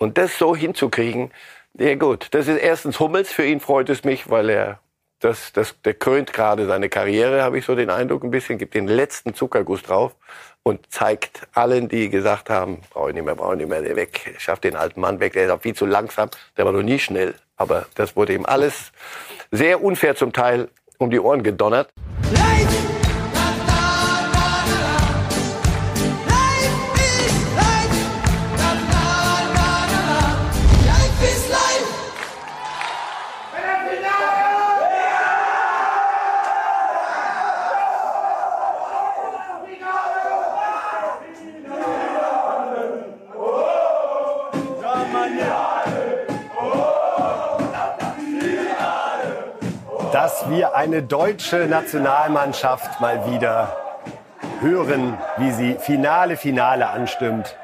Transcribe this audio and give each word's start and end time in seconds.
Und 0.00 0.16
das 0.16 0.38
so 0.38 0.56
hinzukriegen, 0.56 1.30
ja 1.78 1.94
gut, 1.94 2.28
das 2.30 2.48
ist 2.48 2.56
erstens 2.56 2.98
Hummels, 2.98 3.30
für 3.30 3.44
ihn 3.44 3.60
freut 3.60 3.90
es 3.90 4.02
mich, 4.02 4.30
weil 4.30 4.48
er 4.48 4.80
das, 5.20 5.52
das, 5.52 5.78
der 5.82 5.92
krönt 5.92 6.32
gerade 6.32 6.66
seine 6.66 6.88
Karriere, 6.88 7.42
habe 7.42 7.58
ich 7.58 7.66
so 7.66 7.74
den 7.74 7.90
Eindruck 7.90 8.24
ein 8.24 8.30
bisschen, 8.30 8.56
gibt 8.56 8.72
den 8.72 8.88
letzten 8.88 9.34
Zuckerguss 9.34 9.82
drauf 9.82 10.16
und 10.62 10.90
zeigt 10.90 11.46
allen, 11.52 11.88
die 11.90 12.08
gesagt 12.08 12.48
haben, 12.48 12.78
brauche 12.88 13.10
ich 13.10 13.14
nicht 13.14 13.26
mehr, 13.26 13.34
brauche 13.34 13.52
ich 13.52 13.58
nicht 13.58 13.68
mehr, 13.68 13.82
der 13.82 13.94
weg, 13.94 14.34
schafft 14.38 14.64
den 14.64 14.74
alten 14.74 15.02
Mann 15.02 15.20
weg, 15.20 15.34
der 15.34 15.44
ist 15.44 15.50
auch 15.50 15.60
viel 15.60 15.74
zu 15.74 15.84
langsam, 15.84 16.30
der 16.56 16.64
war 16.64 16.72
noch 16.72 16.82
nie 16.82 16.98
schnell. 16.98 17.34
Aber 17.56 17.84
das 17.94 18.16
wurde 18.16 18.32
ihm 18.32 18.46
alles 18.46 18.92
sehr 19.50 19.84
unfair 19.84 20.16
zum 20.16 20.32
Teil 20.32 20.70
um 20.96 21.10
die 21.10 21.20
Ohren 21.20 21.42
gedonnert. 21.42 21.90
Leid! 22.32 22.79
Eine 50.90 51.04
deutsche 51.04 51.68
Nationalmannschaft 51.68 53.00
mal 53.00 53.32
wieder 53.32 53.76
hören, 54.60 55.16
wie 55.36 55.52
sie 55.52 55.76
Finale, 55.78 56.36
Finale 56.36 56.88
anstimmt. 56.88 57.56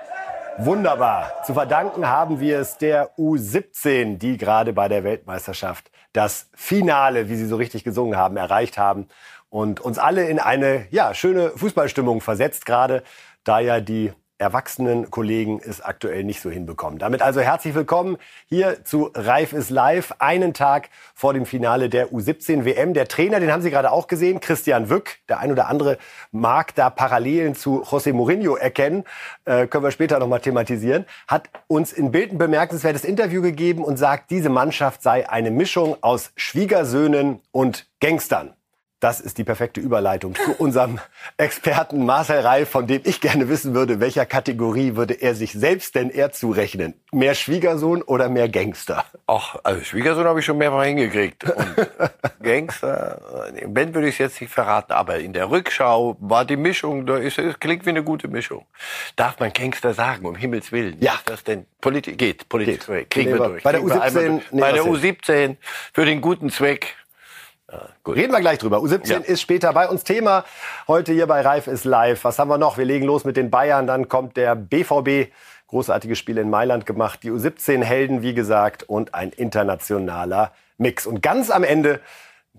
Wunderbar. 0.59 1.33
Zu 1.45 1.55
verdanken 1.55 2.09
haben 2.09 2.39
wir 2.39 2.61
es 2.61 2.79
der 2.79 3.17
U17, 3.19 4.19
die 4.19 4.37
gerade 4.37 4.73
bei 4.73 4.87
der 4.87 5.03
Weltmeisterschaft 5.03 5.91
das 6.13 6.49
Finale, 6.55 7.29
wie 7.29 7.35
Sie 7.35 7.47
so 7.47 7.57
richtig 7.57 7.83
gesungen 7.83 8.17
haben, 8.17 8.37
erreicht 8.37 8.79
haben 8.79 9.09
und 9.51 9.81
uns 9.81 9.99
alle 9.99 10.29
in 10.29 10.39
eine 10.39 10.87
ja, 10.93 11.13
schöne 11.13 11.51
Fußballstimmung 11.51 12.21
versetzt 12.21 12.65
gerade, 12.65 13.03
da 13.43 13.59
ja 13.59 13.81
die 13.81 14.13
erwachsenen 14.39 15.11
Kollegen 15.11 15.61
es 15.65 15.81
aktuell 15.81 16.25
nicht 16.25 16.41
so 16.41 16.51
hinbekommen. 16.51 16.99
Damit 16.99 17.23
also 17.23 17.41
herzlich 17.41 17.75
willkommen 17.75 18.19
hier 18.47 18.85
zu 18.85 19.11
Reif 19.15 19.53
ist 19.53 19.71
live, 19.71 20.15
einen 20.19 20.53
Tag 20.53 20.91
vor 21.15 21.33
dem 21.33 21.47
Finale 21.47 21.89
der 21.89 22.13
U17 22.13 22.65
WM. 22.65 22.93
Der 22.93 23.09
Trainer, 23.09 23.41
den 23.41 23.51
haben 23.51 23.63
Sie 23.63 23.71
gerade 23.71 23.93
auch 23.93 24.07
gesehen, 24.07 24.41
Christian 24.41 24.91
Wück. 24.91 25.19
Der 25.29 25.39
ein 25.39 25.53
oder 25.53 25.69
andere 25.69 25.99
mag 26.33 26.75
da 26.75 26.91
Parallelen 26.91 27.55
zu 27.55 27.83
José 27.83 28.13
Mourinho 28.13 28.57
erkennen, 28.57 29.05
äh, 29.45 29.67
können 29.67 29.85
wir 29.85 29.91
später 29.91 30.19
nochmal 30.19 30.41
thematisieren, 30.41 31.07
hat 31.29 31.49
uns 31.67 31.93
in 31.93 32.11
Bild 32.11 32.33
ein 32.33 32.39
bemerkenswertes 32.39 33.05
Interview 33.05 33.41
gegeben 33.41 33.85
und 33.85 33.97
sagt, 33.97 34.31
diese 34.31 34.51
Mannschaft 34.51 35.03
sei 35.03 35.29
eine 35.29 35.51
Mischung 35.51 35.97
aus 36.03 36.33
Schwiegersöhnen 36.37 37.41
und 37.53 37.87
Gangstern. 38.01 38.56
Das 38.99 39.21
ist 39.21 39.37
die 39.37 39.45
perfekte 39.45 39.79
Überleitung 39.79 40.35
zu 40.35 40.53
unserem 40.55 40.99
Experten 41.37 42.07
Marcel 42.07 42.41
Reif, 42.41 42.71
von 42.71 42.87
dem 42.87 43.03
ich 43.05 43.21
gerne 43.21 43.51
wissen 43.51 43.75
würde, 43.75 44.01
welcher 44.01 44.25
Kategorie 44.25 44.97
würde 44.97 45.13
er 45.13 45.35
sich 45.35 45.53
selbst 45.53 45.95
denn 45.97 46.09
eher 46.09 46.33
zurechnen? 46.33 46.95
Mehr 47.13 47.35
Schwiegersohn 47.35 48.01
oder 48.01 48.31
mehr 48.31 48.49
Gangster? 48.49 49.05
Ach, 49.27 49.57
also 49.65 49.85
Schwiegersohn 49.85 50.25
habe 50.25 50.41
ich 50.41 50.47
schon 50.47 50.57
mehrfach 50.57 50.85
hingekriegt. 50.85 51.45
Und 51.45 51.77
Gangster, 52.43 53.53
im 53.55 53.75
Band 53.75 53.95
würde 53.95 54.09
ich 54.09 54.15
es 54.15 54.19
jetzt 54.19 54.41
nicht 54.41 54.53
verraten, 54.53 54.93
aber 54.93 55.19
in 55.19 55.35
der 55.35 55.51
Rückschau 55.51 56.17
war 56.19 56.47
die 56.47 56.57
Mischung, 56.57 57.05
da 57.05 57.19
ist, 57.19 57.39
es 57.39 57.61
klingt 57.61 57.85
wie 57.85 57.91
eine 57.91 58.03
gute 58.03 58.29
Mischung. 58.29 58.65
Darf 59.15 59.39
man 59.39 59.53
Gangster 59.53 59.93
sagen, 59.93 60.25
um 60.25 60.37
Himmels 60.37 60.73
Willen? 60.73 60.97
Ja. 61.01 61.17
Ist 61.17 61.29
das 61.29 61.45
denn 61.45 61.67
Politik? 61.83 62.17
Geht, 62.17 62.49
Politik. 62.49 62.87
Geht. 62.87 63.11
Kriegen 63.11 63.33
wir 63.33 63.47
durch. 63.47 63.63
Bei 63.63 63.73
der 63.73 63.83
U17, 63.83 64.41
bei 64.53 64.73
der 64.73 64.85
U17 64.85 65.57
für 65.93 66.07
den 66.07 66.23
guten 66.23 66.49
Zweck 66.49 66.95
ja, 67.71 67.89
Reden 68.07 68.33
wir 68.33 68.41
gleich 68.41 68.59
drüber. 68.59 68.79
U17 68.79 69.11
ja. 69.11 69.19
ist 69.19 69.41
später 69.41 69.73
bei 69.73 69.89
uns 69.89 70.05
Thema. 70.05 70.45
Heute 70.87 71.13
hier 71.13 71.27
bei 71.27 71.41
Reif 71.41 71.67
ist 71.67 71.85
live. 71.85 72.23
Was 72.25 72.39
haben 72.39 72.49
wir 72.49 72.59
noch? 72.59 72.79
Wir 72.79 72.85
legen 72.85 73.07
los 73.07 73.25
mit 73.25 73.37
den 73.37 73.51
Bayern. 73.51 73.87
Dann 73.87 74.09
kommt 74.09 74.37
der 74.37 74.55
BVB. 74.55 75.33
Großartiges 75.67 76.17
Spiel 76.17 76.39
in 76.39 76.49
Mailand 76.49 76.87
gemacht. 76.87 77.25
Die 77.25 77.33
U17 77.33 77.83
Helden, 77.83 78.23
wie 78.23 78.35
gesagt, 78.35 78.85
und 78.85 79.15
ein 79.15 79.31
internationaler 79.31 80.53
Mix. 80.79 81.07
Und 81.07 81.23
ganz 81.23 81.51
am 81.51 81.65
Ende 81.65 82.01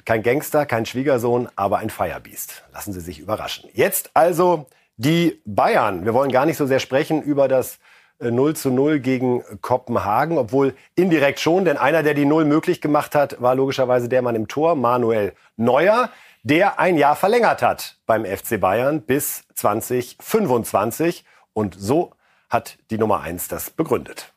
kein 0.03 0.23
Gangster, 0.23 0.65
kein 0.65 0.85
Schwiegersohn, 0.85 1.47
aber 1.55 1.77
ein 1.77 1.89
Firebeast. 1.89 2.63
Lassen 2.73 2.91
Sie 2.91 2.99
sich 2.99 3.19
überraschen. 3.19 3.69
Jetzt 3.73 4.11
also 4.13 4.67
die 4.97 5.41
Bayern. 5.45 6.03
Wir 6.03 6.13
wollen 6.13 6.31
gar 6.31 6.45
nicht 6.45 6.57
so 6.57 6.65
sehr 6.65 6.79
sprechen 6.79 7.21
über 7.21 7.47
das 7.47 7.79
0 8.19 8.55
zu 8.55 8.71
0 8.71 8.99
gegen 8.99 9.43
Kopenhagen, 9.61 10.37
obwohl 10.37 10.75
indirekt 10.95 11.39
schon, 11.39 11.65
denn 11.65 11.77
einer, 11.77 12.03
der 12.03 12.13
die 12.13 12.25
Null 12.25 12.45
möglich 12.45 12.81
gemacht 12.81 13.15
hat, 13.15 13.41
war 13.41 13.55
logischerweise 13.55 14.09
der 14.09 14.21
Mann 14.21 14.35
im 14.35 14.47
Tor, 14.47 14.75
Manuel 14.75 15.33
Neuer, 15.55 16.09
der 16.43 16.79
ein 16.79 16.97
Jahr 16.97 17.15
verlängert 17.15 17.61
hat 17.61 17.97
beim 18.05 18.25
FC 18.25 18.59
Bayern 18.59 19.01
bis 19.01 19.43
2025. 19.55 21.25
Und 21.53 21.75
so 21.77 22.13
hat 22.49 22.77
die 22.89 22.97
Nummer 22.97 23.21
1 23.21 23.47
das 23.49 23.69
begründet. 23.69 24.33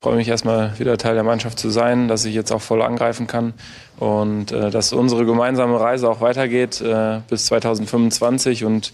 Ich 0.00 0.04
freue 0.04 0.16
mich 0.16 0.28
erstmal 0.28 0.76
wieder 0.80 0.98
Teil 0.98 1.14
der 1.14 1.22
Mannschaft 1.22 1.60
zu 1.60 1.70
sein, 1.70 2.08
dass 2.08 2.24
ich 2.24 2.34
jetzt 2.34 2.50
auch 2.50 2.60
voll 2.60 2.82
angreifen 2.82 3.28
kann 3.28 3.54
und 4.00 4.50
äh, 4.50 4.70
dass 4.70 4.92
unsere 4.92 5.24
gemeinsame 5.24 5.78
Reise 5.78 6.08
auch 6.10 6.20
weitergeht 6.20 6.80
äh, 6.80 7.20
bis 7.28 7.46
2025 7.46 8.64
und 8.64 8.92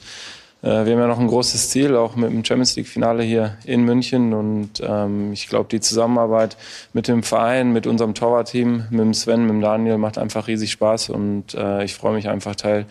wir 0.60 0.78
haben 0.80 0.88
ja 0.88 1.06
noch 1.06 1.20
ein 1.20 1.28
großes 1.28 1.70
Ziel, 1.70 1.94
auch 1.94 2.16
mit 2.16 2.30
dem 2.30 2.44
Champions 2.44 2.74
League-Finale 2.74 3.22
hier 3.22 3.56
in 3.64 3.84
München. 3.84 4.34
Und 4.34 4.80
ähm, 4.80 5.32
ich 5.32 5.48
glaube, 5.48 5.68
die 5.68 5.80
Zusammenarbeit 5.80 6.56
mit 6.92 7.06
dem 7.06 7.22
Verein, 7.22 7.72
mit 7.72 7.86
unserem 7.86 8.14
Torwartteam, 8.14 8.86
mit 8.90 9.00
dem 9.00 9.14
Sven, 9.14 9.42
mit 9.42 9.50
dem 9.50 9.60
Daniel 9.60 9.98
macht 9.98 10.18
einfach 10.18 10.48
riesig 10.48 10.72
Spaß. 10.72 11.10
Und 11.10 11.54
äh, 11.54 11.84
ich 11.84 11.94
freue 11.94 12.14
mich 12.14 12.28
einfach, 12.28 12.56
Teil 12.56 12.86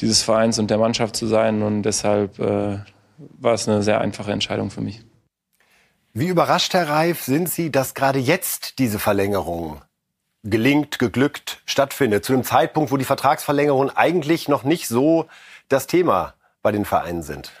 dieses 0.00 0.22
Vereins 0.22 0.60
und 0.60 0.70
der 0.70 0.78
Mannschaft 0.78 1.16
zu 1.16 1.26
sein. 1.26 1.62
Und 1.62 1.82
deshalb 1.82 2.38
äh, 2.38 2.78
war 3.18 3.54
es 3.54 3.68
eine 3.68 3.82
sehr 3.82 4.00
einfache 4.00 4.30
Entscheidung 4.30 4.70
für 4.70 4.80
mich. 4.80 5.02
Wie 6.12 6.28
überrascht, 6.28 6.74
Herr 6.74 6.88
Reif, 6.88 7.22
sind 7.22 7.48
Sie, 7.48 7.70
dass 7.70 7.94
gerade 7.94 8.18
jetzt 8.20 8.78
diese 8.78 8.98
Verlängerung 9.00 9.80
gelingt, 10.42 10.98
geglückt 10.98 11.62
stattfindet, 11.66 12.24
zu 12.24 12.32
einem 12.32 12.44
Zeitpunkt, 12.44 12.92
wo 12.92 12.96
die 12.96 13.04
Vertragsverlängerung 13.04 13.90
eigentlich 13.90 14.48
noch 14.48 14.62
nicht 14.62 14.88
so 14.88 15.26
das 15.68 15.86
Thema 15.86 16.34
bei 16.62 16.72
den 16.72 16.84
Vereinen 16.84 17.22
sind? 17.22 17.52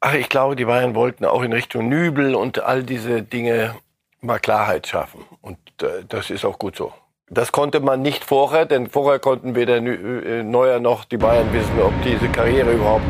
Ach, 0.00 0.14
ich 0.14 0.28
glaube, 0.28 0.56
die 0.56 0.66
Bayern 0.66 0.94
wollten 0.94 1.24
auch 1.24 1.42
in 1.42 1.52
Richtung 1.52 1.88
Nübel 1.88 2.34
und 2.34 2.62
all 2.62 2.82
diese 2.82 3.22
Dinge 3.22 3.74
mal 4.20 4.38
Klarheit 4.38 4.86
schaffen. 4.86 5.24
Und 5.40 5.58
äh, 5.82 6.04
das 6.08 6.30
ist 6.30 6.44
auch 6.44 6.58
gut 6.58 6.76
so. 6.76 6.92
Das 7.28 7.50
konnte 7.50 7.80
man 7.80 8.02
nicht 8.02 8.24
vorher, 8.24 8.66
denn 8.66 8.88
vorher 8.88 9.18
konnten 9.18 9.56
weder 9.56 9.78
äh, 9.78 10.42
Neuer 10.44 10.78
noch 10.78 11.04
die 11.04 11.16
Bayern 11.16 11.52
wissen, 11.52 11.80
ob 11.80 11.92
diese 12.02 12.28
Karriere 12.28 12.72
überhaupt 12.72 13.02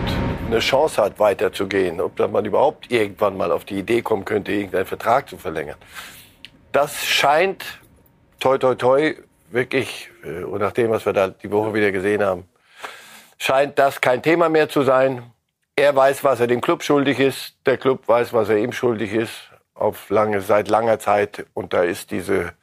eine 0.47 0.61
Chance 0.61 1.03
hat, 1.03 1.19
weiterzugehen. 1.19 2.01
Ob 2.01 2.19
man 2.31 2.45
überhaupt 2.45 2.91
irgendwann 2.91 3.37
mal 3.37 3.53
auf 3.53 3.65
die 3.65 3.79
Idee 3.79 4.01
kommen 4.01 4.25
könnte, 4.25 4.53
irgendeinen 4.53 4.87
Vertrag 4.87 5.29
zu 5.29 5.37
verlängern. 5.37 5.77
Das 6.73 7.05
scheint, 7.05 7.81
toi, 8.41 8.57
toi, 8.57 8.75
toi, 8.75 9.15
wirklich, 9.51 10.11
äh, 10.25 10.45
und 10.45 10.61
nach 10.61 10.73
dem, 10.73 10.91
was 10.91 11.05
wir 11.05 11.13
da 11.13 11.29
die 11.29 11.51
Woche 11.51 11.75
wieder 11.75 11.93
gesehen 11.93 12.23
haben, 12.23 12.45
scheint 13.39 13.79
das 13.79 14.01
kein 14.01 14.23
Thema 14.23 14.49
mehr 14.49 14.69
zu 14.69 14.83
sein. 14.83 15.33
Er 15.77 15.95
weiß, 15.95 16.25
was 16.25 16.41
er 16.41 16.47
dem 16.47 16.61
Club 16.61 16.83
schuldig 16.83 17.21
ist. 17.21 17.55
Der 17.67 17.77
Club 17.77 18.09
weiß, 18.09 18.33
was 18.33 18.49
er 18.49 18.57
ihm 18.57 18.73
schuldig 18.73 19.13
ist. 19.13 19.33
Auf 19.75 20.09
lange, 20.09 20.41
seit 20.41 20.69
langer 20.69 20.99
Zeit. 20.99 21.47
Und 21.53 21.75
da 21.75 21.83
ist 21.83 22.11
diese 22.11 22.55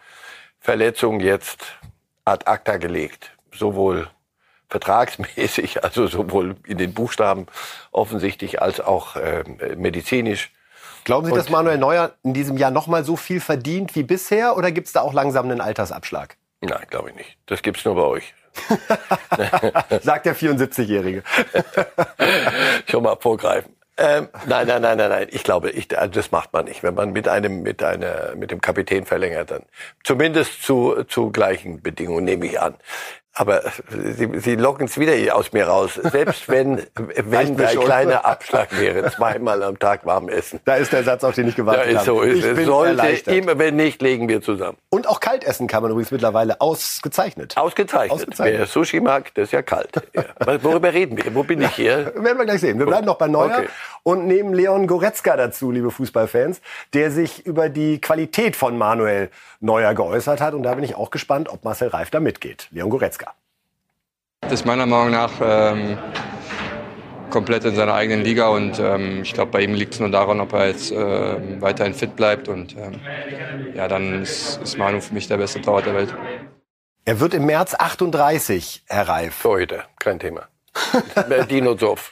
Verletzung 0.60 1.20
jetzt 1.20 1.78
ad 2.26 2.48
acta 2.48 2.78
gelegt. 2.78 3.32
Sowohl 3.54 4.10
vertragsmäßig, 4.70 5.84
also 5.84 6.08
sowohl 6.08 6.56
in 6.66 6.80
den 6.80 6.94
Buchstaben 6.94 7.46
offensichtlich, 7.92 8.62
als 8.62 8.80
auch 8.80 9.16
äh, 9.16 9.44
medizinisch. 9.76 10.52
Glauben 11.04 11.28
Sie, 11.28 11.34
dass 11.34 11.50
Manuel 11.50 11.78
Neuer 11.78 12.14
in 12.24 12.34
diesem 12.34 12.58
Jahr 12.58 12.72
noch 12.72 12.88
mal 12.88 13.04
so 13.04 13.16
viel 13.16 13.42
verdient 13.42 13.94
wie 13.96 14.04
bisher? 14.04 14.58
Oder 14.58 14.72
gibt 14.72 14.88
es 14.88 14.94
da 14.94 15.02
auch 15.02 15.14
langsam 15.14 15.46
einen 15.52 15.62
Altersabschlag? 15.62 16.38
Nein, 16.62 16.88
glaube 16.90 17.10
ich 17.10 17.16
nicht. 17.16 17.38
Das 17.46 17.62
gibt's 17.62 17.84
nur 17.84 17.96
bei 17.96 18.04
euch. 18.04 18.34
Sagt 20.02 20.26
der 20.26 20.36
74-Jährige. 20.36 21.24
Schon 22.90 23.04
mal 23.04 23.18
vorgreifen. 23.20 23.74
Ähm, 23.96 24.28
nein, 24.48 24.66
nein, 24.66 24.82
nein, 24.82 24.98
nein, 24.98 25.10
nein. 25.10 25.28
Ich 25.30 25.44
glaube, 25.44 25.70
ich, 25.70 25.96
also 25.98 26.12
das 26.14 26.32
macht 26.32 26.52
man 26.52 26.66
nicht. 26.66 26.82
Wenn 26.82 26.96
man 26.96 27.12
mit 27.12 27.28
einem, 27.28 27.62
mit 27.62 27.84
einer, 27.84 28.36
mit 28.36 28.50
dem 28.50 28.60
Kapitän 28.60 29.06
verlängert, 29.06 29.52
dann 29.52 29.64
zumindest 30.04 30.64
zu, 30.64 31.04
zu 31.08 31.30
gleichen 31.32 31.82
Bedingungen 31.82 32.26
nehme 32.26 32.48
ich 32.48 32.60
an. 32.60 32.76
Aber 33.34 33.62
Sie, 33.90 34.30
Sie 34.40 34.56
locken 34.56 34.88
es 34.88 34.98
wieder 34.98 35.36
aus 35.36 35.54
mir 35.54 35.68
raus. 35.68 36.00
Selbst 36.02 36.48
wenn, 36.50 36.82
wenn 36.96 37.60
ein 37.60 37.80
kleiner 37.80 38.26
Abschlag 38.26 38.80
wäre, 38.80 39.12
zweimal 39.12 39.62
am 39.64 39.78
Tag 39.78 40.06
warm 40.06 40.30
essen. 40.30 40.60
Da 40.66 40.76
ist 40.76 40.92
der 40.92 41.04
Satz, 41.04 41.24
auf 41.24 41.36
den 41.36 41.48
ich 41.48 41.56
gewartet 41.56 41.98
habe. 41.98 42.06
So 42.06 42.22
ist 42.22 42.44
es. 42.44 42.66
Sollte, 42.66 43.36
immer 43.36 43.60
wenn 43.60 43.76
nicht, 43.76 44.02
legen 44.02 44.28
wir 44.28 44.42
zusammen. 44.42 44.78
Und 44.90 45.04
Und 45.04 45.10
auch 45.10 45.20
kalt 45.20 45.44
essen 45.44 45.68
kann 45.68 45.84
man 45.84 45.92
übrigens 45.92 46.12
mittlerweile 46.12 46.62
ausgezeichnet. 46.62 47.58
Ausgezeichnet. 47.58 48.12
Ausgezeichnet. 48.12 48.60
Wer 48.60 48.68
Sushi 48.68 49.02
mag, 49.02 49.34
das 49.36 49.46
ist 49.46 49.52
ja 49.52 49.62
kalt. 49.62 49.90
ja. 50.14 50.24
Worüber 50.64 50.94
reden 50.94 51.18
wir? 51.18 51.36
Wo 51.36 51.44
bin 51.44 51.62
ich 51.62 51.72
hier? 51.72 52.06
Werden 52.16 52.38
wir 52.38 52.46
gleich 52.46 52.62
sehen. 52.62 52.80
Wir 52.80 52.86
bleiben 52.86 53.06
noch 53.06 53.18
bei 53.18 53.28
Neuer 53.28 53.58
okay. 53.58 53.70
und 54.04 54.28
nehmen 54.28 54.54
Leon 54.54 54.88
Goretzka 54.88 55.36
dazu, 55.36 55.72
liebe 55.72 55.92
Fußballfans, 55.92 56.62
der 56.94 57.12
sich 57.12 57.46
über 57.46 57.68
die 57.68 58.00
Qualität 58.00 58.56
von 58.56 58.78
Manuel 58.78 59.30
Neuer 59.64 59.94
geäußert 59.94 60.42
hat. 60.42 60.54
Und 60.54 60.64
da 60.64 60.76
bin 60.76 60.84
ich 60.84 60.96
auch 60.96 61.10
gespannt, 61.10 61.50
ob 61.50 61.64
Marcel 61.64 61.88
Reif 61.88 62.10
da 62.10 62.20
mitgeht. 62.20 62.68
Leon 62.72 62.90
Goretzka. 62.90 63.34
Das 64.42 64.52
ist 64.52 64.66
meiner 64.66 64.86
Meinung 64.86 65.12
nach 65.12 65.32
ähm, 65.42 65.98
komplett 67.30 67.64
in 67.64 67.76
seiner 67.76 67.94
eigenen 67.94 68.24
Liga 68.24 68.50
und 68.50 68.78
ähm, 68.78 69.22
ich 69.24 69.34
glaube, 69.34 69.52
bei 69.52 69.62
ihm 69.62 69.74
liegt 69.74 69.94
es 69.94 70.00
nur 70.00 70.10
daran, 70.10 70.42
ob 70.42 70.54
er 70.54 70.68
jetzt 70.68 70.92
äh, 70.92 71.62
weiterhin 71.62 71.94
fit 71.94 72.16
bleibt 72.16 72.50
und 72.50 72.76
ähm, 72.78 73.00
ja, 73.74 73.88
dann 73.88 74.22
ist, 74.22 74.62
ist 74.62 74.78
Manu 74.78 75.00
für 75.00 75.14
mich 75.14 75.28
der 75.28 75.38
beste 75.38 75.62
Torwart 75.62 75.86
der 75.86 75.96
Welt. 75.96 76.14
Er 77.06 77.20
wird 77.20 77.34
im 77.34 77.46
März 77.46 77.74
38, 77.74 78.84
Herr 78.88 79.08
Reif. 79.08 79.44
Heute, 79.46 79.84
kein 80.00 80.20
Thema. 80.20 80.48
Dino 81.50 81.76
Zoff. 81.76 82.12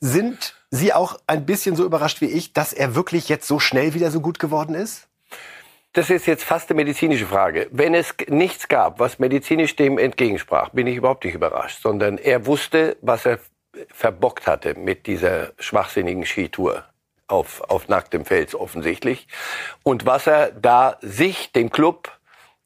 Sind 0.00 0.54
Sie 0.70 0.92
auch 0.92 1.18
ein 1.26 1.46
bisschen 1.46 1.76
so 1.76 1.84
überrascht 1.84 2.20
wie 2.20 2.26
ich, 2.26 2.52
dass 2.52 2.72
er 2.72 2.94
wirklich 2.94 3.28
jetzt 3.28 3.46
so 3.46 3.58
schnell 3.58 3.94
wieder 3.94 4.10
so 4.10 4.20
gut 4.20 4.38
geworden 4.38 4.74
ist? 4.74 5.07
Das 5.92 6.10
ist 6.10 6.26
jetzt 6.26 6.44
fast 6.44 6.70
eine 6.70 6.76
medizinische 6.76 7.26
Frage. 7.26 7.68
Wenn 7.70 7.94
es 7.94 8.14
nichts 8.28 8.68
gab, 8.68 9.00
was 9.00 9.18
medizinisch 9.18 9.74
dem 9.74 9.98
entgegensprach, 9.98 10.70
bin 10.70 10.86
ich 10.86 10.96
überhaupt 10.96 11.24
nicht 11.24 11.34
überrascht, 11.34 11.82
sondern 11.82 12.18
er 12.18 12.46
wusste, 12.46 12.96
was 13.00 13.26
er 13.26 13.40
verbockt 13.92 14.46
hatte 14.46 14.74
mit 14.74 15.06
dieser 15.06 15.52
schwachsinnigen 15.58 16.24
Skitour 16.24 16.84
auf, 17.26 17.62
auf 17.68 17.88
nacktem 17.88 18.24
Fels 18.24 18.54
offensichtlich 18.54 19.28
und 19.82 20.06
was 20.06 20.26
er 20.26 20.50
da 20.52 20.98
sich, 21.00 21.52
dem 21.52 21.70
Club, 21.70 22.10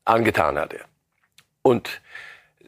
angetan 0.05 0.59
hatte. 0.59 0.81
Und 1.63 2.01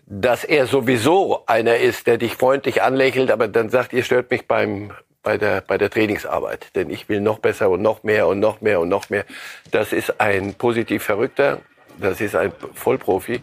dass 0.06 0.44
er 0.44 0.66
sowieso 0.66 1.46
einer 1.46 1.76
ist, 1.76 2.06
der 2.06 2.18
dich 2.18 2.34
freundlich 2.34 2.82
anlächelt, 2.82 3.30
aber 3.30 3.48
dann 3.48 3.70
sagt, 3.70 3.92
ihr 3.92 4.04
stört 4.04 4.30
mich 4.30 4.46
beim, 4.46 4.92
bei, 5.24 5.36
der, 5.36 5.60
bei 5.62 5.78
der 5.78 5.90
Trainingsarbeit, 5.90 6.68
denn 6.76 6.90
ich 6.90 7.08
will 7.08 7.20
noch 7.20 7.38
besser 7.40 7.70
und 7.70 7.82
noch 7.82 8.04
mehr 8.04 8.28
und 8.28 8.38
noch 8.38 8.60
mehr 8.60 8.80
und 8.80 8.88
noch 8.88 9.10
mehr. 9.10 9.24
Das 9.70 9.92
ist 9.92 10.20
ein 10.20 10.54
positiv 10.54 11.02
Verrückter 11.02 11.60
das 11.98 12.20
ist 12.20 12.34
ein 12.34 12.52
Vollprofi. 12.74 13.40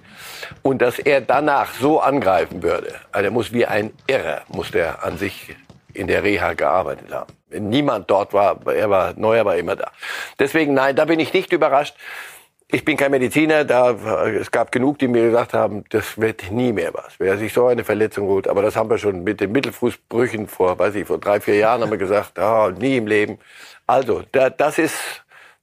Und 0.62 0.82
dass 0.82 1.00
er 1.00 1.22
danach 1.22 1.74
so 1.74 2.00
angreifen 2.00 2.64
würde, 2.64 2.96
also 3.12 3.26
er 3.26 3.32
muss 3.32 3.54
wie 3.54 3.66
ein 3.66 3.92
Irrer, 4.08 4.42
muss 4.50 4.72
der 4.72 5.04
an 5.04 5.18
sich 5.18 5.56
in 5.94 6.08
der 6.08 6.24
Reha 6.24 6.54
gearbeitet 6.54 7.12
haben. 7.12 7.34
Niemand 7.50 8.10
dort 8.10 8.34
war, 8.34 8.66
er 8.68 8.90
war, 8.90 9.14
Neuer 9.18 9.46
war 9.46 9.58
immer 9.58 9.76
da. 9.76 9.92
Deswegen, 10.40 10.74
nein, 10.74 10.96
da 10.96 11.06
bin 11.06 11.20
ich 11.20 11.34
nicht 11.34 11.52
überrascht. 11.52 11.96
Ich 12.74 12.86
bin 12.86 12.96
kein 12.96 13.12
Mediziner, 13.12 13.66
da, 13.66 13.92
es 14.26 14.50
gab 14.50 14.72
genug, 14.72 14.98
die 15.00 15.10
mir 15.10 15.26
gesagt 15.26 15.54
haben, 15.54 15.84
das 15.90 16.18
wird 16.18 16.52
nie 16.52 16.72
mehr 16.72 16.94
was. 16.94 17.16
Wer 17.18 17.38
sich 17.38 17.52
so 17.52 17.68
eine 17.68 17.84
Verletzung 17.84 18.28
holt, 18.28 18.48
aber 18.48 18.62
das 18.62 18.78
haben 18.78 18.90
wir 18.90 18.98
schon 18.98 19.26
mit 19.26 19.42
den 19.42 19.52
Mittelfußbrüchen 19.52 20.48
vor, 20.48 20.80
weiß 20.80 20.96
ich, 20.96 21.06
vor 21.06 21.18
drei, 21.18 21.42
vier 21.42 21.58
Jahren 21.58 21.82
haben 21.82 21.92
wir 21.92 21.98
gesagt, 21.98 22.40
ah, 22.40 22.72
nie 22.72 22.96
im 22.96 23.08
Leben. 23.08 23.40
Also, 23.88 24.24
da, 24.32 24.50
das 24.50 24.78
ist, 24.78 24.96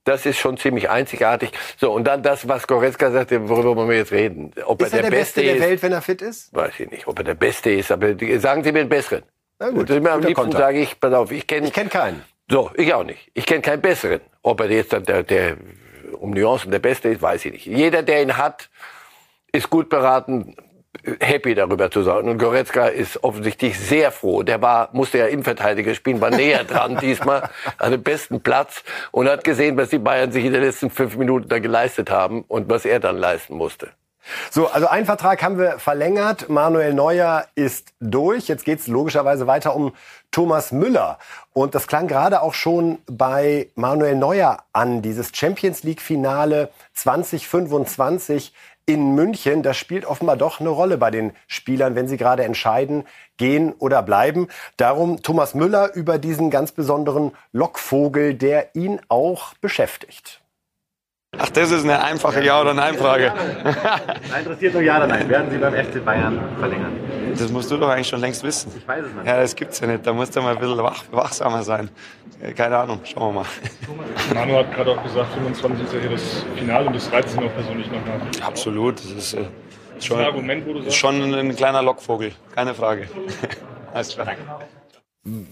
das 0.04 0.26
ist 0.26 0.36
schon 0.36 0.58
ziemlich 0.58 0.90
einzigartig. 0.90 1.50
So, 1.78 1.92
und 1.92 2.04
dann 2.04 2.22
das, 2.22 2.46
was 2.46 2.66
Goretzka 2.66 3.10
sagte, 3.10 3.48
worüber 3.48 3.74
wollen 3.74 3.88
wir 3.88 3.96
jetzt 3.96 4.12
reden? 4.12 4.52
Ob 4.66 4.82
ist 4.82 4.92
er 4.92 5.00
der, 5.00 5.10
der 5.10 5.16
Beste, 5.16 5.40
Beste 5.40 5.58
der 5.58 5.68
Welt, 5.68 5.82
wenn 5.82 5.92
er 5.92 6.02
fit 6.02 6.20
ist? 6.20 6.54
Weiß 6.54 6.78
ich 6.78 6.90
nicht, 6.90 7.06
ob 7.06 7.18
er 7.18 7.24
der 7.24 7.34
Beste 7.34 7.70
ist, 7.70 7.90
aber 7.90 8.08
sagen 8.38 8.62
Sie 8.64 8.72
mir 8.72 8.80
den 8.80 8.90
Besseren. 8.90 9.22
Na 9.58 9.70
gut, 9.70 9.90
am 9.90 10.20
liebsten 10.20 10.52
sage 10.52 10.80
ich, 10.80 11.00
pass 11.00 11.14
auf, 11.14 11.32
ich 11.32 11.46
kenne 11.46 11.68
ich 11.68 11.72
kenn 11.72 11.88
keinen. 11.88 12.22
So, 12.50 12.70
ich 12.74 12.92
auch 12.92 13.04
nicht. 13.04 13.30
Ich 13.34 13.46
kenne 13.46 13.62
keinen 13.62 13.80
Besseren. 13.80 14.20
Ob 14.42 14.60
er 14.60 14.70
jetzt 14.70 14.92
der, 14.92 15.22
der, 15.22 15.56
um 16.18 16.30
Nuancen 16.30 16.70
der 16.70 16.78
Beste 16.78 17.08
ist, 17.08 17.22
weiß 17.22 17.44
ich 17.46 17.52
nicht. 17.52 17.66
Jeder, 17.66 18.02
der 18.02 18.22
ihn 18.22 18.36
hat, 18.36 18.68
ist 19.52 19.70
gut 19.70 19.88
beraten, 19.88 20.56
happy 21.20 21.54
darüber 21.54 21.90
zu 21.90 22.02
sein. 22.02 22.28
Und 22.28 22.38
Goretzka 22.38 22.86
ist 22.86 23.22
offensichtlich 23.22 23.78
sehr 23.78 24.10
froh. 24.10 24.42
Der 24.42 24.60
war, 24.60 24.90
musste 24.92 25.18
ja 25.18 25.26
Innenverteidiger 25.26 25.94
spielen, 25.94 26.20
war 26.20 26.30
näher 26.30 26.64
dran 26.64 26.96
diesmal, 27.00 27.48
an 27.78 27.92
dem 27.92 28.02
besten 28.02 28.40
Platz 28.40 28.82
und 29.10 29.28
hat 29.28 29.44
gesehen, 29.44 29.76
was 29.76 29.90
die 29.90 29.98
Bayern 29.98 30.32
sich 30.32 30.44
in 30.44 30.52
den 30.52 30.62
letzten 30.62 30.90
fünf 30.90 31.16
Minuten 31.16 31.48
da 31.48 31.58
geleistet 31.58 32.10
haben 32.10 32.42
und 32.48 32.68
was 32.68 32.84
er 32.84 33.00
dann 33.00 33.16
leisten 33.16 33.56
musste. 33.56 33.90
So, 34.50 34.66
also 34.68 34.88
einen 34.88 35.06
Vertrag 35.06 35.42
haben 35.42 35.58
wir 35.58 35.78
verlängert. 35.78 36.48
Manuel 36.48 36.92
Neuer 36.92 37.46
ist 37.54 37.94
durch. 38.00 38.48
Jetzt 38.48 38.64
geht's 38.64 38.86
logischerweise 38.86 39.46
weiter 39.46 39.74
um 39.74 39.94
Thomas 40.30 40.72
Müller. 40.72 41.18
Und 41.52 41.74
das 41.74 41.86
klang 41.86 42.08
gerade 42.08 42.42
auch 42.42 42.54
schon 42.54 42.98
bei 43.06 43.68
Manuel 43.74 44.14
Neuer 44.14 44.64
an, 44.72 45.02
dieses 45.02 45.30
Champions 45.34 45.82
League 45.82 46.00
Finale 46.00 46.70
2025 46.94 48.52
in 48.88 49.14
München, 49.14 49.62
das 49.62 49.76
spielt 49.76 50.06
offenbar 50.06 50.38
doch 50.38 50.60
eine 50.60 50.70
Rolle 50.70 50.96
bei 50.96 51.10
den 51.10 51.32
Spielern, 51.46 51.94
wenn 51.94 52.08
sie 52.08 52.16
gerade 52.16 52.44
entscheiden, 52.44 53.04
gehen 53.36 53.74
oder 53.78 54.02
bleiben. 54.02 54.48
Darum 54.78 55.22
Thomas 55.22 55.54
Müller 55.54 55.92
über 55.94 56.16
diesen 56.16 56.48
ganz 56.50 56.72
besonderen 56.72 57.32
Lockvogel, 57.52 58.32
der 58.32 58.74
ihn 58.74 58.98
auch 59.08 59.52
beschäftigt. 59.60 60.40
Ach, 61.36 61.50
das 61.50 61.70
ist 61.70 61.84
eine 61.84 62.02
einfache 62.02 62.42
Ja- 62.42 62.62
oder 62.62 62.72
Nein-Frage. 62.72 63.34
Interessiert 64.38 64.72
nur 64.72 64.82
Ja 64.82 64.96
oder 64.96 65.06
Nein. 65.08 65.28
Werden 65.28 65.50
Sie 65.50 65.58
beim 65.58 65.74
FC 65.74 66.02
Bayern 66.02 66.40
verlängern? 66.58 66.92
Das 67.38 67.50
musst 67.50 67.70
du 67.70 67.76
doch 67.76 67.88
eigentlich 67.88 68.08
schon 68.08 68.20
längst 68.20 68.42
wissen. 68.42 68.72
Ich 68.76 68.86
weiß 68.86 69.04
es 69.04 69.14
nicht. 69.14 69.26
Ja, 69.26 69.40
das 69.40 69.54
gibt's 69.54 69.80
ja 69.80 69.86
nicht. 69.86 70.06
Da 70.06 70.12
musst 70.12 70.34
du 70.34 70.42
mal 70.42 70.54
ein 70.54 70.58
bisschen 70.58 70.78
wach, 70.78 71.04
wachsamer 71.10 71.62
sein. 71.62 71.88
Keine 72.56 72.76
Ahnung, 72.78 73.00
schauen 73.04 73.34
wir 73.34 73.40
mal. 73.40 73.48
Manu 74.34 74.58
hat 74.58 74.72
gerade 74.74 74.92
auch 74.92 75.02
gesagt, 75.02 75.32
25 75.34 75.84
ist 75.86 75.92
ja 75.92 76.00
hier 76.00 76.10
das 76.10 76.44
Finale 76.56 76.86
und 76.86 76.94
das 76.94 77.12
reizt 77.12 77.36
ihn 77.36 77.44
auch 77.44 77.54
persönlich 77.54 77.86
nochmal. 77.90 78.20
Absolut. 78.42 78.98
Das 78.98 79.10
ist, 79.10 79.34
äh, 79.34 79.44
schon, 80.00 80.18
ein 80.20 80.26
Argument, 80.26 80.66
wo 80.66 80.72
du 80.74 80.82
sagst? 80.82 80.96
schon 80.96 81.34
ein 81.34 81.56
kleiner 81.56 81.82
Lockvogel. 81.82 82.32
Keine 82.54 82.74
Frage. 82.74 83.08
Alles 83.92 84.14
klar. 84.14 84.26
Danke. 84.26 84.42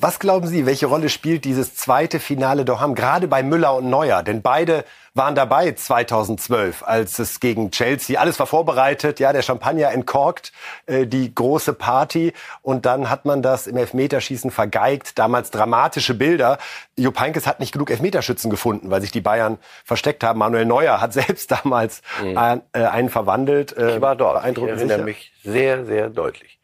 Was 0.00 0.18
glauben 0.18 0.46
Sie, 0.46 0.64
welche 0.64 0.86
Rolle 0.86 1.08
spielt 1.08 1.44
dieses 1.44 1.74
zweite 1.74 2.20
Finale 2.20 2.64
Doham, 2.64 2.94
gerade 2.94 3.28
bei 3.28 3.42
Müller 3.42 3.74
und 3.74 3.90
Neuer? 3.90 4.22
Denn 4.22 4.40
beide 4.40 4.84
waren 5.12 5.34
dabei 5.34 5.72
2012, 5.72 6.82
als 6.82 7.18
es 7.18 7.40
gegen 7.40 7.70
Chelsea, 7.70 8.20
alles 8.20 8.38
war 8.38 8.46
vorbereitet, 8.46 9.18
ja, 9.18 9.32
der 9.32 9.42
Champagner 9.42 9.90
entkorkt, 9.90 10.52
äh, 10.86 11.06
die 11.06 11.34
große 11.34 11.72
Party 11.72 12.32
und 12.62 12.86
dann 12.86 13.10
hat 13.10 13.24
man 13.24 13.42
das 13.42 13.66
im 13.66 13.76
Elfmeterschießen 13.76 14.50
vergeigt, 14.50 15.18
damals 15.18 15.50
dramatische 15.50 16.14
Bilder. 16.14 16.58
Jupp 16.96 17.18
Heynckes 17.18 17.46
hat 17.46 17.60
nicht 17.60 17.72
genug 17.72 17.90
Elfmeterschützen 17.90 18.50
gefunden, 18.50 18.90
weil 18.90 19.00
sich 19.00 19.10
die 19.10 19.20
Bayern 19.20 19.58
versteckt 19.84 20.22
haben. 20.22 20.38
Manuel 20.38 20.66
Neuer 20.66 21.00
hat 21.00 21.12
selbst 21.14 21.50
damals 21.50 22.02
mhm. 22.22 22.38
ein, 22.38 22.62
äh, 22.72 22.84
einen 22.84 23.08
verwandelt. 23.08 23.76
Äh, 23.76 23.96
ich 23.96 24.00
war 24.00 24.16
dort, 24.16 24.46
ich 24.46 24.62
erinnere 24.62 25.02
mich 25.02 25.32
sehr, 25.42 25.84
sehr 25.86 26.08
deutlich. 26.10 26.55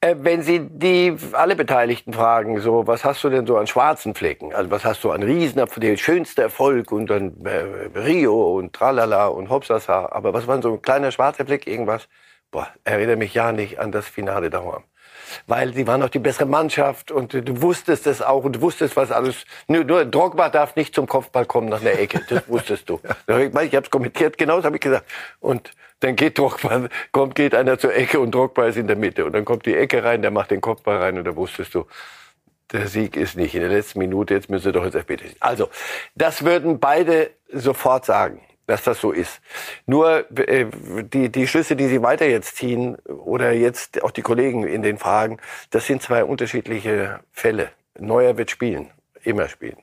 Äh, 0.00 0.14
wenn 0.18 0.42
Sie 0.42 0.60
die 0.60 1.16
alle 1.32 1.56
Beteiligten 1.56 2.12
fragen, 2.12 2.60
so 2.60 2.86
was 2.86 3.04
hast 3.04 3.24
du 3.24 3.30
denn 3.30 3.46
so 3.46 3.56
an 3.56 3.66
schwarzen 3.66 4.14
Flecken? 4.14 4.54
Also 4.54 4.70
was 4.70 4.84
hast 4.84 5.02
du 5.02 5.10
an 5.10 5.22
Riesen, 5.22 5.62
der 5.76 5.96
schönste 5.96 6.42
Erfolg 6.42 6.92
und 6.92 7.08
dann 7.10 7.44
äh, 7.44 7.98
Rio 7.98 8.56
und 8.56 8.72
Tralala 8.72 9.26
und 9.26 9.50
Hopsasa. 9.50 10.08
Aber 10.12 10.32
was 10.32 10.46
war 10.46 10.62
so 10.62 10.74
ein 10.74 10.82
kleiner 10.82 11.10
schwarzer 11.10 11.44
Fleck, 11.44 11.66
irgendwas? 11.66 12.08
Boah, 12.50 12.68
erinnere 12.84 13.16
mich 13.16 13.34
ja 13.34 13.52
nicht 13.52 13.78
an 13.80 13.92
das 13.92 14.08
Finale 14.08 14.50
daheim. 14.50 14.84
Weil 15.46 15.74
sie 15.74 15.86
waren 15.86 16.00
noch 16.00 16.08
die 16.08 16.18
bessere 16.18 16.46
Mannschaft 16.46 17.10
und 17.10 17.34
du 17.34 17.60
wusstest 17.60 18.06
es 18.06 18.22
auch 18.22 18.44
und 18.44 18.56
du 18.56 18.60
wusstest, 18.62 18.96
was 18.96 19.10
alles. 19.10 19.44
Nur, 19.66 19.84
nur 19.84 20.04
Drogba 20.04 20.48
darf 20.48 20.76
nicht 20.76 20.94
zum 20.94 21.06
Kopfball 21.06 21.44
kommen 21.44 21.68
nach 21.68 21.80
der 21.80 22.00
Ecke. 22.00 22.22
Das 22.28 22.48
wusstest 22.48 22.88
du. 22.88 23.00
Ich 23.28 23.74
habe 23.74 23.84
es 23.84 23.90
kommentiert, 23.90 24.38
genau 24.38 24.56
das 24.56 24.64
habe 24.64 24.76
ich 24.76 24.80
gesagt. 24.80 25.04
Und 25.40 25.72
dann 26.00 26.16
geht 26.16 26.38
Drogba, 26.38 26.88
kommt, 27.12 27.34
geht 27.34 27.54
einer 27.54 27.78
zur 27.78 27.94
Ecke 27.94 28.20
und 28.20 28.34
Drogba 28.34 28.66
ist 28.66 28.76
in 28.76 28.86
der 28.86 28.96
Mitte. 28.96 29.24
Und 29.24 29.32
dann 29.32 29.44
kommt 29.44 29.66
die 29.66 29.76
Ecke 29.76 30.04
rein, 30.04 30.22
der 30.22 30.30
macht 30.30 30.50
den 30.50 30.60
Kopfball 30.60 30.98
rein 30.98 31.18
und 31.18 31.24
da 31.24 31.34
wusstest 31.34 31.74
du, 31.74 31.86
der 32.72 32.86
Sieg 32.86 33.16
ist 33.16 33.36
nicht 33.36 33.54
in 33.54 33.62
der 33.62 33.70
letzten 33.70 33.98
Minute, 33.98 34.34
jetzt 34.34 34.50
müsste 34.50 34.72
doch 34.72 34.84
ins 34.84 34.94
FBT. 34.94 35.36
Also, 35.40 35.68
das 36.14 36.44
würden 36.44 36.78
beide 36.80 37.30
sofort 37.50 38.04
sagen, 38.04 38.42
dass 38.66 38.82
das 38.82 39.00
so 39.00 39.10
ist. 39.10 39.40
Nur 39.86 40.26
äh, 40.38 40.66
die, 41.02 41.30
die 41.30 41.46
Schlüsse, 41.48 41.76
die 41.76 41.88
Sie 41.88 42.02
weiter 42.02 42.26
jetzt 42.26 42.56
ziehen 42.56 42.96
oder 43.06 43.52
jetzt 43.52 44.02
auch 44.02 44.10
die 44.10 44.22
Kollegen 44.22 44.64
in 44.64 44.82
den 44.82 44.98
Fragen, 44.98 45.38
das 45.70 45.86
sind 45.86 46.02
zwei 46.02 46.24
unterschiedliche 46.24 47.20
Fälle. 47.32 47.70
Neuer 47.98 48.36
wird 48.36 48.50
spielen, 48.50 48.90
immer 49.24 49.48
spielen. 49.48 49.78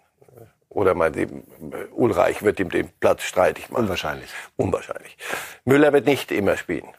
Oder 0.75 0.93
mal 0.93 1.09
dem, 1.09 1.43
Ulreich 1.93 2.43
wird 2.43 2.59
ihm 2.59 2.69
den 2.69 2.89
Platz 2.99 3.23
streitig 3.23 3.69
machen. 3.69 3.85
Unwahrscheinlich. 3.85 4.29
Unwahrscheinlich. 4.57 5.17
Müller 5.63 5.93
wird 5.93 6.05
nicht 6.05 6.33
immer 6.33 6.57
spielen. 6.57 6.89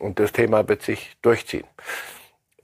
Und 0.00 0.18
das 0.18 0.32
Thema 0.32 0.68
wird 0.68 0.82
sich 0.82 1.16
durchziehen. 1.22 1.64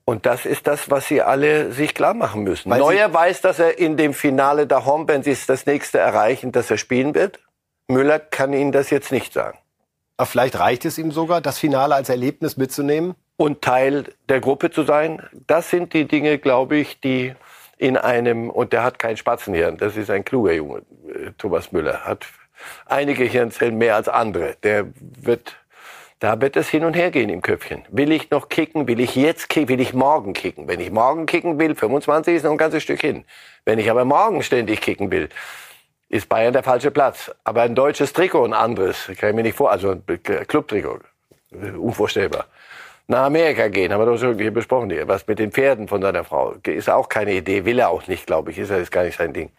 Und 0.04 0.26
das 0.26 0.46
ist 0.46 0.66
das, 0.66 0.90
was 0.90 1.06
Sie 1.06 1.22
alle 1.22 1.70
sich 1.70 1.94
klar 1.94 2.12
machen 2.12 2.42
müssen. 2.42 2.70
Weil 2.70 2.80
Neuer 2.80 3.14
weiß, 3.14 3.40
dass 3.40 3.60
er 3.60 3.78
in 3.78 3.96
dem 3.96 4.12
Finale 4.14 4.66
der 4.66 4.84
Home, 4.84 5.06
wenn 5.06 5.22
Sie 5.22 5.30
es 5.30 5.46
das 5.46 5.64
nächste 5.64 5.98
erreichen, 5.98 6.50
dass 6.50 6.72
er 6.72 6.76
spielen 6.76 7.14
wird. 7.14 7.38
Müller 7.86 8.18
kann 8.18 8.52
Ihnen 8.52 8.72
das 8.72 8.90
jetzt 8.90 9.12
nicht 9.12 9.32
sagen. 9.32 9.58
Aber 10.16 10.26
vielleicht 10.26 10.58
reicht 10.58 10.84
es 10.84 10.98
ihm 10.98 11.12
sogar, 11.12 11.40
das 11.40 11.58
Finale 11.58 11.94
als 11.94 12.08
Erlebnis 12.08 12.56
mitzunehmen? 12.56 13.14
Und 13.36 13.62
Teil 13.62 14.12
der 14.28 14.40
Gruppe 14.40 14.72
zu 14.72 14.82
sein. 14.82 15.22
Das 15.46 15.70
sind 15.70 15.92
die 15.92 16.08
Dinge, 16.08 16.38
glaube 16.38 16.78
ich, 16.78 16.98
die 16.98 17.36
in 17.78 17.96
einem, 17.96 18.50
und 18.50 18.72
der 18.72 18.82
hat 18.82 18.98
kein 18.98 19.16
Spatzenhirn, 19.16 19.76
das 19.76 19.96
ist 19.96 20.10
ein 20.10 20.24
kluger 20.24 20.52
Junge, 20.52 20.82
äh, 21.08 21.30
Thomas 21.38 21.72
Müller, 21.72 22.04
hat 22.04 22.26
einige 22.86 23.24
Hirnzellen 23.24 23.78
mehr 23.78 23.94
als 23.94 24.08
andere. 24.08 24.56
Der 24.64 24.86
wird, 24.98 25.56
da 26.18 26.40
wird 26.40 26.56
es 26.56 26.68
hin 26.68 26.84
und 26.84 26.94
her 26.94 27.12
gehen 27.12 27.30
im 27.30 27.40
Köpfchen. 27.40 27.84
Will 27.88 28.10
ich 28.10 28.30
noch 28.30 28.48
kicken? 28.48 28.88
Will 28.88 28.98
ich 28.98 29.14
jetzt 29.14 29.48
kicken? 29.48 29.68
Will 29.68 29.80
ich 29.80 29.94
morgen 29.94 30.32
kicken? 30.32 30.66
Wenn 30.66 30.80
ich 30.80 30.90
morgen 30.90 31.26
kicken 31.26 31.58
will, 31.60 31.76
25 31.76 32.34
ist 32.34 32.42
noch 32.42 32.50
ein 32.50 32.58
ganzes 32.58 32.82
Stück 32.82 33.00
hin. 33.00 33.24
Wenn 33.64 33.78
ich 33.78 33.90
aber 33.90 34.04
morgen 34.04 34.42
ständig 34.42 34.80
kicken 34.80 35.12
will, 35.12 35.28
ist 36.08 36.28
Bayern 36.28 36.52
der 36.52 36.64
falsche 36.64 36.90
Platz. 36.90 37.30
Aber 37.44 37.62
ein 37.62 37.76
deutsches 37.76 38.12
Trikot 38.12 38.44
ein 38.44 38.54
anderes, 38.54 39.10
kann 39.18 39.30
ich 39.30 39.36
mir 39.36 39.42
nicht 39.42 39.56
vor, 39.56 39.70
also 39.70 39.90
ein 39.90 40.02
Clubtrikot, 40.48 41.00
unvorstellbar. 41.52 42.46
Nach 43.10 43.24
Amerika 43.24 43.68
gehen, 43.68 43.90
haben 43.90 44.02
wir 44.02 44.06
doch 44.06 44.18
schon 44.18 44.38
hier 44.38 44.50
besprochen 44.50 44.90
hier. 44.90 45.08
Was 45.08 45.26
mit 45.26 45.38
den 45.38 45.50
Pferden 45.50 45.88
von 45.88 46.02
seiner 46.02 46.24
Frau, 46.24 46.54
ist 46.62 46.90
auch 46.90 47.08
keine 47.08 47.32
Idee, 47.32 47.64
will 47.64 47.78
er 47.78 47.88
auch 47.88 48.06
nicht, 48.06 48.26
glaube 48.26 48.50
ich, 48.50 48.58
ist 48.58 48.68
er 48.68 48.82
gar 48.84 49.04
nicht 49.04 49.16
sein 49.16 49.32
Ding. 49.32 49.50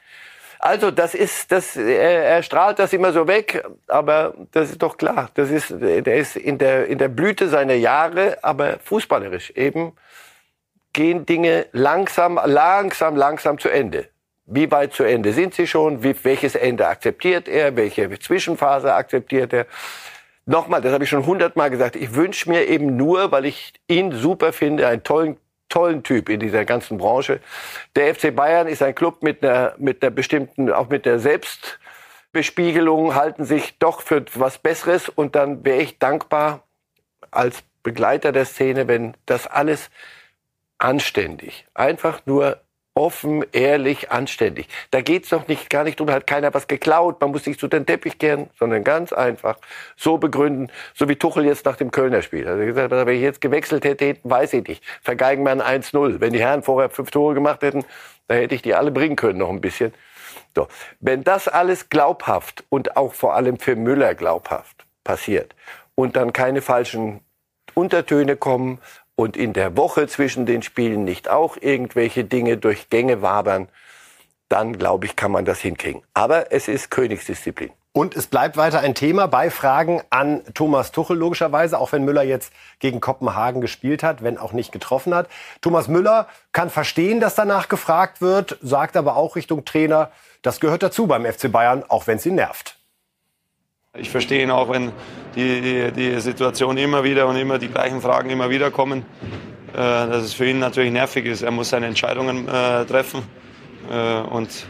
Also 0.60 0.91
das 0.91 1.15
ist, 1.15 1.51
das, 1.51 1.75
er, 1.75 2.25
er 2.25 2.44
strahlt 2.44 2.77
das 2.77 2.94
immer 2.94 3.12
so 3.12 3.27
weg, 3.27 3.65
aber 3.88 4.36
das 4.51 4.70
ist 4.70 4.84
doch 4.84 4.98
klar. 4.98 5.32
Das 5.34 5.50
ist, 5.50 5.72
der 5.72 6.15
ist 6.15 6.36
in 6.36 6.60
der, 6.60 6.86
in 6.86 7.00
der 7.00 7.08
Blüte 7.08 7.50
seiner 7.50 7.74
Jahre, 7.74 8.38
aber 8.44 8.77
fußballerisch 8.84 9.50
eben 9.51 9.94
gehen 10.94 11.25
Dinge 11.25 11.65
langsam, 11.72 12.39
langsam, 12.46 13.15
langsam 13.15 13.58
zu 13.58 13.70
Ende. 13.70 14.10
Wie 14.46 14.70
weit 14.70 14.94
zu 14.94 15.03
Ende 15.03 15.34
sind 15.34 15.56
sie 15.56 15.65
schon? 15.65 16.03
Wie, 16.03 16.15
welches 16.24 16.53
Ende 16.53 16.88
akzeptiert 16.88 17.48
er? 17.48 17.75
Welche 17.75 18.20
Zwischenphase 18.20 18.94
akzeptiert 18.94 19.53
er? 19.53 19.65
Nochmal, 20.50 20.82
das 20.82 20.94
habe 20.94 21.03
ich 21.03 21.12
schon 21.12 21.27
hundertmal 21.27 21.70
gesagt. 21.70 21.96
Ich 21.96 22.15
wünsche 22.15 22.50
mir 22.50 22.65
eben 22.68 22.98
nur, 22.98 23.32
weil 23.32 23.46
ich 23.46 23.72
ihn 23.88 24.12
super 24.12 24.51
finde, 24.51 24.88
einen 24.88 25.03
tollen, 25.03 25.38
tollen 25.70 26.01
Typ 26.01 26.27
in 26.27 26.39
dieser 26.39 26.65
ganzen 26.65 26.98
Branche. 26.98 27.39
Der 27.96 28.15
FC 28.15 28.36
Bayern 28.36 28.68
ist 28.68 28.82
ein 28.82 28.96
Club 28.96 29.22
mit 29.22 29.46
einer, 29.46 29.75
mit 29.77 30.01
einer 30.01 30.10
bestimmten, 30.10 30.72
auch 30.72 30.89
mit 30.89 31.06
der 31.06 31.20
Selbstbespiegelung, 31.20 33.13
halten 33.13 33.46
sich 33.46 33.77
doch 33.77 34.01
für 34.01 34.25
was 34.34 34.58
Besseres. 34.58 35.08
Und 35.08 35.36
dann 35.36 35.63
wäre 35.63 35.84
ich 35.84 36.00
dankbar 36.00 36.63
als 37.29 37.62
Begleiter 37.84 38.32
der 38.32 38.46
Szene, 38.46 38.88
wenn 38.88 39.13
das 39.27 39.46
alles 39.46 39.91
anständig, 40.79 41.68
einfach 41.75 42.25
nur 42.25 42.60
offen, 42.93 43.46
ehrlich, 43.51 44.12
anständig. 44.12 44.67
Da 44.91 45.01
geht's 45.01 45.29
doch 45.29 45.48
nicht, 45.48 45.69
gar 45.69 45.84
nicht 45.84 46.00
drum, 46.00 46.10
hat 46.12 46.27
keiner 46.27 46.53
was 46.53 46.67
geklaut, 46.67 47.22
man 47.22 47.31
muss 47.31 47.46
sich 47.46 47.58
zu 47.58 47.67
den 47.67 47.86
Teppich 47.86 48.17
kehren, 48.17 48.50
sondern 48.58 48.84
ganz 48.84 49.13
einfach 49.13 49.58
so 49.96 50.17
begründen, 50.17 50.72
so 50.93 51.08
wie 51.08 51.15
Tuchel 51.15 51.46
jetzt 51.46 51.65
nach 51.65 51.77
dem 51.77 51.91
Kölner 51.91 52.22
Spiel. 52.22 52.48
Also 52.48 52.65
gesagt, 52.65 52.91
wenn 52.91 53.08
ich 53.08 53.22
jetzt 53.22 53.41
gewechselt 53.41 53.86
hätte, 53.86 54.17
weiß 54.24 54.53
ich 54.53 54.67
nicht. 54.67 54.84
Vergeigen 55.01 55.43
wir 55.43 55.51
ein 55.51 55.84
1-0. 55.84 56.19
Wenn 56.19 56.34
die 56.34 56.39
Herren 56.39 56.63
vorher 56.63 56.89
fünf 56.89 57.12
Tore 57.12 57.34
gemacht 57.34 57.62
hätten, 57.62 57.86
dann 58.27 58.38
hätte 58.38 58.55
ich 58.55 58.62
die 58.62 58.75
alle 58.75 58.91
bringen 58.91 59.15
können 59.15 59.39
noch 59.39 59.50
ein 59.50 59.62
bisschen. 59.62 59.93
So. 60.55 60.67
Wenn 61.00 61.24
das 61.24 61.48
alles 61.48 61.89
glaubhaft 61.89 62.63
und 62.69 62.98
auch 62.98 63.13
vor 63.13 63.36
allem 63.36 63.60
für 63.60 63.75
Müller 63.75 64.15
glaubhaft 64.15 64.86
passiert 65.03 65.55
und 65.96 66.15
dann 66.15 66.34
keine 66.34 66.62
falschen 66.62 67.22
Untertöne 67.74 68.36
kommen, 68.36 68.79
und 69.19 69.35
in 69.35 69.51
der 69.51 69.75
Woche 69.75 70.07
zwischen 70.07 70.45
den 70.45 70.61
Spielen 70.61 71.03
nicht 71.03 71.27
auch 71.27 71.57
irgendwelche 71.59 72.23
Dinge 72.23 72.55
durch 72.55 72.89
Gänge 72.89 73.21
wabern, 73.21 73.67
dann 74.47 74.77
glaube 74.77 75.07
ich, 75.07 75.17
kann 75.17 75.29
man 75.29 75.43
das 75.43 75.59
hinkriegen. 75.59 76.03
Aber 76.13 76.53
es 76.53 76.69
ist 76.69 76.89
Königsdisziplin. 76.89 77.71
Und 77.91 78.15
es 78.15 78.27
bleibt 78.27 78.55
weiter 78.55 78.79
ein 78.79 78.95
Thema 78.95 79.27
bei 79.27 79.49
Fragen 79.49 80.01
an 80.09 80.41
Thomas 80.53 80.93
Tuchel, 80.93 81.17
logischerweise, 81.17 81.79
auch 81.79 81.91
wenn 81.91 82.05
Müller 82.05 82.23
jetzt 82.23 82.53
gegen 82.79 83.01
Kopenhagen 83.01 83.59
gespielt 83.59 84.03
hat, 84.03 84.23
wenn 84.23 84.38
auch 84.38 84.53
nicht 84.53 84.71
getroffen 84.71 85.13
hat. 85.13 85.27
Thomas 85.59 85.89
Müller 85.89 86.29
kann 86.53 86.69
verstehen, 86.69 87.19
dass 87.19 87.35
danach 87.35 87.67
gefragt 87.67 88.21
wird, 88.21 88.57
sagt 88.61 88.95
aber 88.95 89.17
auch 89.17 89.35
Richtung 89.35 89.65
Trainer, 89.65 90.11
das 90.43 90.61
gehört 90.61 90.81
dazu 90.81 91.07
beim 91.07 91.25
FC 91.25 91.51
Bayern, 91.51 91.83
auch 91.89 92.07
wenn 92.07 92.19
es 92.19 92.25
ihn 92.25 92.35
nervt. 92.35 92.78
Ich 93.98 94.12
verstehe 94.12 94.43
ihn 94.43 94.51
auch, 94.51 94.69
wenn 94.69 94.91
die, 95.36 95.62
die, 95.62 95.91
die 95.91 96.22
Situation 96.22 96.77
immer 96.77 97.03
wieder 97.03 97.25
und 97.25 97.36
immer 97.38 97.58
die 97.58 97.69
gleichen 97.69 98.01
Fragen 98.01 98.29
immer 98.29 98.51
wieder 98.51 98.69
kommen, 98.69 99.03
äh, 99.74 99.77
dass 99.77 100.22
es 100.22 100.34
für 100.34 100.46
ihn 100.46 100.60
natürlich 100.60 100.91
nervig 100.91 101.25
ist. 101.25 101.41
Er 101.41 101.50
muss 101.50 101.69
seine 101.69 101.88
Entscheidungen 101.88 102.48
äh, 102.48 102.86
treffen 102.86 103.24
äh, 103.89 104.19
und 104.29 104.67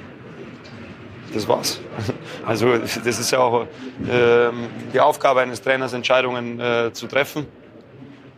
das 1.34 1.48
war's. 1.50 1.82
Also 2.46 2.78
das 2.78 2.96
ist 3.06 3.32
ja 3.32 3.40
auch 3.40 3.64
äh, 3.64 3.68
die 4.94 5.02
Aufgabe 5.02 5.42
eines 5.42 5.62
Trainers, 5.62 5.92
Entscheidungen 5.92 6.58
äh, 6.62 6.94
zu 6.94 7.08
treffen. 7.08 7.46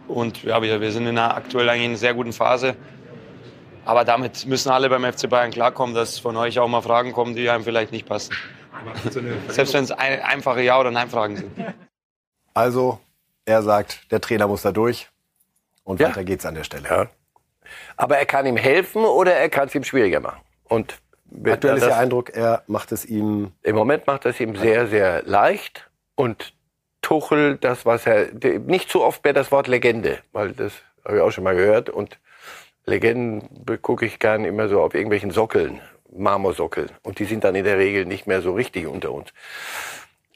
Und 0.07 0.41
ja, 0.41 0.63
wir, 0.63 0.81
wir 0.81 0.91
sind 0.91 1.03
in 1.05 1.15
einer 1.15 1.37
aktuell 1.37 1.69
eigentlich 1.69 1.83
in 1.83 1.91
einer 1.91 1.99
sehr 1.99 2.15
guten 2.15 2.33
Phase. 2.33 2.75
Aber 3.85 4.03
damit 4.03 4.47
müssen 4.47 4.71
alle 4.71 4.89
beim 4.89 5.03
FC 5.05 5.29
Bayern 5.29 5.51
klarkommen, 5.51 5.93
dass 5.93 6.17
von 6.17 6.35
euch 6.37 6.57
auch 6.57 6.67
mal 6.67 6.81
Fragen 6.81 7.13
kommen, 7.13 7.35
die 7.35 7.47
einem 7.51 7.63
vielleicht 7.63 7.91
nicht 7.91 8.07
passen. 8.07 8.33
Selbst 9.49 9.73
wenn 9.73 9.83
es 9.83 9.91
ein, 9.91 10.21
einfache 10.21 10.61
Ja- 10.61 10.79
oder 10.79 10.91
Nein-Fragen 10.91 11.37
sind. 11.37 11.51
Also, 12.53 12.99
er 13.45 13.61
sagt, 13.63 14.11
der 14.11 14.21
Trainer 14.21 14.47
muss 14.47 14.61
da 14.61 14.71
durch. 14.71 15.09
Und 15.83 15.99
Ja. 15.99 16.09
weiter 16.09 16.23
geht's 16.23 16.45
an 16.45 16.55
der 16.55 16.63
Stelle. 16.63 16.87
Ja. 16.89 17.07
Aber 17.97 18.17
er 18.17 18.25
kann 18.25 18.45
ihm 18.45 18.57
helfen 18.57 19.03
oder 19.03 19.33
er 19.33 19.49
kann 19.49 19.67
es 19.67 19.75
ihm 19.75 19.83
schwieriger 19.83 20.19
machen. 20.19 20.41
Und 20.65 20.99
Aktuell 21.45 21.77
ist 21.77 21.85
der 21.85 21.97
Eindruck, 21.97 22.31
er 22.31 22.63
macht 22.67 22.91
es 22.91 23.05
ihm 23.05 23.53
Im 23.63 23.75
Moment 23.75 24.05
macht 24.05 24.25
das 24.25 24.39
ihm 24.39 24.55
sehr, 24.55 24.87
sehr 24.87 25.23
leicht. 25.23 25.89
Und 26.15 26.53
Tuchel, 27.01 27.57
das, 27.57 27.85
was 27.85 28.05
er, 28.05 28.27
nicht 28.33 28.89
zu 28.89 29.01
oft 29.01 29.23
mehr 29.23 29.33
das 29.33 29.51
Wort 29.51 29.67
Legende, 29.67 30.19
weil 30.33 30.51
das 30.51 30.73
habe 31.05 31.17
ich 31.17 31.21
auch 31.21 31.31
schon 31.31 31.45
mal 31.45 31.55
gehört. 31.55 31.89
Und 31.89 32.19
Legenden 32.85 33.65
gucke 33.81 34.05
ich 34.05 34.19
gern 34.19 34.43
immer 34.43 34.67
so 34.67 34.81
auf 34.81 34.93
irgendwelchen 34.93 35.31
Sockeln, 35.31 35.79
Marmorsockeln. 36.15 36.89
Und 37.03 37.19
die 37.19 37.25
sind 37.25 37.43
dann 37.43 37.55
in 37.55 37.63
der 37.63 37.77
Regel 37.77 38.05
nicht 38.05 38.27
mehr 38.27 38.41
so 38.41 38.53
richtig 38.53 38.87
unter 38.87 39.11
uns. 39.11 39.29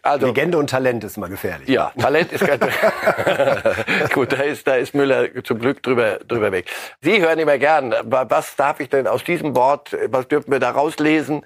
Also, 0.02 0.28
Legende 0.28 0.60
und 0.60 0.70
Talent 0.70 1.04
ist 1.04 1.18
immer 1.18 1.30
gefährlich. 1.30 1.68
ja, 1.68 1.92
Talent 1.98 2.32
ist 2.32 2.46
ganz 2.46 2.64
gut. 4.14 4.32
Da 4.32 4.44
ist, 4.44 4.68
da 4.68 4.76
ist 4.76 4.94
Müller 4.94 5.28
zum 5.44 5.58
Glück 5.60 5.82
drüber, 5.82 6.20
drüber 6.28 6.52
weg. 6.52 6.70
Sie 7.02 7.20
hören 7.22 7.40
immer 7.40 7.58
gern. 7.58 7.94
wa- 8.04 8.26
Was 8.30 8.56
darf 8.56 8.80
ich 8.80 8.90
denn 8.90 9.08
aus 9.08 9.24
diesem 9.24 9.56
Wort, 9.56 9.98
was 10.10 10.28
dürfen 10.28 10.52
wir 10.52 10.60
da 10.60 10.72
rauslesen? 10.72 11.44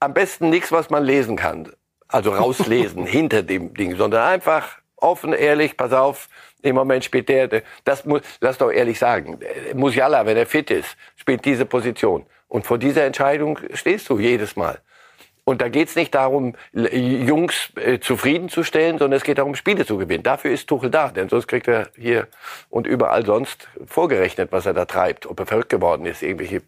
Am 0.00 0.12
besten 0.14 0.50
nichts, 0.50 0.70
was 0.70 0.90
man 0.90 1.02
lesen 1.04 1.36
kann. 1.36 1.72
Also 2.08 2.32
rauslesen 2.34 3.06
hinter 3.06 3.42
dem 3.42 3.72
Ding, 3.72 3.96
sondern 3.96 4.22
einfach 4.28 4.78
offen, 4.96 5.32
ehrlich, 5.32 5.76
pass 5.76 5.92
auf, 5.92 6.28
im 6.60 6.74
Moment 6.76 7.04
spielt 7.04 7.28
der, 7.28 7.62
das 7.84 8.04
muss, 8.04 8.20
lass 8.40 8.58
doch 8.58 8.70
ehrlich 8.70 8.98
sagen, 8.98 9.40
Musiala, 9.74 10.26
wenn 10.26 10.36
er 10.36 10.46
fit 10.46 10.70
ist, 10.70 10.96
spielt 11.16 11.44
diese 11.44 11.64
Position. 11.64 12.26
Und 12.52 12.66
vor 12.66 12.76
dieser 12.76 13.06
Entscheidung 13.06 13.58
stehst 13.72 14.10
du 14.10 14.18
jedes 14.18 14.56
Mal. 14.56 14.78
Und 15.44 15.62
da 15.62 15.70
geht's 15.70 15.96
nicht 15.96 16.14
darum, 16.14 16.54
Jungs 16.74 17.72
äh, 17.76 17.98
zufriedenzustellen, 17.98 18.98
sondern 18.98 19.16
es 19.16 19.24
geht 19.24 19.38
darum, 19.38 19.54
Spiele 19.54 19.86
zu 19.86 19.96
gewinnen. 19.96 20.22
Dafür 20.22 20.50
ist 20.50 20.66
Tuchel 20.66 20.90
da, 20.90 21.08
denn 21.08 21.30
sonst 21.30 21.48
kriegt 21.48 21.66
er 21.66 21.88
hier 21.96 22.28
und 22.68 22.86
überall 22.86 23.24
sonst 23.24 23.68
vorgerechnet, 23.86 24.52
was 24.52 24.66
er 24.66 24.74
da 24.74 24.84
treibt, 24.84 25.24
ob 25.24 25.40
er 25.40 25.46
verrückt 25.46 25.70
geworden 25.70 26.04
ist, 26.04 26.22
irgendwelche 26.22 26.60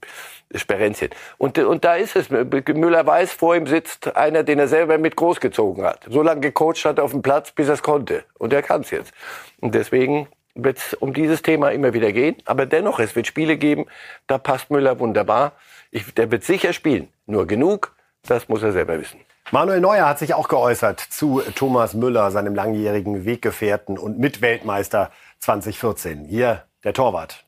Sperenzien. 0.54 1.10
Und, 1.36 1.58
und 1.58 1.84
da 1.84 1.96
ist 1.96 2.16
es. 2.16 2.30
Müller 2.30 3.06
weiß, 3.06 3.34
vor 3.34 3.54
ihm 3.54 3.66
sitzt 3.66 4.16
einer, 4.16 4.42
den 4.42 4.60
er 4.60 4.68
selber 4.68 4.96
mit 4.96 5.16
großgezogen 5.16 5.84
hat. 5.84 6.06
So 6.08 6.22
lange 6.22 6.40
gecoacht 6.40 6.86
hat 6.86 6.98
auf 6.98 7.10
dem 7.10 7.20
Platz, 7.20 7.52
bis 7.52 7.68
er 7.68 7.74
es 7.74 7.82
konnte. 7.82 8.24
Und 8.38 8.54
er 8.54 8.62
kann 8.62 8.80
es 8.80 8.90
jetzt. 8.90 9.12
Und 9.60 9.74
deswegen 9.74 10.28
wird 10.54 10.78
es 10.78 10.94
um 10.94 11.12
dieses 11.12 11.42
Thema 11.42 11.70
immer 11.70 11.92
wieder 11.92 12.12
gehen. 12.12 12.36
Aber 12.44 12.66
dennoch, 12.66 13.00
es 13.00 13.14
wird 13.14 13.26
Spiele 13.26 13.56
geben, 13.56 13.86
da 14.26 14.38
passt 14.38 14.70
Müller 14.70 14.98
wunderbar. 14.98 15.52
Ich, 15.94 16.12
der 16.12 16.28
wird 16.32 16.42
sicher 16.42 16.72
spielen. 16.72 17.08
Nur 17.24 17.46
genug, 17.46 17.94
das 18.26 18.48
muss 18.48 18.64
er 18.64 18.72
selber 18.72 19.00
wissen. 19.00 19.20
Manuel 19.52 19.80
Neuer 19.80 20.08
hat 20.08 20.18
sich 20.18 20.34
auch 20.34 20.48
geäußert 20.48 20.98
zu 20.98 21.40
Thomas 21.54 21.94
Müller, 21.94 22.32
seinem 22.32 22.56
langjährigen 22.56 23.24
Weggefährten 23.24 23.96
und 23.96 24.18
Mitweltmeister 24.18 25.12
2014. 25.38 26.24
Hier 26.24 26.64
der 26.82 26.94
Torwart. 26.94 27.44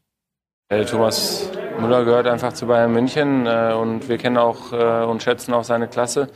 Äh, 0.68 0.84
Thomas 0.84 1.50
Müller 1.80 2.04
gehört 2.04 2.26
einfach 2.26 2.52
zu 2.52 2.66
Bayern 2.66 2.92
München 2.92 3.46
äh, 3.46 3.72
und 3.72 4.08
wir 4.08 4.18
kennen 4.18 4.36
auch 4.36 4.72
äh, 4.72 5.04
und 5.04 5.22
schätzen 5.22 5.54
auch 5.54 5.64
seine 5.64 5.88
Klasse. 5.88 6.28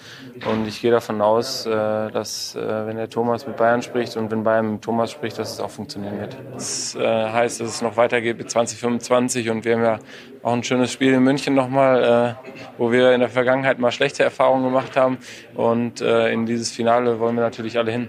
Und 0.48 0.66
ich 0.66 0.80
gehe 0.80 0.90
davon 0.90 1.20
aus, 1.20 1.66
äh, 1.66 1.70
dass 1.70 2.54
äh, 2.54 2.86
wenn 2.86 2.96
der 2.96 3.08
Thomas 3.08 3.46
mit 3.46 3.56
Bayern 3.56 3.82
spricht 3.82 4.16
und 4.16 4.30
wenn 4.30 4.44
Bayern 4.44 4.72
mit 4.72 4.82
Thomas 4.82 5.10
spricht, 5.10 5.38
dass 5.38 5.52
es 5.52 5.60
auch 5.60 5.70
funktionieren 5.70 6.20
wird. 6.20 6.36
Das 6.52 6.94
äh, 6.94 7.00
heißt, 7.00 7.60
dass 7.60 7.68
es 7.68 7.82
noch 7.82 7.96
weitergeht 7.96 8.38
bis 8.38 8.48
2025 8.48 9.50
und 9.50 9.64
wir 9.64 9.74
haben 9.74 9.82
ja 9.82 9.98
auch 10.42 10.52
ein 10.52 10.64
schönes 10.64 10.92
Spiel 10.92 11.12
in 11.12 11.22
München 11.22 11.54
nochmal, 11.54 12.36
äh, 12.42 12.48
wo 12.78 12.92
wir 12.92 13.12
in 13.12 13.20
der 13.20 13.28
Vergangenheit 13.28 13.78
mal 13.78 13.92
schlechte 13.92 14.22
Erfahrungen 14.22 14.64
gemacht 14.64 14.96
haben. 14.96 15.18
Und 15.54 16.00
äh, 16.00 16.32
in 16.32 16.46
dieses 16.46 16.70
Finale 16.70 17.20
wollen 17.20 17.36
wir 17.36 17.42
natürlich 17.42 17.78
alle 17.78 17.92
hin. 17.92 18.08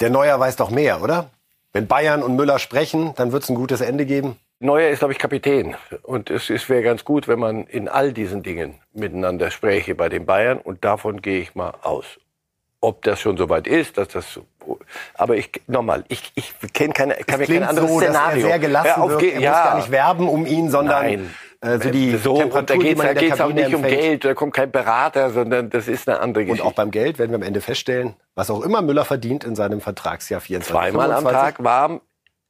Der 0.00 0.10
Neuer 0.10 0.38
weiß 0.38 0.56
doch 0.56 0.70
mehr, 0.70 1.02
oder? 1.02 1.30
Wenn 1.72 1.86
Bayern 1.86 2.22
und 2.22 2.36
Müller 2.36 2.58
sprechen, 2.58 3.14
dann 3.16 3.32
wird 3.32 3.42
es 3.42 3.48
ein 3.48 3.56
gutes 3.56 3.80
Ende 3.80 4.06
geben. 4.06 4.36
Neuer 4.60 4.90
ist, 4.90 5.00
glaube 5.00 5.12
ich, 5.12 5.18
Kapitän. 5.18 5.74
Und 6.02 6.30
es 6.30 6.48
es 6.48 6.68
wäre 6.68 6.82
ganz 6.82 7.04
gut, 7.04 7.26
wenn 7.26 7.38
man 7.38 7.64
in 7.64 7.88
all 7.88 8.12
diesen 8.12 8.42
Dingen 8.42 8.80
miteinander 8.92 9.50
spräche 9.50 9.94
bei 9.94 10.08
den 10.08 10.26
Bayern. 10.26 10.58
Und 10.58 10.84
davon 10.84 11.20
gehe 11.20 11.40
ich 11.40 11.54
mal 11.54 11.74
aus. 11.82 12.18
Ob 12.84 13.02
das 13.02 13.20
schon 13.20 13.36
soweit 13.36 13.66
ist, 13.66 13.96
dass 13.96 14.08
das. 14.08 14.40
Aber 15.14 15.36
ich, 15.36 15.50
nochmal, 15.66 16.04
ich, 16.08 16.32
ich 16.34 16.52
kenne 16.72 16.92
keine, 16.92 17.14
kann 17.14 17.40
mir 17.40 17.46
kein 17.46 17.62
anderes 17.62 17.90
so, 17.90 18.00
dass 18.00 18.08
er 18.08 18.14
Szenario. 18.14 18.46
sehr 18.46 18.58
gelassen 18.58 19.00
auf, 19.00 19.10
wirkt. 19.10 19.22
Er 19.24 19.40
ja. 19.40 19.50
muss 19.50 19.62
gar 19.62 19.76
nicht 19.76 19.90
werben 19.90 20.28
um 20.28 20.46
ihn, 20.46 20.70
sondern 20.70 21.02
Nein. 21.02 21.34
Also 21.64 21.88
die 21.88 22.16
so, 22.18 22.34
und 22.34 22.54
da 22.54 22.62
Temperatur, 22.62 23.14
die 23.14 23.20
geht 23.20 23.32
es 23.32 23.40
auch 23.40 23.52
nicht 23.52 23.68
um 23.68 23.82
empfängt. 23.82 24.00
Geld, 24.00 24.24
da 24.26 24.34
kommt 24.34 24.52
kein 24.52 24.70
Berater, 24.70 25.30
sondern 25.30 25.70
das 25.70 25.88
ist 25.88 26.06
eine 26.06 26.20
andere 26.20 26.42
Und 26.42 26.48
Geschichte. 26.48 26.68
auch 26.68 26.74
beim 26.74 26.90
Geld 26.90 27.18
werden 27.18 27.30
wir 27.30 27.36
am 27.36 27.42
Ende 27.42 27.62
feststellen, 27.62 28.16
was 28.34 28.50
auch 28.50 28.60
immer 28.60 28.82
Müller 28.82 29.06
verdient 29.06 29.44
in 29.44 29.56
seinem 29.56 29.80
Vertragsjahr 29.80 30.42
24. 30.42 30.70
Zweimal 30.70 31.10
am 31.10 31.22
25. 31.22 31.56
Tag 31.56 31.64
warm, 31.64 32.02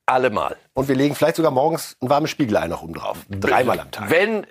allemal. 0.06 0.56
Und 0.72 0.88
wir 0.88 0.96
legen 0.96 1.14
vielleicht 1.14 1.36
sogar 1.36 1.52
morgens 1.52 1.96
ein 2.02 2.10
warmes 2.10 2.30
Spiegelei 2.30 2.66
noch 2.66 2.82
oben 2.82 2.94
drauf. 2.94 3.18
Dreimal 3.30 3.78
am 3.78 3.92
Tag. 3.92 4.10
Wenn, 4.10 4.46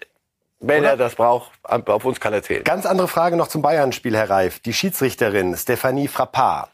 wenn 0.68 0.84
er 0.84 0.98
das 0.98 1.16
braucht, 1.16 1.52
auf 1.64 2.06
uns 2.06 2.20
kann 2.20 2.34
er 2.34 2.42
zählen. 2.42 2.64
Ganz 2.64 2.86
andere 2.86 3.08
Frage 3.08 3.36
noch 3.36 3.48
zum 3.48 3.62
Bayern-Spiel, 3.62 4.16
Herr 4.16 4.30
Reif. 4.30 4.60
Die 4.60 4.74
Schiedsrichterin 4.74 5.56
Stephanie 5.58 6.08
Frappard. 6.08 6.70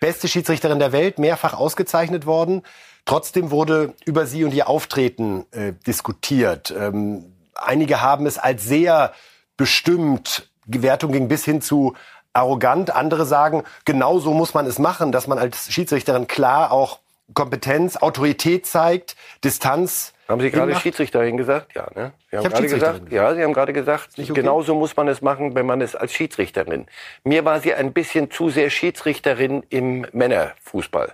Beste 0.00 0.28
Schiedsrichterin 0.28 0.78
der 0.78 0.92
Welt, 0.92 1.18
mehrfach 1.18 1.54
ausgezeichnet 1.54 2.26
worden. 2.26 2.62
Trotzdem 3.06 3.50
wurde 3.50 3.94
über 4.04 4.26
sie 4.26 4.44
und 4.44 4.52
ihr 4.52 4.68
Auftreten 4.68 5.46
äh, 5.52 5.72
diskutiert. 5.86 6.72
Ähm, 6.76 7.34
einige 7.54 8.00
haben 8.00 8.26
es 8.26 8.38
als 8.38 8.64
sehr 8.64 9.12
bestimmt, 9.56 10.50
die 10.66 10.82
Wertung 10.82 11.12
ging 11.12 11.28
bis 11.28 11.44
hin 11.44 11.60
zu 11.60 11.94
arrogant. 12.32 12.94
Andere 12.94 13.26
sagen, 13.26 13.62
genau 13.84 14.18
so 14.18 14.34
muss 14.34 14.54
man 14.54 14.66
es 14.66 14.78
machen, 14.78 15.12
dass 15.12 15.26
man 15.26 15.38
als 15.38 15.72
Schiedsrichterin 15.72 16.26
klar 16.26 16.72
auch 16.72 17.00
Kompetenz, 17.32 17.96
Autorität 17.96 18.66
zeigt, 18.66 19.16
Distanz. 19.44 20.13
Haben 20.28 20.40
Sie 20.40 20.50
gerade. 20.50 20.74
Schiedsrichterin 20.76 21.36
gesagt? 21.36 21.74
Ja, 21.74 21.86
ne? 21.94 22.12
Sie 22.30 22.36
haben 22.36 22.44
hab 22.44 22.52
gerade 22.52 22.68
gesagt, 22.68 23.12
ja, 23.12 23.34
Sie 23.34 23.42
haben 23.42 23.52
gerade 23.52 23.72
gesagt, 23.72 24.10
okay? 24.18 24.32
genauso 24.32 24.74
muss 24.74 24.96
man 24.96 25.08
es 25.08 25.20
machen, 25.20 25.54
wenn 25.54 25.66
man 25.66 25.80
es 25.80 25.94
als 25.94 26.12
Schiedsrichterin. 26.12 26.86
Mir 27.24 27.44
war 27.44 27.60
sie 27.60 27.74
ein 27.74 27.92
bisschen 27.92 28.30
zu 28.30 28.48
sehr 28.48 28.70
Schiedsrichterin 28.70 29.64
im 29.68 30.06
Männerfußball. 30.12 31.12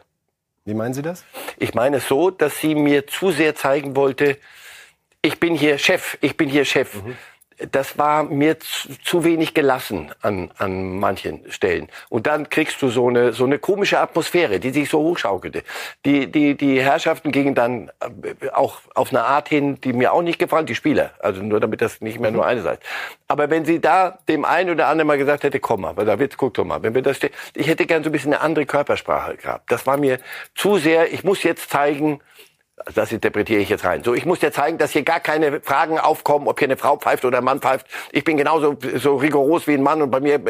Wie 0.64 0.74
meinen 0.74 0.94
Sie 0.94 1.02
das? 1.02 1.24
Ich 1.58 1.74
meine 1.74 1.96
es 1.96 2.06
so, 2.06 2.30
dass 2.30 2.58
sie 2.58 2.74
mir 2.74 3.06
zu 3.06 3.30
sehr 3.30 3.54
zeigen 3.54 3.96
wollte, 3.96 4.36
ich 5.22 5.40
bin 5.40 5.54
hier 5.54 5.78
Chef, 5.78 6.16
ich 6.20 6.36
bin 6.36 6.48
hier 6.48 6.64
Chef. 6.64 6.94
Das 7.72 7.98
war 7.98 8.24
mir 8.24 8.58
zu, 8.58 8.88
zu 9.02 9.24
wenig 9.24 9.54
gelassen 9.54 10.12
an, 10.22 10.50
an 10.58 10.98
manchen 10.98 11.50
Stellen. 11.50 11.88
Und 12.08 12.26
dann 12.26 12.48
kriegst 12.48 12.80
du 12.82 12.88
so 12.88 13.08
eine, 13.08 13.32
so 13.32 13.44
eine 13.44 13.58
komische 13.58 14.00
Atmosphäre, 14.00 14.60
die 14.60 14.70
sich 14.70 14.88
so 14.88 15.00
hochschaukelte. 15.00 15.62
Die, 16.04 16.30
die, 16.30 16.56
die 16.56 16.80
Herrschaften 16.80 17.32
gingen 17.32 17.54
dann 17.54 17.90
äh, 18.00 18.50
auch 18.50 18.80
auf 18.94 19.10
eine 19.10 19.24
Art 19.24 19.48
hin, 19.48 19.80
die 19.80 19.92
mir 19.92 20.12
auch 20.12 20.22
nicht 20.22 20.38
gefallen, 20.38 20.66
die 20.66 20.74
Spieler. 20.74 21.12
Also 21.18 21.42
nur 21.42 21.60
damit 21.60 21.80
das 21.80 22.00
nicht 22.00 22.20
mehr 22.20 22.30
nur 22.30 22.46
eine 22.46 22.62
Seite. 22.62 22.82
Aber 23.28 23.50
wenn 23.50 23.64
sie 23.64 23.80
da 23.80 24.18
dem 24.28 24.44
einen 24.44 24.70
oder 24.70 24.88
anderen 24.88 25.06
mal 25.06 25.18
gesagt 25.18 25.44
hätte, 25.44 25.60
komm 25.60 25.82
mal, 25.82 25.94
David, 25.94 26.36
guck 26.36 26.54
doch 26.54 26.64
mal, 26.64 26.82
wenn 26.82 26.94
wir 26.94 27.02
das, 27.02 27.20
ich 27.54 27.66
hätte 27.66 27.86
gern 27.86 28.02
so 28.02 28.08
ein 28.08 28.12
bisschen 28.12 28.32
eine 28.32 28.42
andere 28.42 28.66
Körpersprache 28.66 29.36
gehabt. 29.36 29.70
Das 29.70 29.86
war 29.86 29.96
mir 29.96 30.18
zu 30.54 30.78
sehr, 30.78 31.12
ich 31.12 31.24
muss 31.24 31.42
jetzt 31.42 31.70
zeigen, 31.70 32.20
das 32.94 33.12
interpretiere 33.12 33.60
ich 33.60 33.68
jetzt 33.68 33.84
rein. 33.84 34.02
So, 34.02 34.14
ich 34.14 34.26
muss 34.26 34.40
dir 34.40 34.52
zeigen, 34.52 34.78
dass 34.78 34.92
hier 34.92 35.02
gar 35.02 35.20
keine 35.20 35.60
Fragen 35.60 35.98
aufkommen, 35.98 36.48
ob 36.48 36.58
hier 36.58 36.68
eine 36.68 36.76
Frau 36.76 36.96
pfeift 36.96 37.24
oder 37.24 37.38
ein 37.38 37.44
Mann 37.44 37.60
pfeift. 37.60 37.86
Ich 38.12 38.24
bin 38.24 38.36
genauso 38.36 38.76
so 38.96 39.16
rigoros 39.16 39.66
wie 39.66 39.74
ein 39.74 39.82
Mann 39.82 40.02
und 40.02 40.10
bei 40.10 40.20
mir 40.20 40.40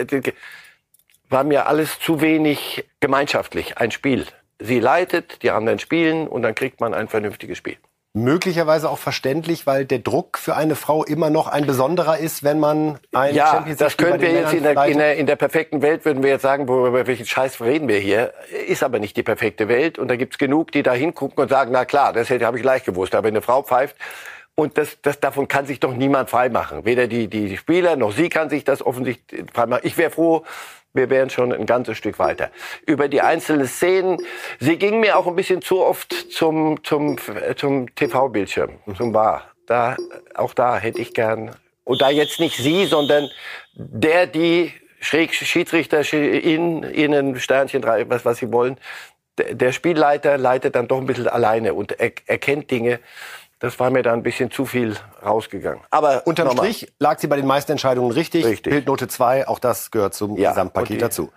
war 1.29 1.45
mir 1.45 1.67
alles 1.67 1.99
zu 2.01 2.21
wenig 2.21 2.85
gemeinschaftlich, 3.01 3.79
ein 3.79 3.91
Spiel. 3.91 4.27
Sie 4.59 4.81
leitet, 4.81 5.43
die 5.43 5.51
anderen 5.51 5.79
spielen 5.79 6.29
und 6.29 6.43
dann 6.43 6.55
kriegt 6.55 6.81
man 6.81 6.93
ein 6.93 7.09
vernünftiges 7.09 7.57
Spiel. 7.57 7.77
Möglicherweise 8.13 8.91
auch 8.91 8.99
verständlich, 8.99 9.69
weil 9.69 9.85
der 9.85 10.01
Druck 10.01 10.37
für 10.37 10.57
eine 10.57 10.75
Frau 10.75 11.05
immer 11.05 11.31
noch 11.31 11.47
ein 11.47 11.65
besonderer 11.65 12.19
ist, 12.19 12.43
wenn 12.43 12.59
man 12.59 12.99
ein 13.13 13.37
Ja, 13.37 13.53
Champions 13.53 13.79
das 13.79 13.97
League-Spiel 13.97 14.07
bei 14.07 14.19
können 14.19 14.35
wir 14.35 14.41
jetzt 14.41 14.53
in 14.53 14.63
der, 14.65 14.85
in, 14.87 14.99
der, 14.99 15.17
in 15.17 15.27
der 15.27 15.37
perfekten 15.37 15.81
Welt, 15.81 16.05
würden 16.05 16.21
wir 16.25 16.31
jetzt 16.31 16.43
sagen, 16.43 16.67
worüber 16.67 17.07
welchen 17.07 17.25
Scheiß 17.25 17.61
reden 17.61 17.87
wir 17.87 18.01
hier, 18.01 18.33
ist 18.67 18.83
aber 18.83 18.99
nicht 18.99 19.17
die 19.17 19.23
perfekte 19.23 19.69
Welt. 19.69 19.97
Und 19.97 20.09
da 20.09 20.17
gibt's 20.17 20.39
genug, 20.39 20.73
die 20.73 20.83
da 20.83 20.93
hingucken 20.93 21.41
und 21.41 21.51
sagen, 21.51 21.71
na 21.73 21.85
klar, 21.85 22.13
das 22.13 22.31
hätte 22.31 22.47
habe 22.47 22.57
ich 22.57 22.63
gleich 22.65 22.83
gewusst. 22.83 23.15
Aber 23.15 23.29
wenn 23.29 23.35
eine 23.35 23.43
Frau 23.43 23.63
pfeift, 23.63 23.95
und 24.55 24.77
das, 24.77 24.99
das, 25.03 25.21
davon 25.21 25.49
kann 25.49 25.67
sich 25.67 25.81
doch 25.81 25.95
niemand 25.95 26.29
freimachen. 26.29 26.85
Weder 26.85 27.07
die, 27.07 27.29
die 27.29 27.57
Spieler 27.57 27.97
noch 27.97 28.13
sie 28.13 28.29
kann 28.29 28.51
sich 28.51 28.65
das 28.65 28.85
offensichtlich 28.85 29.45
freimachen. 29.53 29.87
Ich 29.87 29.97
wäre 29.97 30.11
froh, 30.11 30.45
wir 30.93 31.09
wären 31.09 31.31
schon 31.31 31.53
ein 31.53 31.67
ganzes 31.67 31.97
Stück 31.97 32.19
weiter. 32.19 32.51
Über 32.87 33.09
die 33.09 33.21
einzelnen 33.21 33.67
Szenen, 33.67 34.19
sie 34.59 34.77
ging 34.77 35.01
mir 35.01 35.17
auch 35.17 35.27
ein 35.27 35.37
bisschen 35.37 35.63
zu 35.63 35.81
oft 35.81 36.13
zum, 36.33 36.83
zum, 36.83 37.17
zum 37.57 37.95
TV-Bildschirm, 37.95 38.79
zum 38.97 39.15
War. 39.15 39.45
Da, 39.67 39.97
auch 40.35 40.53
da 40.53 40.79
hätte 40.79 41.01
ich 41.01 41.15
gern, 41.15 41.55
und 41.85 42.03
da 42.03 42.11
jetzt 42.11 42.41
nicht 42.41 42.57
sie, 42.57 42.87
sondern 42.87 43.31
der, 43.75 44.27
die 44.27 44.73
Schräg 45.01 45.33
Schiedsrichter, 45.33 46.01
in, 46.13 46.83
innen, 46.83 47.39
Sternchen, 47.39 47.81
drei, 47.83 48.09
was, 48.11 48.25
was 48.25 48.39
sie 48.39 48.53
wollen. 48.53 48.77
Der, 49.39 49.73
Spielleiter 49.73 50.37
leitet 50.37 50.75
dann 50.75 50.89
doch 50.89 50.99
ein 50.99 51.07
bisschen 51.07 51.29
alleine 51.29 51.73
und 51.73 51.99
er, 51.99 52.13
erkennt 52.27 52.71
Dinge. 52.71 52.99
Das 53.61 53.79
war 53.79 53.91
mir 53.91 54.03
da 54.03 54.13
ein 54.13 54.23
bisschen 54.23 54.51
zu 54.51 54.65
viel 54.65 54.97
rausgegangen. 55.25 55.83
Aber 55.91 56.27
Unterm 56.27 56.49
nochmal. 56.49 56.73
Strich 56.73 56.93
lag 56.99 57.19
sie 57.19 57.27
bei 57.27 57.37
den 57.37 57.47
meisten 57.47 57.73
Entscheidungen 57.73 58.11
richtig. 58.11 58.45
Richtig. 58.45 58.73
Bildnote 58.73 59.07
2, 59.07 59.47
auch 59.49 59.59
das 59.59 59.91
gehört 59.91 60.15
zum 60.15 60.37
Ja, 60.37 60.51
Gesamtpaket 60.51 60.91
okay. 60.97 60.99
dazu. 60.99 61.31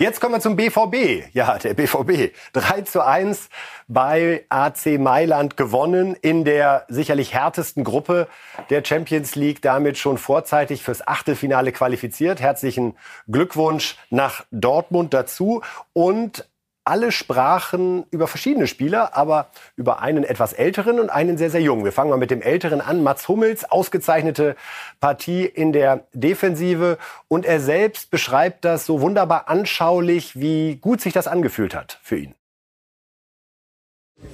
Jetzt 0.00 0.20
kommen 0.20 0.34
wir 0.34 0.40
zum 0.40 0.54
BVB. 0.54 1.34
Ja, 1.34 1.58
der 1.58 1.74
BVB. 1.74 2.32
3 2.52 2.82
zu 2.82 3.04
1 3.04 3.48
bei 3.88 4.44
AC 4.48 4.98
Mailand 4.98 5.56
gewonnen 5.56 6.14
in 6.14 6.44
der 6.44 6.84
sicherlich 6.88 7.34
härtesten 7.34 7.82
Gruppe 7.82 8.28
der 8.70 8.84
Champions 8.84 9.34
League. 9.34 9.60
Damit 9.60 9.98
schon 9.98 10.16
vorzeitig 10.16 10.84
fürs 10.84 11.06
Achtelfinale 11.06 11.72
qualifiziert. 11.72 12.40
Herzlichen 12.40 12.96
Glückwunsch 13.26 13.96
nach 14.10 14.44
Dortmund 14.52 15.14
dazu. 15.14 15.62
Und 15.94 16.48
alle 16.88 17.12
sprachen 17.12 18.06
über 18.10 18.26
verschiedene 18.26 18.66
Spieler, 18.66 19.14
aber 19.14 19.50
über 19.76 20.00
einen 20.00 20.24
etwas 20.24 20.54
älteren 20.54 20.98
und 20.98 21.10
einen 21.10 21.36
sehr, 21.36 21.50
sehr 21.50 21.60
jungen. 21.60 21.84
Wir 21.84 21.92
fangen 21.92 22.10
mal 22.10 22.16
mit 22.16 22.30
dem 22.30 22.40
älteren 22.40 22.80
an. 22.80 23.02
Mats 23.02 23.28
Hummels, 23.28 23.70
ausgezeichnete 23.70 24.56
Partie 24.98 25.44
in 25.44 25.72
der 25.72 26.04
Defensive. 26.14 26.96
Und 27.28 27.44
er 27.44 27.60
selbst 27.60 28.10
beschreibt 28.10 28.64
das 28.64 28.86
so 28.86 29.02
wunderbar 29.02 29.48
anschaulich, 29.48 30.40
wie 30.40 30.76
gut 30.76 31.02
sich 31.02 31.12
das 31.12 31.26
angefühlt 31.26 31.74
hat 31.74 32.00
für 32.02 32.16
ihn. 32.16 32.34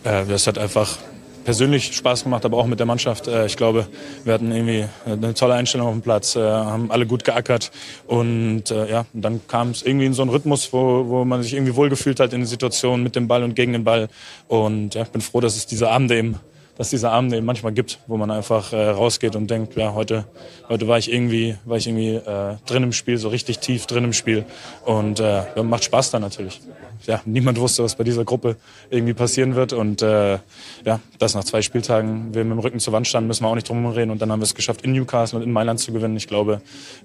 Äh, 0.04 0.24
das 0.24 0.46
hat 0.46 0.56
einfach 0.56 0.96
persönlich 1.44 1.94
Spaß 1.94 2.24
gemacht, 2.24 2.44
aber 2.44 2.58
auch 2.58 2.66
mit 2.66 2.78
der 2.78 2.86
Mannschaft. 2.86 3.28
Äh, 3.28 3.46
ich 3.46 3.56
glaube, 3.56 3.86
wir 4.24 4.34
hatten 4.34 4.50
irgendwie 4.50 4.86
eine 5.06 5.34
tolle 5.34 5.54
Einstellung 5.54 5.86
auf 5.86 5.92
dem 5.92 6.02
Platz, 6.02 6.36
äh, 6.36 6.40
haben 6.40 6.90
alle 6.90 7.06
gut 7.06 7.24
geackert 7.24 7.70
und 8.06 8.70
äh, 8.70 8.90
ja, 8.90 9.06
dann 9.12 9.46
kam 9.46 9.70
es 9.70 9.82
irgendwie 9.82 10.06
in 10.06 10.14
so 10.14 10.22
einen 10.22 10.30
Rhythmus, 10.30 10.72
wo, 10.72 11.06
wo 11.08 11.24
man 11.24 11.42
sich 11.42 11.54
irgendwie 11.54 11.76
wohlgefühlt 11.76 12.20
hat 12.20 12.32
in 12.32 12.40
den 12.40 12.46
Situationen 12.46 13.02
mit 13.02 13.16
dem 13.16 13.28
Ball 13.28 13.42
und 13.42 13.54
gegen 13.54 13.72
den 13.72 13.84
Ball. 13.84 14.08
Und 14.48 14.94
ja, 14.94 15.02
ich 15.02 15.08
bin 15.08 15.20
froh, 15.20 15.40
dass 15.40 15.56
es 15.56 15.66
diese 15.66 15.90
Abende 15.90 16.16
eben 16.16 16.40
dass 16.76 16.88
es 16.88 16.90
diese 16.90 17.10
Abende 17.10 17.36
eben 17.36 17.46
manchmal 17.46 17.72
gibt, 17.72 18.00
wo 18.06 18.16
man 18.16 18.30
einfach 18.30 18.72
äh, 18.72 18.88
rausgeht 18.90 19.36
und 19.36 19.48
denkt, 19.48 19.76
ja, 19.76 19.94
heute, 19.94 20.24
heute 20.68 20.88
war 20.88 20.98
ich 20.98 21.12
irgendwie, 21.12 21.56
war 21.64 21.76
ich 21.76 21.86
irgendwie 21.86 22.14
äh, 22.14 22.56
drin 22.66 22.82
im 22.82 22.92
Spiel, 22.92 23.16
so 23.16 23.28
richtig 23.28 23.60
tief 23.60 23.86
drin 23.86 24.04
im 24.04 24.12
Spiel. 24.12 24.44
Und 24.84 25.20
äh, 25.20 25.42
ja, 25.54 25.62
macht 25.62 25.84
Spaß 25.84 26.10
dann 26.10 26.22
natürlich. 26.22 26.60
Ja, 27.06 27.20
niemand 27.26 27.60
wusste, 27.60 27.84
was 27.84 27.94
bei 27.94 28.04
dieser 28.04 28.24
Gruppe 28.24 28.56
irgendwie 28.90 29.14
passieren 29.14 29.54
wird. 29.54 29.72
Und 29.72 30.02
äh, 30.02 30.38
ja, 30.84 31.00
das 31.18 31.34
nach 31.34 31.44
zwei 31.44 31.62
Spieltagen 31.62 32.34
wir 32.34 32.44
mit 32.44 32.52
dem 32.52 32.58
Rücken 32.58 32.80
zur 32.80 32.92
Wand 32.92 33.06
standen, 33.06 33.28
müssen 33.28 33.44
wir 33.44 33.48
auch 33.48 33.54
nicht 33.54 33.68
drum 33.68 33.86
reden. 33.86 34.10
Und 34.10 34.20
dann 34.20 34.32
haben 34.32 34.40
wir 34.40 34.44
es 34.44 34.54
geschafft, 34.54 34.82
in 34.82 34.92
Newcastle 34.92 35.38
und 35.38 35.44
in 35.44 35.52
Mailand 35.52 35.78
zu 35.78 35.92
gewinnen. 35.92 36.16
Ich 36.16 36.26
glaube, 36.26 36.60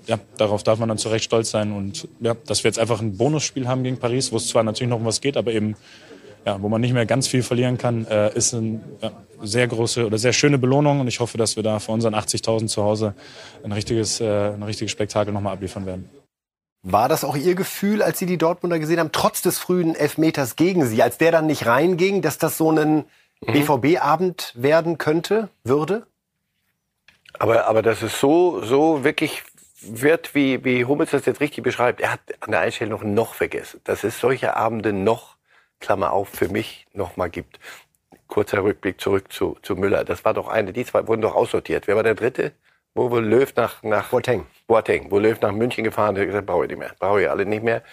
ja, 0.07 0.17
darauf 0.37 0.63
darf 0.63 0.79
man 0.79 0.89
dann 0.89 0.97
zu 0.97 1.09
Recht 1.09 1.25
stolz 1.25 1.51
sein. 1.51 1.73
Und 1.73 2.07
ja, 2.21 2.35
dass 2.47 2.63
wir 2.63 2.69
jetzt 2.69 2.79
einfach 2.79 3.01
ein 3.01 3.17
Bonusspiel 3.17 3.67
haben 3.67 3.83
gegen 3.83 3.97
Paris, 3.97 4.31
wo 4.31 4.37
es 4.37 4.47
zwar 4.47 4.63
natürlich 4.63 4.89
noch 4.89 4.97
um 4.97 5.05
was 5.05 5.21
geht, 5.21 5.37
aber 5.37 5.51
eben 5.51 5.75
ja, 6.45 6.61
wo 6.61 6.69
man 6.69 6.81
nicht 6.81 6.93
mehr 6.93 7.05
ganz 7.05 7.27
viel 7.27 7.43
verlieren 7.43 7.77
kann, 7.77 8.05
äh, 8.07 8.33
ist 8.35 8.53
eine 8.53 8.81
ja, 9.01 9.11
sehr 9.41 9.67
große 9.67 10.05
oder 10.05 10.17
sehr 10.17 10.33
schöne 10.33 10.57
Belohnung. 10.57 10.99
Und 10.99 11.07
ich 11.07 11.19
hoffe, 11.19 11.37
dass 11.37 11.55
wir 11.55 11.63
da 11.63 11.79
vor 11.79 11.95
unseren 11.95 12.15
80.000 12.15 12.67
zu 12.67 12.83
Hause 12.83 13.13
ein 13.63 13.71
richtiges, 13.71 14.19
äh, 14.21 14.53
ein 14.53 14.63
richtiges 14.63 14.91
Spektakel 14.91 15.33
nochmal 15.33 15.53
abliefern 15.53 15.85
werden. 15.85 16.09
War 16.81 17.09
das 17.09 17.25
auch 17.25 17.35
Ihr 17.35 17.55
Gefühl, 17.55 18.01
als 18.01 18.19
Sie 18.19 18.25
die 18.25 18.37
Dortmunder 18.37 18.79
gesehen 18.79 18.99
haben, 18.99 19.11
trotz 19.11 19.41
des 19.41 19.59
frühen 19.59 19.95
Elfmeters 19.95 20.55
gegen 20.55 20.85
Sie, 20.85 21.03
als 21.03 21.17
der 21.17 21.31
dann 21.31 21.45
nicht 21.45 21.65
reinging, 21.65 22.21
dass 22.21 22.37
das 22.37 22.57
so 22.57 22.71
ein 22.71 23.03
BVB-Abend 23.41 24.53
werden 24.55 24.97
könnte, 24.97 25.49
würde? 25.63 26.05
Aber, 27.37 27.67
aber 27.67 27.81
dass 27.81 28.01
es 28.01 28.19
so, 28.19 28.63
so 28.63 29.03
wirklich 29.03 29.43
wird, 29.81 30.35
wie, 30.35 30.63
wie 30.63 30.85
Hummels 30.85 31.11
das 31.11 31.25
jetzt 31.25 31.41
richtig 31.41 31.63
beschreibt, 31.63 32.01
er 32.01 32.13
hat 32.13 32.19
an 32.41 32.51
der 32.51 32.61
Einstellung 32.61 33.13
noch 33.13 33.33
vergessen, 33.33 33.79
dass 33.83 34.03
es 34.03 34.19
solche 34.19 34.55
Abende 34.55 34.93
noch, 34.93 35.35
Klammer 35.79 36.11
auf, 36.13 36.29
für 36.29 36.49
mich 36.49 36.87
noch 36.93 37.17
mal 37.17 37.29
gibt. 37.29 37.59
Kurzer 38.27 38.63
Rückblick 38.63 39.01
zurück 39.01 39.31
zu, 39.31 39.57
zu 39.61 39.75
Müller. 39.75 40.03
Das 40.03 40.23
war 40.23 40.33
doch 40.33 40.47
eine, 40.47 40.71
die 40.73 40.85
zwei 40.85 41.07
wurden 41.07 41.21
doch 41.21 41.35
aussortiert. 41.35 41.87
Wer 41.87 41.95
war 41.95 42.03
der 42.03 42.15
dritte? 42.15 42.53
Wo, 42.95 43.11
wo 43.11 43.19
Löw 43.19 43.55
nach, 43.55 43.81
nach 43.83 44.09
Boateng. 44.09 44.45
Boateng. 44.67 45.09
Wo 45.09 45.19
Löw 45.19 45.39
nach 45.41 45.51
München 45.51 45.83
gefahren 45.83 46.17
hat 46.17 46.25
gesagt, 46.25 46.45
brauche 46.45 46.65
ich 46.65 46.69
nicht 46.69 46.79
mehr. 46.79 46.91
Brauche 46.99 47.21
ich 47.21 47.29
alle 47.29 47.45
nicht 47.45 47.63
mehr. 47.63 47.83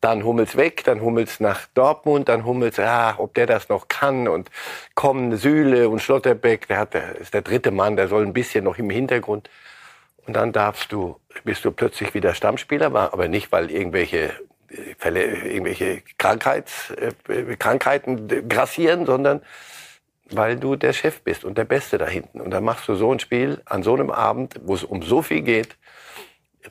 Dann 0.00 0.22
Hummels 0.22 0.56
weg, 0.56 0.84
dann 0.84 1.00
Hummels 1.00 1.40
nach 1.40 1.66
Dortmund, 1.74 2.28
dann 2.28 2.44
Hummels, 2.44 2.78
ah, 2.78 3.14
ob 3.18 3.34
der 3.34 3.46
das 3.46 3.68
noch 3.68 3.88
kann 3.88 4.28
und 4.28 4.50
kommen 4.94 5.36
Süle 5.36 5.88
und 5.88 6.00
Schlotterbeck, 6.00 6.68
der 6.68 6.78
hat, 6.78 6.94
der 6.94 7.16
ist 7.16 7.32
der 7.32 7.40
dritte 7.40 7.70
Mann, 7.70 7.96
der 7.96 8.08
soll 8.08 8.22
ein 8.22 8.34
bisschen 8.34 8.64
noch 8.64 8.78
im 8.78 8.90
Hintergrund. 8.90 9.48
Und 10.26 10.36
dann 10.36 10.52
darfst 10.52 10.92
du, 10.92 11.16
bist 11.44 11.64
du 11.64 11.70
plötzlich 11.70 12.14
wieder 12.14 12.34
Stammspieler, 12.34 12.94
aber 12.94 13.28
nicht, 13.28 13.50
weil 13.50 13.70
irgendwelche 13.70 14.30
Fälle, 14.98 15.24
irgendwelche 15.24 16.02
Krankheits, 16.18 16.90
äh, 16.90 17.56
Krankheiten 17.56 18.48
grassieren, 18.48 19.06
sondern 19.06 19.42
weil 20.30 20.56
du 20.56 20.76
der 20.76 20.92
Chef 20.92 21.20
bist 21.20 21.44
und 21.44 21.58
der 21.58 21.64
Beste 21.64 21.98
da 21.98 22.06
hinten. 22.06 22.40
Und 22.40 22.50
dann 22.50 22.64
machst 22.64 22.88
du 22.88 22.94
so 22.94 23.12
ein 23.12 23.18
Spiel 23.18 23.60
an 23.66 23.82
so 23.82 23.94
einem 23.94 24.10
Abend, 24.10 24.60
wo 24.64 24.74
es 24.74 24.84
um 24.84 25.02
so 25.02 25.22
viel 25.22 25.42
geht, 25.42 25.76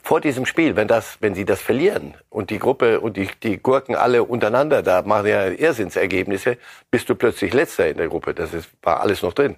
vor 0.02 0.22
diesem 0.22 0.46
Spiel, 0.46 0.76
wenn 0.76 0.88
das, 0.88 1.18
wenn 1.20 1.36
sie 1.36 1.46
das 1.46 1.62
verlieren 1.62 2.16
und 2.30 2.50
die 2.50 2.58
Gruppe 2.58 3.00
und 3.00 3.16
die, 3.16 3.30
die 3.44 3.58
Gurken 3.58 3.96
alle 3.96 4.24
untereinander, 4.24 4.82
da 4.82 5.04
machen 5.04 5.28
ja 5.28 5.48
Irrsinnsergebnisse, 5.48 6.58
bist 6.90 7.10
du 7.10 7.16
plötzlich 7.16 7.54
Letzter 7.54 7.88
in 7.88 7.98
der 7.98 8.08
Gruppe. 8.08 8.34
Das 8.34 8.54
ist, 8.54 8.70
war 8.82 9.02
alles 9.02 9.22
noch 9.22 9.34
drin. 9.34 9.58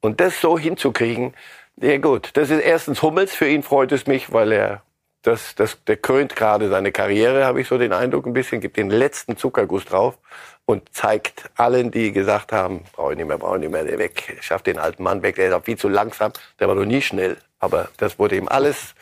Und 0.00 0.20
das 0.20 0.40
so 0.40 0.58
hinzukriegen, 0.58 1.34
ja 1.76 1.98
gut, 1.98 2.30
das 2.34 2.50
ist 2.50 2.60
erstens 2.60 3.02
Hummels, 3.02 3.34
für 3.34 3.48
ihn 3.48 3.64
freut 3.64 3.90
es 3.90 4.06
mich, 4.06 4.32
weil 4.32 4.52
er 4.52 4.82
das, 5.22 5.54
das, 5.54 5.82
der 5.84 5.96
krönt 5.96 6.36
gerade 6.36 6.68
seine 6.68 6.92
Karriere, 6.92 7.44
habe 7.44 7.60
ich 7.60 7.68
so 7.68 7.78
den 7.78 7.92
Eindruck 7.92 8.26
ein 8.26 8.32
bisschen, 8.32 8.60
gibt 8.60 8.76
den 8.76 8.90
letzten 8.90 9.36
Zuckerguss 9.36 9.84
drauf 9.84 10.18
und 10.64 10.94
zeigt 10.94 11.50
allen, 11.56 11.90
die 11.90 12.12
gesagt 12.12 12.52
haben, 12.52 12.84
brauche 12.92 13.12
ich 13.12 13.18
nicht 13.18 13.26
mehr, 13.26 13.38
brauche 13.38 13.56
ich 13.56 13.62
nicht 13.62 13.72
mehr, 13.72 13.84
der 13.84 13.98
weg, 13.98 14.38
schafft 14.40 14.66
den 14.66 14.78
alten 14.78 15.02
Mann 15.02 15.22
weg, 15.22 15.36
der 15.36 15.48
ist 15.48 15.54
auch 15.54 15.64
viel 15.64 15.78
zu 15.78 15.88
langsam, 15.88 16.32
der 16.60 16.68
war 16.68 16.74
doch 16.74 16.84
nie 16.84 17.02
schnell, 17.02 17.36
aber 17.58 17.88
das 17.96 18.18
wurde 18.18 18.36
ihm 18.36 18.48
alles 18.48 18.94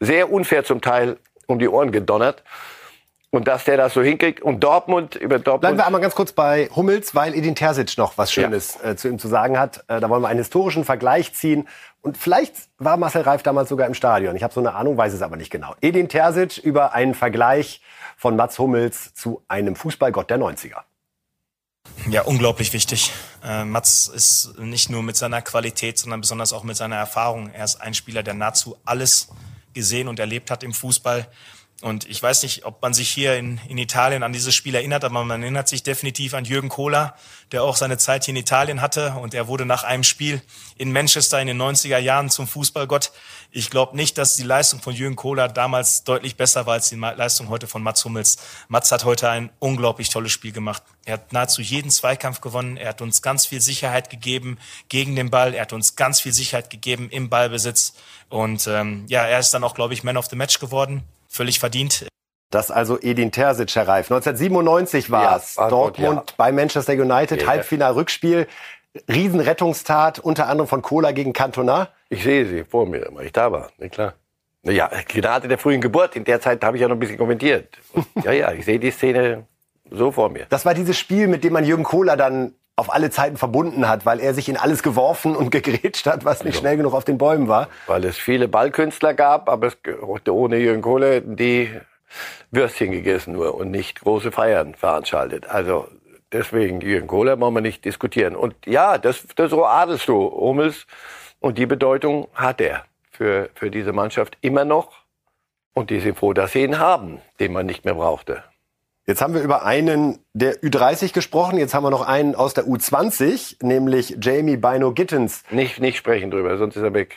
sehr 0.00 0.30
unfair 0.30 0.64
zum 0.64 0.80
Teil 0.80 1.16
um 1.46 1.58
die 1.58 1.68
Ohren 1.68 1.92
gedonnert. 1.92 2.42
Und 3.34 3.48
dass 3.48 3.64
der 3.64 3.76
das 3.76 3.94
so 3.94 4.00
hinkriegt. 4.00 4.42
Und 4.42 4.60
Dortmund, 4.62 5.16
über 5.16 5.40
Dortmund. 5.40 5.62
Bleiben 5.62 5.76
wir 5.76 5.86
einmal 5.86 6.00
ganz 6.00 6.14
kurz 6.14 6.30
bei 6.30 6.68
Hummels, 6.76 7.16
weil 7.16 7.34
Edin 7.34 7.56
Terzic 7.56 7.98
noch 7.98 8.16
was 8.16 8.32
Schönes 8.32 8.78
ja. 8.80 8.90
äh, 8.90 8.96
zu 8.96 9.08
ihm 9.08 9.18
zu 9.18 9.26
sagen 9.26 9.58
hat. 9.58 9.82
Äh, 9.88 9.98
da 9.98 10.08
wollen 10.08 10.22
wir 10.22 10.28
einen 10.28 10.38
historischen 10.38 10.84
Vergleich 10.84 11.34
ziehen. 11.34 11.66
Und 12.00 12.16
vielleicht 12.16 12.54
war 12.78 12.96
Marcel 12.96 13.22
Reif 13.22 13.42
damals 13.42 13.70
sogar 13.70 13.88
im 13.88 13.94
Stadion. 13.94 14.36
Ich 14.36 14.44
habe 14.44 14.54
so 14.54 14.60
eine 14.60 14.74
Ahnung, 14.74 14.96
weiß 14.96 15.12
es 15.12 15.20
aber 15.20 15.36
nicht 15.36 15.50
genau. 15.50 15.74
Edin 15.80 16.08
Terzic 16.08 16.58
über 16.58 16.92
einen 16.92 17.12
Vergleich 17.14 17.80
von 18.16 18.36
Mats 18.36 18.56
Hummels 18.60 19.14
zu 19.14 19.42
einem 19.48 19.74
Fußballgott 19.74 20.30
der 20.30 20.38
90er. 20.38 20.82
Ja, 22.08 22.22
unglaublich 22.22 22.72
wichtig. 22.72 23.10
Äh, 23.44 23.64
Mats 23.64 24.06
ist 24.06 24.60
nicht 24.60 24.90
nur 24.90 25.02
mit 25.02 25.16
seiner 25.16 25.42
Qualität, 25.42 25.98
sondern 25.98 26.20
besonders 26.20 26.52
auch 26.52 26.62
mit 26.62 26.76
seiner 26.76 26.96
Erfahrung. 26.96 27.50
Er 27.52 27.64
ist 27.64 27.80
ein 27.80 27.94
Spieler, 27.94 28.22
der 28.22 28.34
nahezu 28.34 28.76
alles 28.84 29.30
gesehen 29.72 30.06
und 30.06 30.20
erlebt 30.20 30.52
hat 30.52 30.62
im 30.62 30.72
Fußball. 30.72 31.26
Und 31.84 32.08
ich 32.08 32.22
weiß 32.22 32.44
nicht, 32.44 32.64
ob 32.64 32.80
man 32.80 32.94
sich 32.94 33.10
hier 33.10 33.36
in, 33.36 33.60
in 33.68 33.76
Italien 33.76 34.22
an 34.22 34.32
dieses 34.32 34.54
Spiel 34.54 34.74
erinnert, 34.74 35.04
aber 35.04 35.22
man 35.22 35.42
erinnert 35.42 35.68
sich 35.68 35.82
definitiv 35.82 36.32
an 36.32 36.46
Jürgen 36.46 36.70
Kohler, 36.70 37.14
der 37.52 37.62
auch 37.62 37.76
seine 37.76 37.98
Zeit 37.98 38.24
hier 38.24 38.32
in 38.32 38.40
Italien 38.40 38.80
hatte. 38.80 39.12
Und 39.20 39.34
er 39.34 39.48
wurde 39.48 39.66
nach 39.66 39.84
einem 39.84 40.02
Spiel 40.02 40.40
in 40.78 40.92
Manchester 40.92 41.42
in 41.42 41.46
den 41.46 41.60
90er 41.60 41.98
Jahren 41.98 42.30
zum 42.30 42.48
Fußballgott. 42.48 43.12
Ich 43.50 43.68
glaube 43.68 43.96
nicht, 43.96 44.16
dass 44.16 44.34
die 44.34 44.44
Leistung 44.44 44.80
von 44.80 44.94
Jürgen 44.94 45.14
Kohler 45.14 45.48
damals 45.48 46.04
deutlich 46.04 46.38
besser 46.38 46.64
war 46.64 46.72
als 46.72 46.88
die 46.88 46.96
Leistung 46.96 47.50
heute 47.50 47.66
von 47.66 47.82
Mats 47.82 48.02
Hummels. 48.06 48.38
Mats 48.68 48.90
hat 48.90 49.04
heute 49.04 49.28
ein 49.28 49.50
unglaublich 49.58 50.08
tolles 50.08 50.32
Spiel 50.32 50.52
gemacht. 50.52 50.82
Er 51.04 51.12
hat 51.14 51.34
nahezu 51.34 51.60
jeden 51.60 51.90
Zweikampf 51.90 52.40
gewonnen. 52.40 52.78
Er 52.78 52.88
hat 52.88 53.02
uns 53.02 53.20
ganz 53.20 53.44
viel 53.44 53.60
Sicherheit 53.60 54.08
gegeben 54.08 54.56
gegen 54.88 55.16
den 55.16 55.28
Ball. 55.28 55.52
Er 55.52 55.60
hat 55.60 55.74
uns 55.74 55.96
ganz 55.96 56.22
viel 56.22 56.32
Sicherheit 56.32 56.70
gegeben 56.70 57.10
im 57.10 57.28
Ballbesitz. 57.28 57.92
Und 58.30 58.66
ähm, 58.68 59.04
ja, 59.08 59.26
er 59.26 59.38
ist 59.38 59.52
dann 59.52 59.64
auch, 59.64 59.74
glaube 59.74 59.92
ich, 59.92 60.02
Man 60.02 60.16
of 60.16 60.28
the 60.30 60.36
Match 60.36 60.60
geworden 60.60 61.04
völlig 61.34 61.58
verdient. 61.58 62.06
Das 62.50 62.70
also 62.70 62.98
Edin 63.00 63.32
Terzic, 63.32 63.74
Herr 63.74 63.88
Reif. 63.88 64.10
1997 64.10 65.10
war 65.10 65.36
es. 65.36 65.56
Ja, 65.56 65.68
Dortmund 65.68 66.30
ja. 66.30 66.34
bei 66.36 66.52
Manchester 66.52 66.92
United, 66.92 67.42
ja. 67.42 67.48
Halbfinal-Rückspiel. 67.48 68.46
Riesenrettungstat, 69.08 70.20
unter 70.20 70.46
anderem 70.46 70.68
von 70.68 70.80
Kohler 70.80 71.12
gegen 71.12 71.32
Cantona. 71.32 71.88
Ich 72.10 72.22
sehe 72.22 72.46
sie 72.46 72.62
vor 72.62 72.86
mir, 72.86 73.08
weil 73.10 73.26
ich 73.26 73.32
da 73.32 73.50
war, 73.50 73.70
nicht 73.78 73.94
klar. 73.94 74.14
Ja, 74.62 74.88
gerade 75.08 75.48
der 75.48 75.58
frühen 75.58 75.80
Geburt, 75.80 76.14
in 76.14 76.22
der 76.22 76.40
Zeit 76.40 76.62
habe 76.62 76.76
ich 76.76 76.80
ja 76.80 76.86
noch 76.86 76.94
ein 76.94 77.00
bisschen 77.00 77.18
kommentiert. 77.18 77.76
ja, 78.24 78.30
ja, 78.30 78.52
ich 78.52 78.64
sehe 78.64 78.78
die 78.78 78.92
Szene 78.92 79.46
so 79.90 80.12
vor 80.12 80.30
mir. 80.30 80.46
Das 80.48 80.64
war 80.64 80.74
dieses 80.74 80.96
Spiel, 80.96 81.26
mit 81.26 81.42
dem 81.42 81.52
man 81.52 81.64
Jürgen 81.64 81.82
Kohler 81.82 82.16
dann 82.16 82.54
auf 82.76 82.92
alle 82.92 83.10
Zeiten 83.10 83.36
verbunden 83.36 83.88
hat, 83.88 84.04
weil 84.04 84.20
er 84.20 84.34
sich 84.34 84.48
in 84.48 84.56
alles 84.56 84.82
geworfen 84.82 85.36
und 85.36 85.50
gegrätscht 85.50 86.06
hat, 86.06 86.24
was 86.24 86.44
nicht 86.44 86.58
schnell 86.58 86.76
genug 86.76 86.94
auf 86.94 87.04
den 87.04 87.18
Bäumen 87.18 87.48
war. 87.48 87.68
Weil 87.86 88.04
es 88.04 88.18
viele 88.18 88.48
Ballkünstler 88.48 89.14
gab, 89.14 89.48
aber 89.48 89.68
es, 89.68 89.76
ohne 90.28 90.58
Jürgen 90.58 90.82
Kohle 90.82 91.22
die 91.22 91.70
Würstchen 92.50 92.92
gegessen 92.92 93.32
nur 93.32 93.54
und 93.54 93.70
nicht 93.70 94.00
große 94.00 94.32
Feiern 94.32 94.74
veranstaltet. 94.74 95.46
Also 95.48 95.88
deswegen 96.32 96.80
Jürgen 96.80 97.06
Kohler 97.06 97.40
wollen 97.40 97.54
wir 97.54 97.60
nicht 97.60 97.84
diskutieren. 97.84 98.36
Und 98.36 98.54
ja, 98.66 98.98
das, 98.98 99.24
das 99.36 99.50
so 99.50 99.64
adelst 99.64 100.08
du, 100.08 100.30
Hummels. 100.30 100.86
Und 101.40 101.58
die 101.58 101.66
Bedeutung 101.66 102.28
hat 102.34 102.60
er 102.60 102.84
für, 103.10 103.50
für 103.54 103.70
diese 103.70 103.92
Mannschaft 103.92 104.38
immer 104.40 104.64
noch. 104.64 104.92
Und 105.74 105.90
die 105.90 106.00
sind 106.00 106.16
froh, 106.16 106.32
dass 106.32 106.52
sie 106.52 106.62
ihn 106.62 106.78
haben, 106.78 107.20
den 107.40 107.52
man 107.52 107.66
nicht 107.66 107.84
mehr 107.84 107.94
brauchte. 107.94 108.44
Jetzt 109.06 109.20
haben 109.20 109.34
wir 109.34 109.42
über 109.42 109.66
einen 109.66 110.18
der 110.32 110.62
Ü30 110.62 111.12
gesprochen. 111.12 111.58
Jetzt 111.58 111.74
haben 111.74 111.82
wir 111.82 111.90
noch 111.90 112.06
einen 112.06 112.34
aus 112.34 112.54
der 112.54 112.64
U20, 112.64 113.62
nämlich 113.62 114.16
Jamie 114.18 114.56
Bino 114.56 114.92
Gittens. 114.92 115.42
Nicht, 115.50 115.78
nicht 115.78 115.98
sprechen 115.98 116.30
drüber, 116.30 116.56
sonst 116.56 116.76
ist 116.76 116.82
er 116.82 116.94
weg. 116.94 117.16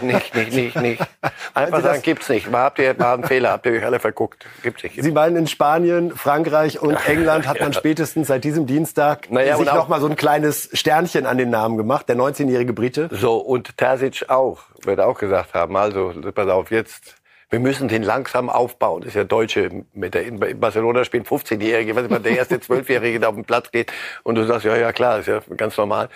nicht, 0.00 0.34
nicht, 0.34 0.54
nicht, 0.54 0.76
nicht. 0.76 1.02
Einfach 1.54 1.82
sagen, 1.82 2.00
gibt's 2.00 2.30
nicht. 2.30 2.50
War, 2.50 2.64
habt 2.64 2.78
ihr, 2.78 2.98
war 2.98 3.18
ein 3.18 3.24
Fehler, 3.24 3.50
habt 3.50 3.66
ihr 3.66 3.72
euch 3.72 3.84
alle 3.84 4.00
verguckt. 4.00 4.46
Gibt's 4.62 4.82
nicht. 4.82 5.02
Sie 5.02 5.12
meinen, 5.12 5.36
in 5.36 5.46
Spanien, 5.46 6.12
Frankreich 6.12 6.80
und 6.80 6.96
England 7.06 7.46
hat 7.46 7.60
man 7.60 7.74
spätestens 7.74 8.28
seit 8.28 8.42
diesem 8.42 8.64
Dienstag 8.66 9.30
naja, 9.30 9.58
sich 9.58 9.66
noch 9.66 9.88
mal 9.88 10.00
so 10.00 10.06
ein 10.06 10.16
kleines 10.16 10.70
Sternchen 10.72 11.26
an 11.26 11.36
den 11.36 11.50
Namen 11.50 11.76
gemacht, 11.76 12.08
der 12.08 12.16
19-jährige 12.16 12.72
Brite. 12.72 13.10
So, 13.12 13.36
und 13.36 13.76
Terzic 13.76 14.30
auch, 14.30 14.62
wird 14.82 15.00
auch 15.00 15.18
gesagt 15.18 15.52
haben. 15.52 15.76
Also, 15.76 16.14
pass 16.34 16.48
auf, 16.48 16.70
jetzt 16.70 17.16
wir 17.54 17.60
müssen 17.60 17.86
den 17.86 18.02
langsam 18.02 18.50
aufbauen. 18.50 19.02
Das 19.02 19.10
ist 19.10 19.14
ja 19.14 19.22
Deutsche, 19.22 19.84
mit 19.92 20.14
der, 20.14 20.26
in 20.26 20.40
Barcelona 20.58 21.04
spielen 21.04 21.22
15-Jährige, 21.22 21.94
wenn 21.94 22.20
der 22.20 22.36
erste 22.36 22.56
12-Jährige 22.56 23.20
da 23.20 23.28
auf 23.28 23.36
den 23.36 23.44
Platz 23.44 23.70
geht 23.70 23.92
und 24.24 24.34
du 24.34 24.44
sagst, 24.44 24.64
ja, 24.64 24.76
ja, 24.76 24.92
klar, 24.92 25.20
ist 25.20 25.28
ja 25.28 25.40
ganz 25.56 25.76
normal. 25.76 26.08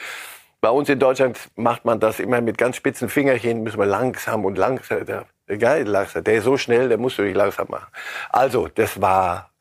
Bei 0.60 0.70
uns 0.70 0.88
in 0.88 0.98
Deutschland 0.98 1.38
macht 1.54 1.84
man 1.84 2.00
das 2.00 2.18
immer 2.18 2.40
mit 2.40 2.58
ganz 2.58 2.74
spitzen 2.74 3.08
Fingerchen, 3.08 3.62
müssen 3.62 3.78
wir 3.78 3.86
langsam 3.86 4.44
und 4.44 4.58
langsam. 4.58 5.06
Der, 5.06 5.26
geil, 5.58 5.86
langsam. 5.86 6.24
Der 6.24 6.34
ist 6.34 6.42
so 6.44 6.56
schnell, 6.56 6.88
der 6.88 6.98
musst 6.98 7.18
du 7.18 7.22
nicht 7.22 7.36
langsam 7.36 7.68
machen. 7.70 7.86
Also, 8.30 8.66
das 8.74 9.00
war, 9.00 9.52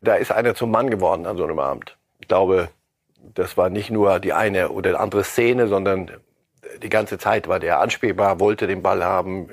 da 0.00 0.14
ist 0.14 0.30
einer 0.30 0.54
zum 0.54 0.70
Mann 0.70 0.88
geworden 0.88 1.26
an 1.26 1.36
so 1.36 1.42
einem 1.42 1.58
Abend. 1.58 1.96
Ich 2.20 2.28
glaube, 2.28 2.68
das 3.34 3.56
war 3.56 3.70
nicht 3.70 3.90
nur 3.90 4.20
die 4.20 4.34
eine 4.34 4.68
oder 4.68 5.00
andere 5.00 5.24
Szene, 5.24 5.66
sondern 5.66 6.12
die 6.80 6.88
ganze 6.88 7.18
Zeit 7.18 7.48
war 7.48 7.58
der 7.58 7.80
anspielbar, 7.80 8.38
wollte 8.38 8.68
den 8.68 8.82
Ball 8.82 9.02
haben, 9.02 9.48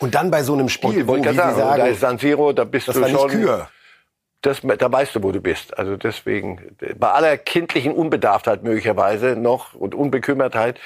und 0.00 0.14
dann 0.14 0.30
bei 0.30 0.42
so 0.42 0.54
einem 0.54 0.68
Spiel, 0.68 1.06
wo, 1.06 1.16
wie 1.16 1.22
Sie 1.22 1.34
sagen, 1.34 1.58
da 1.58 1.86
ist 1.86 2.00
San 2.00 2.18
Siro, 2.18 2.52
da 2.52 2.64
bist 2.64 2.88
das 2.88 2.96
du 2.96 3.02
war 3.02 3.08
schon... 3.08 3.30
Nicht 3.30 3.46
Kür. 3.46 3.68
Das, 4.42 4.62
da 4.62 4.90
weißt 4.90 5.14
du, 5.14 5.22
wo 5.22 5.32
du 5.32 5.42
bist. 5.42 5.78
Also 5.78 5.98
deswegen, 5.98 6.74
bei 6.98 7.10
aller 7.10 7.36
kindlichen 7.36 7.92
Unbedarftheit 7.92 8.62
möglicherweise 8.62 9.36
noch 9.36 9.74
und 9.74 9.94
Unbekümmertheit, 9.94 10.80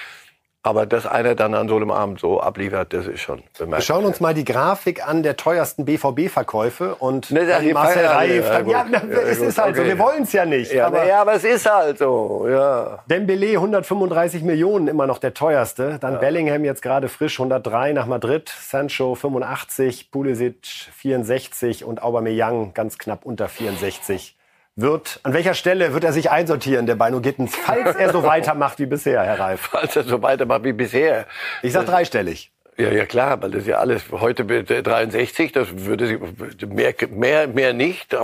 aber 0.64 0.86
dass 0.86 1.06
einer 1.06 1.34
dann 1.34 1.54
an 1.54 1.68
so 1.68 1.76
einem 1.76 1.90
Abend 1.90 2.18
so 2.18 2.40
abliefert, 2.40 2.94
das 2.94 3.06
ist 3.06 3.20
schon 3.20 3.36
bemerkenswert. 3.36 3.70
Wir 3.70 3.82
schauen 3.82 4.04
uns 4.06 4.20
mal 4.20 4.32
die 4.32 4.46
Grafik 4.46 5.06
an 5.06 5.22
der 5.22 5.36
teuersten 5.36 5.84
BVB-Verkäufe 5.84 6.94
und 6.94 7.30
ne, 7.30 7.46
dann 7.46 7.70
Marcel 7.72 8.06
Reif. 8.06 8.48
Ja, 8.48 8.60
ja, 8.60 8.86
ja, 8.86 9.02
es 9.20 9.40
ist 9.40 9.58
halt 9.58 9.72
okay. 9.72 9.82
so, 9.82 9.84
wir 9.84 9.98
wollen 9.98 10.22
es 10.22 10.32
ja 10.32 10.46
nicht. 10.46 10.72
Ja 10.72 10.86
aber, 10.86 11.06
ja, 11.06 11.20
aber 11.20 11.34
es 11.34 11.44
ist 11.44 11.70
halt 11.70 11.98
so, 11.98 12.46
ja. 12.48 13.04
Dembele 13.10 13.50
135 13.50 14.42
Millionen, 14.42 14.88
immer 14.88 15.06
noch 15.06 15.18
der 15.18 15.34
teuerste. 15.34 15.98
Dann 16.00 16.14
ja. 16.14 16.18
Bellingham 16.18 16.64
jetzt 16.64 16.80
gerade 16.80 17.10
frisch 17.10 17.38
103 17.38 17.92
nach 17.92 18.06
Madrid, 18.06 18.48
Sancho 18.48 19.14
85, 19.14 20.10
Pulisic 20.10 20.64
64 20.64 21.84
und 21.84 22.02
Aubameyang 22.02 22.72
ganz 22.72 22.96
knapp 22.96 23.26
unter 23.26 23.48
64 23.48 24.34
wird, 24.76 25.20
an 25.22 25.32
welcher 25.32 25.54
Stelle 25.54 25.92
wird 25.92 26.04
er 26.04 26.12
sich 26.12 26.30
einsortieren, 26.30 26.86
der 26.86 26.96
Beino 26.96 27.20
Gittens, 27.20 27.54
falls 27.64 27.96
er 27.96 28.12
so 28.12 28.22
weitermacht 28.22 28.78
wie 28.78 28.86
bisher, 28.86 29.22
Herr 29.22 29.38
Reif? 29.38 29.68
Falls 29.70 29.94
er 29.96 30.04
so 30.04 30.22
weitermacht 30.22 30.64
wie 30.64 30.72
bisher. 30.72 31.26
Ich 31.62 31.72
sag 31.72 31.86
dreistellig. 31.86 32.50
Ja, 32.76 32.90
ja 32.90 33.06
klar, 33.06 33.40
weil 33.40 33.52
das 33.52 33.62
ist 33.62 33.68
ja 33.68 33.78
alles 33.78 34.02
heute 34.10 34.44
63, 34.44 35.52
das 35.52 35.68
würde 35.86 36.08
sie 36.08 36.66
mehr, 36.66 36.92
mehr, 37.08 37.46
mehr 37.46 37.72
nicht. 37.72 38.16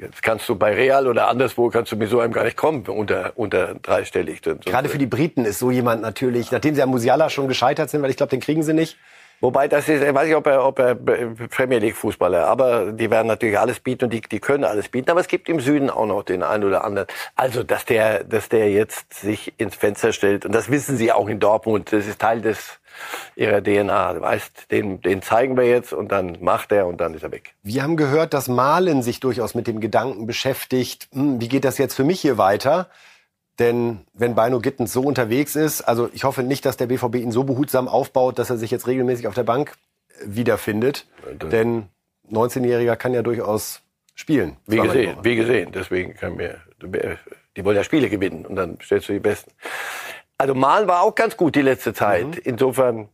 Jetzt 0.00 0.22
kannst 0.22 0.48
du 0.48 0.54
bei 0.54 0.72
Real 0.72 1.08
oder 1.08 1.26
anderswo 1.26 1.68
kannst 1.68 1.90
du 1.90 1.96
mit 1.96 2.08
so 2.08 2.20
einem 2.20 2.32
gar 2.32 2.44
nicht 2.44 2.56
kommen 2.56 2.86
unter 2.86 3.32
unter 3.34 3.74
dreistellig. 3.74 4.40
Gerade 4.42 4.88
für 4.88 4.98
die 4.98 5.06
Briten 5.06 5.44
ist 5.44 5.58
so 5.58 5.72
jemand 5.72 6.00
natürlich, 6.00 6.52
nachdem 6.52 6.76
sie 6.76 6.82
am 6.82 6.90
Musiala 6.90 7.28
schon 7.28 7.48
gescheitert 7.48 7.90
sind, 7.90 8.02
weil 8.02 8.10
ich 8.10 8.16
glaube, 8.16 8.30
den 8.30 8.40
kriegen 8.40 8.62
sie 8.62 8.72
nicht. 8.72 8.98
Wobei 9.42 9.66
das 9.66 9.88
ist, 9.88 10.04
ich 10.04 10.14
weiß 10.14 10.28
nicht, 10.28 10.36
ob 10.36 10.46
er, 10.46 10.64
ob 10.64 10.78
er 10.78 10.94
Premier 10.94 11.80
League 11.80 11.96
Fußballer, 11.96 12.46
aber 12.46 12.92
die 12.92 13.10
werden 13.10 13.26
natürlich 13.26 13.58
alles 13.58 13.80
bieten 13.80 14.04
und 14.04 14.12
die, 14.12 14.20
die 14.20 14.38
können 14.38 14.62
alles 14.62 14.88
bieten. 14.88 15.10
Aber 15.10 15.18
es 15.18 15.26
gibt 15.26 15.48
im 15.48 15.58
Süden 15.58 15.90
auch 15.90 16.06
noch 16.06 16.22
den 16.22 16.44
einen 16.44 16.62
oder 16.62 16.84
anderen. 16.84 17.08
Also, 17.34 17.64
dass 17.64 17.84
der, 17.84 18.22
dass 18.22 18.48
der 18.48 18.70
jetzt 18.70 19.12
sich 19.12 19.52
ins 19.58 19.74
Fenster 19.74 20.12
stellt 20.12 20.46
und 20.46 20.54
das 20.54 20.70
wissen 20.70 20.96
sie 20.96 21.10
auch 21.10 21.28
in 21.28 21.40
Dortmund. 21.40 21.92
Das 21.92 22.06
ist 22.06 22.20
Teil 22.20 22.40
des 22.40 22.78
ihrer 23.34 23.60
DNA. 23.60 24.20
Weißt, 24.20 24.70
den, 24.70 25.00
den 25.00 25.22
zeigen 25.22 25.56
wir 25.56 25.64
jetzt 25.64 25.92
und 25.92 26.12
dann 26.12 26.38
macht 26.40 26.70
er 26.70 26.86
und 26.86 27.00
dann 27.00 27.12
ist 27.14 27.24
er 27.24 27.32
weg. 27.32 27.54
Wir 27.64 27.82
haben 27.82 27.96
gehört, 27.96 28.34
dass 28.34 28.46
Malen 28.46 29.02
sich 29.02 29.18
durchaus 29.18 29.56
mit 29.56 29.66
dem 29.66 29.80
Gedanken 29.80 30.26
beschäftigt, 30.26 31.08
hm, 31.12 31.40
wie 31.40 31.48
geht 31.48 31.64
das 31.64 31.78
jetzt 31.78 31.94
für 31.94 32.04
mich 32.04 32.20
hier 32.20 32.38
weiter? 32.38 32.88
Denn 33.62 34.00
wenn 34.12 34.34
Bino 34.34 34.58
Gittens 34.58 34.92
so 34.92 35.02
unterwegs 35.02 35.54
ist, 35.54 35.82
also 35.82 36.10
ich 36.12 36.24
hoffe 36.24 36.42
nicht, 36.42 36.64
dass 36.64 36.76
der 36.76 36.86
BVB 36.86 37.16
ihn 37.16 37.30
so 37.30 37.44
behutsam 37.44 37.86
aufbaut, 37.86 38.40
dass 38.40 38.50
er 38.50 38.56
sich 38.56 38.72
jetzt 38.72 38.88
regelmäßig 38.88 39.28
auf 39.28 39.34
der 39.34 39.44
Bank 39.44 39.74
wiederfindet. 40.24 41.06
Ja, 41.24 41.48
Denn 41.48 41.84
19-Jähriger 42.28 42.96
kann 42.96 43.14
ja 43.14 43.22
durchaus 43.22 43.82
spielen. 44.16 44.56
Wie 44.66 44.78
gesehen, 44.78 45.16
wie 45.22 45.36
gesehen. 45.36 45.70
Deswegen 45.72 46.14
können 46.14 46.40
wir, 46.40 46.58
die 47.56 47.64
wollen 47.64 47.76
ja 47.76 47.84
Spiele 47.84 48.10
gewinnen 48.10 48.44
und 48.46 48.56
dann 48.56 48.78
stellst 48.82 49.08
du 49.08 49.12
die 49.12 49.20
Besten. 49.20 49.52
Also 50.38 50.56
Malen 50.56 50.88
war 50.88 51.02
auch 51.02 51.14
ganz 51.14 51.36
gut 51.36 51.54
die 51.54 51.62
letzte 51.62 51.94
Zeit. 51.94 52.26
Mhm. 52.26 52.42
Insofern, 52.42 53.08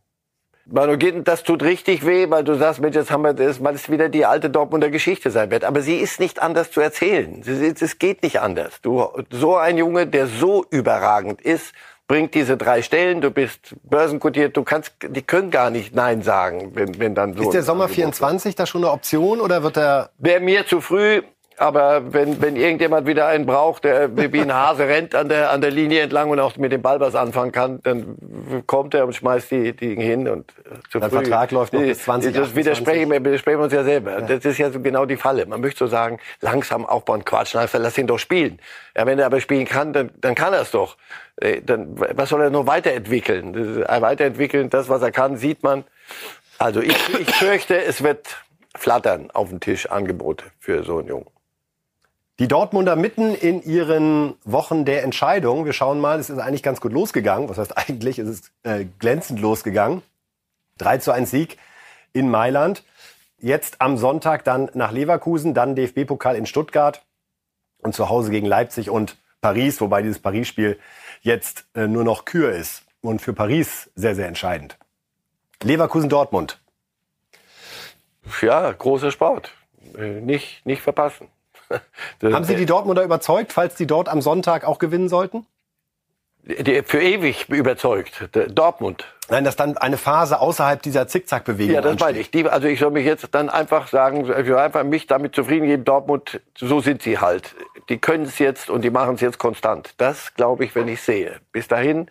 Manu 0.71 0.97
Gitten, 0.97 1.23
das 1.23 1.43
tut 1.43 1.63
richtig 1.63 2.05
weh, 2.05 2.29
weil 2.29 2.43
du 2.43 2.55
sagst, 2.55 2.79
Mensch, 2.79 2.95
jetzt 2.95 3.11
haben 3.11 3.23
wir 3.23 3.33
das, 3.33 3.63
weil 3.63 3.75
es 3.75 3.89
wieder 3.89 4.09
die 4.09 4.25
alte 4.25 4.49
Dortmunder 4.49 4.89
Geschichte 4.89 5.31
sein 5.31 5.49
wird. 5.51 5.63
Aber 5.63 5.81
sie 5.81 5.97
ist 5.97 6.19
nicht 6.19 6.41
anders 6.41 6.71
zu 6.71 6.81
erzählen. 6.81 7.41
Es 7.41 7.99
geht 7.99 8.23
nicht 8.23 8.39
anders. 8.39 8.81
Du, 8.81 9.07
so 9.31 9.57
ein 9.57 9.77
Junge, 9.77 10.07
der 10.07 10.27
so 10.27 10.65
überragend 10.69 11.41
ist, 11.41 11.73
bringt 12.07 12.33
diese 12.33 12.57
drei 12.57 12.81
Stellen, 12.81 13.21
du 13.21 13.29
bist 13.31 13.75
börsenkotiert, 13.83 14.57
du 14.57 14.63
kannst, 14.63 14.93
die 15.07 15.21
können 15.21 15.51
gar 15.51 15.69
nicht 15.69 15.95
Nein 15.95 16.23
sagen, 16.23 16.71
wenn, 16.73 16.99
wenn 16.99 17.15
dann 17.15 17.35
so. 17.35 17.43
Ist 17.43 17.53
der 17.53 17.63
Sommer 17.63 17.83
Angebot 17.85 17.95
24 17.95 18.55
da 18.55 18.65
schon 18.65 18.83
eine 18.83 18.91
Option 18.91 19.39
oder 19.39 19.63
wird 19.63 19.77
er 19.77 20.09
Wäre 20.17 20.39
mir 20.39 20.65
zu 20.65 20.81
früh, 20.81 21.21
aber 21.59 22.13
wenn, 22.13 22.41
wenn 22.41 22.55
irgendjemand 22.55 23.05
wieder 23.05 23.27
einen 23.27 23.45
braucht, 23.45 23.83
der 23.83 24.15
wie 24.15 24.39
ein 24.39 24.53
Hase 24.53 24.87
rennt 24.87 25.13
an 25.13 25.27
der, 25.27 25.51
an 25.51 25.59
der 25.59 25.71
Linie 25.71 26.01
entlang 26.01 26.29
und 26.29 26.39
auch 26.39 26.55
mit 26.55 26.71
dem 26.71 26.81
Ball 26.81 27.01
was 27.01 27.15
anfangen 27.15 27.51
kann, 27.51 27.81
dann 27.83 28.63
kommt 28.65 28.93
er 28.93 29.05
und 29.05 29.13
schmeißt 29.13 29.51
die, 29.51 29.75
die 29.75 29.95
hin 29.95 30.29
und 30.29 30.51
äh, 30.51 30.89
zu 30.89 30.99
Der. 30.99 31.09
Vertrag 31.09 31.51
läuft 31.51 31.73
noch 31.73 31.81
bis 31.81 31.97
Das 31.97 32.05
2028. 32.05 32.55
widersprechen 32.55 33.11
wir, 33.11 33.19
widersprechen 33.19 33.59
wir 33.59 33.63
uns 33.65 33.73
ja 33.73 33.83
selber. 33.83 34.21
Das 34.21 34.45
ist 34.45 34.57
ja 34.57 34.71
so 34.71 34.79
genau 34.79 35.05
die 35.05 35.17
Falle. 35.17 35.45
Man 35.45 35.59
möchte 35.59 35.79
so 35.79 35.87
sagen, 35.87 36.19
langsam 36.39 36.85
aufbauen, 36.85 37.25
quatschen, 37.25 37.59
einfach 37.59 37.79
lass 37.79 37.97
ihn 37.97 38.07
doch 38.07 38.19
spielen. 38.19 38.59
Ja, 38.95 39.05
wenn 39.05 39.19
er 39.19 39.25
aber 39.25 39.41
spielen 39.41 39.65
kann, 39.65 39.91
dann, 39.91 40.11
dann 40.21 40.35
kann 40.35 40.53
er 40.53 40.61
es 40.61 40.71
doch. 40.71 40.95
Äh, 41.35 41.61
Dann, 41.61 41.95
was 41.97 42.29
soll 42.29 42.41
er 42.41 42.49
noch 42.51 42.67
weiterentwickeln? 42.67 43.51
Das 43.51 43.97
äh, 43.97 44.01
Weiterentwickeln, 44.01 44.69
das, 44.69 44.87
was 44.87 45.01
er 45.01 45.11
kann, 45.11 45.35
sieht 45.35 45.61
man. 45.61 45.83
Also 46.57 46.81
ich, 46.81 46.95
ich 47.19 47.35
fürchte, 47.35 47.81
es 47.81 48.01
wird 48.01 48.37
flattern 48.75 49.29
auf 49.31 49.49
dem 49.49 49.59
Tisch 49.59 49.89
Angebote 49.89 50.45
für 50.59 50.83
so 50.83 50.99
einen 50.99 51.07
Jungen. 51.09 51.27
Die 52.39 52.47
Dortmunder 52.47 52.95
mitten 52.95 53.35
in 53.35 53.61
ihren 53.63 54.33
Wochen 54.45 54.85
der 54.85 55.03
Entscheidung. 55.03 55.65
Wir 55.65 55.73
schauen 55.73 55.99
mal, 55.99 56.19
es 56.19 56.29
ist 56.29 56.39
eigentlich 56.39 56.63
ganz 56.63 56.79
gut 56.79 56.93
losgegangen. 56.93 57.49
Was 57.49 57.57
heißt 57.57 57.77
eigentlich? 57.77 58.17
Es 58.17 58.29
ist 58.29 58.51
äh, 58.63 58.85
glänzend 58.97 59.41
losgegangen. 59.41 60.01
3 60.77 60.99
zu 60.99 61.11
1 61.11 61.29
Sieg 61.29 61.57
in 62.13 62.29
Mailand. 62.29 62.85
Jetzt 63.39 63.81
am 63.81 63.97
Sonntag 63.97 64.45
dann 64.45 64.71
nach 64.73 64.93
Leverkusen, 64.93 65.53
dann 65.53 65.75
DFB-Pokal 65.75 66.37
in 66.37 66.45
Stuttgart 66.45 67.05
und 67.79 67.93
zu 67.93 68.07
Hause 68.07 68.31
gegen 68.31 68.45
Leipzig 68.47 68.89
und 68.89 69.17
Paris, 69.41 69.81
wobei 69.81 70.01
dieses 70.01 70.19
Paris-Spiel 70.19 70.79
jetzt 71.21 71.65
äh, 71.73 71.87
nur 71.87 72.05
noch 72.05 72.23
Kür 72.23 72.53
ist 72.53 72.83
und 73.01 73.21
für 73.21 73.33
Paris 73.33 73.89
sehr, 73.95 74.15
sehr 74.15 74.27
entscheidend. 74.29 74.77
Leverkusen-Dortmund. 75.61 76.61
Ja, 78.41 78.71
großer 78.71 79.11
Sport. 79.11 79.51
Äh, 79.97 80.21
Nicht, 80.21 80.65
nicht 80.65 80.81
verpassen. 80.81 81.27
Haben 82.23 82.43
Sie 82.45 82.55
die 82.55 82.65
Dortmunder 82.65 83.03
überzeugt, 83.03 83.53
falls 83.53 83.75
die 83.75 83.87
dort 83.87 84.09
am 84.09 84.21
Sonntag 84.21 84.65
auch 84.65 84.79
gewinnen 84.79 85.09
sollten? 85.09 85.45
für 86.85 87.01
ewig 87.01 87.47
überzeugt. 87.49 88.27
Dortmund. 88.49 89.05
Nein, 89.29 89.43
dass 89.43 89.55
dann 89.55 89.77
eine 89.77 89.97
Phase 89.97 90.39
außerhalb 90.39 90.81
dieser 90.81 91.07
Zickzackbewegung 91.07 91.75
Ja, 91.75 91.81
das 91.81 91.91
ansteht. 91.91 92.07
meine 92.07 92.19
ich. 92.19 92.31
Die, 92.31 92.47
also 92.49 92.67
ich 92.67 92.79
soll 92.79 92.91
mich 92.91 93.05
jetzt 93.05 93.27
dann 93.31 93.49
einfach 93.49 93.87
sagen, 93.87 94.21
ich 94.21 94.45
will 94.47 94.55
einfach 94.55 94.83
mich 94.83 95.05
damit 95.05 95.35
zufrieden 95.35 95.67
geben, 95.67 95.83
Dortmund, 95.83 96.41
so 96.57 96.79
sind 96.79 97.03
sie 97.03 97.19
halt. 97.19 97.55
Die 97.89 97.99
können 97.99 98.23
es 98.23 98.39
jetzt 98.39 98.69
und 98.69 98.81
die 98.83 98.89
machen 98.89 99.15
es 99.15 99.21
jetzt 99.21 99.37
konstant. 99.37 99.93
Das 99.97 100.33
glaube 100.33 100.65
ich, 100.65 100.73
wenn 100.73 100.87
ich 100.87 101.01
sehe. 101.01 101.39
Bis 101.51 101.67
dahin 101.67 102.09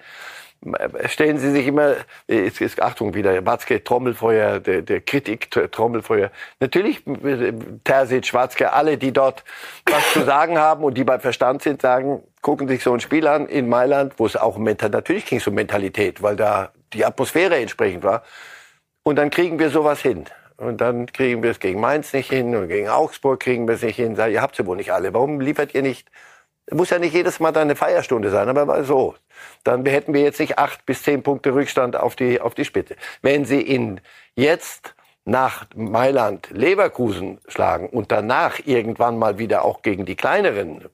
stellen 1.07 1.39
sie 1.39 1.53
sich 1.53 1.67
immer, 1.67 1.97
jetzt 2.27 2.61
ist, 2.61 2.83
Achtung 2.83 3.15
wieder, 3.15 3.45
Watzke, 3.47 3.83
Trommelfeuer, 3.83 4.61
der, 4.61 4.83
der 4.83 5.01
Kritik, 5.01 5.51
Trommelfeuer. 5.51 6.31
Natürlich, 6.61 7.07
äh, 7.07 7.53
Terzic, 7.85 8.35
Watzke, 8.35 8.73
alle, 8.73 8.99
die 8.99 9.13
dort 9.13 9.45
was 9.87 10.13
zu 10.13 10.25
sagen 10.25 10.59
haben 10.59 10.85
und 10.85 10.95
die 10.95 11.05
bei 11.05 11.19
Verstand 11.19 11.63
sind, 11.63 11.83
sagen, 11.83 12.23
gucken 12.43 12.69
sich 12.69 12.83
so 12.83 12.93
ein 12.93 13.01
Spiel 13.01 13.27
an 13.27 13.47
in 13.47 13.69
Mailand, 13.69 14.15
wo 14.19 14.27
es 14.27 14.37
auch 14.37 14.59
mental, 14.59 14.91
natürlich 14.91 15.27
ging 15.27 15.39
es 15.39 15.47
um 15.47 15.55
Mentalität, 15.55 16.23
weil 16.23 16.37
da 16.37 16.73
die 16.93 17.05
Atmosphäre 17.05 17.57
entsprechend 17.57 18.03
war. 18.03 18.23
Und 19.03 19.17
dann 19.17 19.31
kriegen 19.31 19.59
wir 19.59 19.71
sowas 19.71 20.01
hin. 20.01 20.25
Und 20.57 20.81
dann 20.81 21.07
kriegen 21.07 21.43
wir 21.43 21.53
es 21.53 21.61
gegen 21.61 21.81
Mainz 21.81 22.13
nicht 22.13 22.31
hin 22.31 22.57
und 22.57 22.67
gegen 22.67 22.89
Augsburg 22.89 23.39
kriegen 23.39 23.69
wir 23.69 23.77
es 23.77 23.83
nicht 23.83 23.97
hin. 23.97 24.17
Sag, 24.17 24.33
ihr 24.33 24.43
habt 24.43 24.57
sie 24.57 24.67
wohl 24.67 24.77
nicht 24.77 24.93
alle. 24.93 25.15
Warum 25.15 25.41
liefert 25.41 25.73
ihr 25.73 25.83
nicht? 25.83 26.11
Muss 26.71 26.91
ja 26.91 26.99
nicht 26.99 27.15
jedes 27.15 27.41
Mal 27.41 27.53
dann 27.53 27.63
eine 27.63 27.77
Feierstunde 27.77 28.31
sein, 28.31 28.49
aber 28.49 28.67
mal 28.67 28.85
so. 28.85 29.15
Dann 29.65 29.85
hätten 29.87 30.13
wir 30.13 30.23
jetzt 30.23 30.41
nicht 30.41 30.59
acht 30.59 30.85
bis 30.87 31.03
zehn 31.03 31.23
Punkte 31.23 31.55
Rückstand 31.55 31.97
auf 31.97 32.17
die, 32.17 32.41
auf 32.41 32.55
die 32.55 32.65
Spitze. 32.65 32.97
Wenn 33.23 33.45
sie 33.45 33.61
in 33.61 34.01
jetzt 34.35 34.95
nach 35.25 35.67
Mailand 35.75 36.49
Leverkusen 36.51 37.39
schlagen 37.49 37.89
und 37.89 38.11
danach 38.11 38.61
irgendwann 38.65 39.19
mal 39.19 39.39
wieder 39.39 39.65
auch 39.65 39.83
gegen 39.83 40.07
die 40.07 40.17
kleineren, 40.17 40.85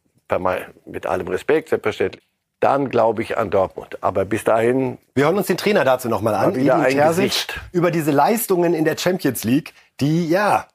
mit 0.87 1.07
allem 1.07 1.29
Respekt 1.29 1.69
selbstverständlich, 1.69 2.25
dann 2.61 2.89
glaube 2.89 3.23
ich 3.23 3.37
an 3.39 3.51
Dortmund. 3.51 3.99
Aber 4.03 4.25
bis 4.25 4.43
dahin 4.43 4.99
Wir 5.15 5.27
hören 5.27 5.37
uns 5.37 5.47
den 5.47 5.57
Trainer 5.57 5.85
dazu 5.85 6.09
nochmal 6.09 6.35
an, 6.35 6.55
Edin 6.55 6.83
Terzic, 6.89 7.61
über 7.73 7.91
diese 7.91 8.11
Leistungen 8.11 8.75
in 8.75 8.85
der 8.85 8.97
Champions 8.97 9.45
League, 9.45 9.75
die 10.01 10.29
ja 10.29 10.67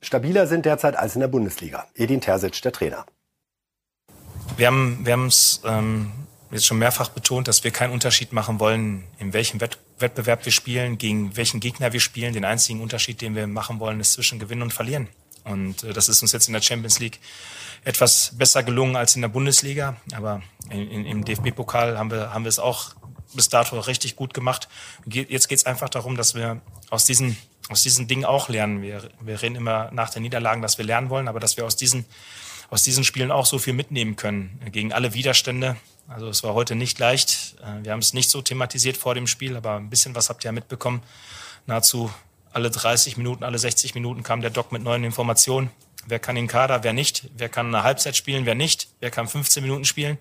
stabiler 0.00 0.46
sind 0.46 0.66
derzeit 0.66 0.96
als 0.96 1.14
in 1.14 1.20
der 1.20 1.28
Bundesliga. 1.28 1.86
Edin 1.94 2.20
Terzic, 2.20 2.60
der 2.62 2.72
Trainer. 2.72 3.06
Wir 4.56 4.66
haben 4.66 5.04
wir 5.06 5.16
es 5.26 5.60
ähm, 5.64 6.12
jetzt 6.50 6.66
schon 6.66 6.78
mehrfach 6.78 7.10
betont, 7.10 7.48
dass 7.48 7.62
wir 7.64 7.70
keinen 7.70 7.92
Unterschied 7.92 8.32
machen 8.32 8.58
wollen, 8.60 9.04
in 9.18 9.32
welchem 9.32 9.60
Wett 9.60 9.78
Wettbewerb 10.00 10.44
wir 10.44 10.52
spielen, 10.52 10.96
gegen 10.96 11.36
welchen 11.36 11.58
Gegner 11.58 11.92
wir 11.92 11.98
spielen. 11.98 12.32
Den 12.32 12.44
einzigen 12.44 12.80
Unterschied, 12.80 13.20
den 13.20 13.34
wir 13.34 13.48
machen 13.48 13.80
wollen, 13.80 13.98
ist 13.98 14.12
zwischen 14.12 14.38
Gewinnen 14.38 14.62
und 14.62 14.72
Verlieren. 14.72 15.08
Und 15.42 15.82
äh, 15.82 15.92
das 15.92 16.08
ist 16.08 16.22
uns 16.22 16.30
jetzt 16.30 16.46
in 16.46 16.54
der 16.54 16.62
Champions 16.62 17.00
League 17.00 17.18
etwas 17.84 18.32
besser 18.36 18.62
gelungen 18.62 18.94
als 18.94 19.16
in 19.16 19.22
der 19.22 19.28
Bundesliga. 19.28 19.96
Aber 20.14 20.40
in, 20.70 20.88
in, 20.88 21.04
im 21.04 21.24
DFB-Pokal 21.24 21.98
haben 21.98 22.12
wir, 22.12 22.32
haben 22.32 22.44
wir 22.44 22.48
es 22.48 22.60
auch 22.60 22.94
bis 23.34 23.48
dato 23.48 23.78
richtig 23.80 24.14
gut 24.14 24.34
gemacht. 24.34 24.68
Ge- 25.04 25.26
Jetzt 25.28 25.48
geht 25.48 25.58
es 25.58 25.66
einfach 25.66 25.88
darum, 25.88 26.16
dass 26.16 26.36
wir 26.36 26.60
aus 26.90 27.04
diesen, 27.04 27.36
aus 27.68 27.82
diesen 27.82 28.06
Dingen 28.06 28.24
auch 28.24 28.48
lernen. 28.48 28.80
Wir, 28.82 29.10
wir 29.20 29.42
reden 29.42 29.56
immer 29.56 29.90
nach 29.92 30.10
den 30.10 30.22
Niederlagen, 30.22 30.62
dass 30.62 30.78
wir 30.78 30.84
lernen 30.84 31.10
wollen, 31.10 31.26
aber 31.26 31.40
dass 31.40 31.56
wir 31.56 31.66
aus 31.66 31.74
diesen, 31.74 32.04
aus 32.70 32.82
diesen 32.82 33.04
Spielen 33.04 33.30
auch 33.30 33.46
so 33.46 33.58
viel 33.58 33.72
mitnehmen 33.72 34.16
können 34.16 34.60
gegen 34.70 34.92
alle 34.92 35.14
Widerstände. 35.14 35.76
Also 36.06 36.28
es 36.28 36.42
war 36.42 36.54
heute 36.54 36.74
nicht 36.74 36.98
leicht. 36.98 37.56
Äh, 37.62 37.84
Wir 37.84 37.92
haben 37.92 38.00
es 38.00 38.14
nicht 38.14 38.30
so 38.30 38.42
thematisiert 38.42 38.96
vor 38.96 39.14
dem 39.14 39.26
Spiel, 39.26 39.56
aber 39.56 39.76
ein 39.76 39.90
bisschen 39.90 40.14
was 40.14 40.28
habt 40.28 40.44
ihr 40.44 40.48
ja 40.48 40.52
mitbekommen. 40.52 41.02
Nahezu 41.66 42.10
alle 42.52 42.70
30 42.70 43.16
Minuten, 43.16 43.44
alle 43.44 43.58
60 43.58 43.94
Minuten 43.94 44.22
kam 44.22 44.40
der 44.40 44.50
Doc 44.50 44.72
mit 44.72 44.82
neuen 44.82 45.04
Informationen. 45.04 45.70
Wer 46.06 46.18
kann 46.18 46.36
den 46.36 46.46
Kader, 46.46 46.82
wer 46.82 46.94
nicht? 46.94 47.28
Wer 47.36 47.50
kann 47.50 47.66
eine 47.66 47.82
Halbzeit 47.82 48.16
spielen, 48.16 48.46
wer 48.46 48.54
nicht? 48.54 48.88
Wer 49.00 49.10
kann 49.10 49.28
15 49.28 49.62
Minuten 49.62 49.84
spielen? 49.84 50.16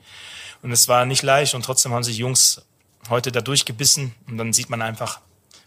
Und 0.62 0.72
es 0.72 0.88
war 0.88 1.06
nicht 1.06 1.24
leicht 1.24 1.54
und 1.54 1.64
trotzdem 1.64 1.94
haben 1.94 2.04
sich 2.04 2.18
Jungs 2.18 2.62
heute 3.10 3.32
da 3.32 3.42
durchgebissen 3.42 4.14
und 4.28 4.38
dann 4.38 4.52
sieht 4.52 4.70
man 4.70 4.82
einfach, 4.82 5.22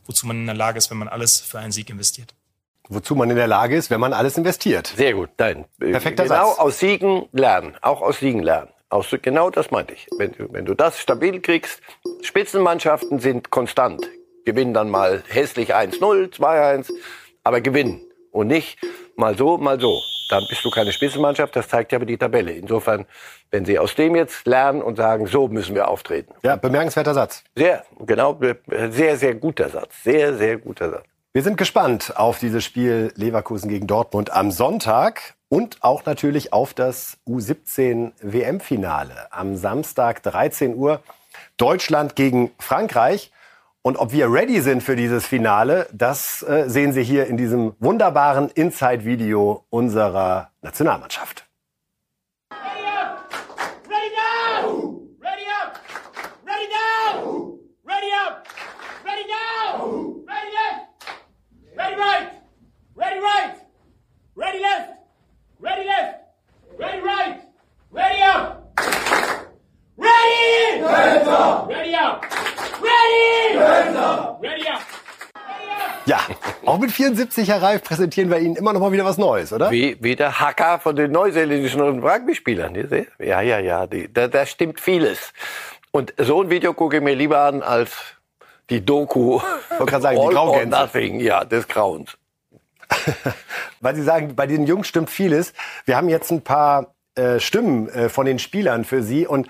wozu 0.05 0.27
man 0.27 0.37
in 0.37 0.47
der 0.47 0.55
Lage 0.55 0.77
ist, 0.79 0.90
wenn 0.90 0.99
man 0.99 1.09
alles 1.09 1.40
für 1.40 1.59
einen 1.59 1.73
Sieg 1.73 1.88
investiert. 1.88 2.35
Wozu 2.92 3.14
man 3.14 3.31
in 3.31 3.37
der 3.37 3.46
Lage 3.46 3.76
ist, 3.76 3.88
wenn 3.90 4.00
man 4.00 4.12
alles 4.12 4.37
investiert. 4.37 4.88
Sehr 4.88 5.14
gut, 5.14 5.31
nein. 5.38 5.64
Perfekter 5.79 6.24
genau 6.24 6.48
Satz. 6.48 6.59
aus 6.59 6.79
Siegen 6.81 7.29
lernen, 7.31 7.76
auch 7.83 8.03
aus 8.03 8.18
Siegen 8.18 8.42
lernen. 8.42 8.68
Aus, 8.88 9.14
genau 9.22 9.50
das 9.50 9.70
meinte 9.70 9.94
ich. 9.94 10.09
Wenn 10.18 10.33
du, 10.33 10.53
wenn 10.53 10.64
du 10.64 10.74
das 10.74 10.98
stabil 10.98 11.40
kriegst, 11.40 11.81
Spitzenmannschaften 12.22 13.20
sind 13.20 13.50
konstant. 13.50 14.11
Gewinnen 14.44 14.74
dann 14.74 14.90
mal 14.90 15.22
hässlich 15.29 15.72
1-0, 15.72 16.35
2-1, 16.35 16.90
aber 17.44 17.61
gewinnen. 17.61 18.00
Und 18.33 18.48
nicht 18.48 18.79
mal 19.14 19.38
so, 19.38 19.57
mal 19.57 19.79
so. 19.81 20.03
Dann 20.29 20.44
bist 20.48 20.64
du 20.64 20.70
keine 20.70 20.92
Spitzenmannschaft, 20.92 21.55
das 21.55 21.68
zeigt 21.68 21.92
ja 21.92 21.98
aber 21.98 22.07
die 22.07 22.18
Tabelle. 22.18 22.53
Insofern, 22.53 23.07
wenn 23.53 23.64
sie 23.64 23.79
aus 23.79 23.94
dem 23.94 24.16
jetzt 24.16 24.46
lernen 24.46 24.83
und 24.83 24.96
sagen, 24.96 25.29
so 25.29 25.46
müssen 25.46 25.76
wir 25.76 25.87
auftreten. 25.87 26.35
Ja, 26.42 26.57
bemerkenswerter 26.57 27.14
Satz. 27.14 27.44
Sehr, 27.55 27.85
genau, 28.00 28.38
sehr, 28.90 29.16
sehr 29.16 29.35
guter 29.37 29.68
Satz. 29.68 30.03
Sehr, 30.03 30.37
sehr 30.37 30.59
guter 30.59 30.90
Satz. 30.90 31.10
Wir 31.33 31.45
sind 31.45 31.57
gespannt 31.57 32.16
auf 32.16 32.40
dieses 32.40 32.64
Spiel 32.64 33.12
Leverkusen 33.14 33.69
gegen 33.69 33.87
Dortmund 33.87 34.33
am 34.33 34.51
Sonntag 34.51 35.37
und 35.49 35.81
auch 35.81 36.05
natürlich 36.05 36.53
auf 36.53 36.75
das 36.75 37.19
U17 37.25 38.14
WM-Finale 38.21 39.29
am 39.31 39.55
Samstag 39.55 40.25
13 40.25 40.75
Uhr. 40.75 41.05
Deutschland 41.57 42.16
gegen 42.16 42.51
Frankreich. 42.59 43.31
Und 43.83 43.97
ob 43.97 44.11
wir 44.11 44.33
ready 44.33 44.61
sind 44.61 44.83
für 44.83 44.97
dieses 44.97 45.25
Finale, 45.25 45.87
das 45.93 46.43
äh, 46.43 46.69
sehen 46.69 46.93
Sie 46.93 47.05
hier 47.05 47.29
in 47.29 47.37
diesem 47.37 47.77
wunderbaren 47.79 48.51
Inside-Video 48.51 49.64
unserer 49.71 50.51
Nationalmannschaft. 50.62 51.47
Ready 52.51 52.83
now! 52.83 53.19
Ready 55.21 55.47
up! 55.62 55.79
Ready 56.45 56.66
now! 56.75 57.55
Ready 57.85 58.11
up! 58.27 58.49
Ready 59.05 59.27
now! 59.29 60.25
Ready 60.27 60.53
left! 60.53 60.90
Ready 61.77 61.97
right! 61.97 62.31
Ready 63.21 63.33
right! 63.35 63.57
Ready 64.35 64.61
left! 64.61 64.93
Ready 65.61 65.85
left! 65.85 66.15
Ready 66.79 67.01
right! 67.03 67.41
Ready 67.93 68.23
up! 68.23 68.79
Ready! 69.99 70.81
Hands 70.81 71.29
up! 71.29 71.69
Ready 71.69 71.95
up! 71.95 72.25
Ready! 72.81 73.59
Hands 73.59 73.97
up! 73.97 74.43
Ready 74.43 74.67
up! 74.69 74.81
Ja, 76.07 76.21
ob 76.65 76.81
mit 76.81 76.93
74, 76.93 77.49
Herr 77.49 77.61
Reif, 77.61 77.83
präsentieren 77.83 78.31
wir 78.31 78.39
Ihnen 78.39 78.57
immer 78.57 78.73
noch 78.73 78.81
mal 78.81 78.91
wieder 78.91 79.05
was 79.05 79.19
Neues, 79.19 79.53
oder? 79.53 79.71
Wie, 79.71 79.99
wie 80.01 80.17
der 80.17 80.41
Hacker 80.41 80.79
von 80.79 80.97
den 80.97 81.13
neuseeländischen 81.13 82.03
Rugby-Spielern. 82.03 82.75
Ja, 83.19 83.43
ja, 83.43 83.59
ja. 83.59 83.87
Die, 83.87 84.11
da, 84.11 84.29
da 84.29 84.47
stimmt 84.47 84.81
vieles. 84.81 85.35
Und 85.91 86.15
so 86.17 86.43
ein 86.43 86.49
Video 86.49 86.73
gucke 86.73 86.97
ich 86.97 87.03
mir 87.03 87.15
lieber 87.15 87.41
an 87.41 87.63
als 87.63 87.99
die 88.71 88.83
Doku. 88.83 89.41
Ich 89.73 89.79
wollte 89.79 89.85
gerade 89.85 90.03
sagen, 90.03 90.17
die 90.17 90.23
All 90.23 90.37
or 90.39 90.53
Graugänse. 90.53 90.79
Nothing, 90.79 91.21
ja, 91.21 91.45
des 91.45 91.69
Grauens. 91.69 92.17
Weil 93.81 93.94
Sie 93.94 94.03
sagen, 94.03 94.35
bei 94.35 94.46
diesen 94.46 94.66
Jungs 94.66 94.88
stimmt 94.88 95.11
vieles. 95.11 95.53
Wir 95.85 95.96
haben 95.96 96.09
jetzt 96.09 96.31
ein 96.31 96.42
paar 96.42 96.94
äh, 97.14 97.40
Stimmen 97.40 97.88
äh, 97.88 98.09
von 98.09 98.26
den 98.26 98.38
Spielern 98.38 98.85
für 98.85 99.03
Sie 99.03 99.26
und 99.26 99.48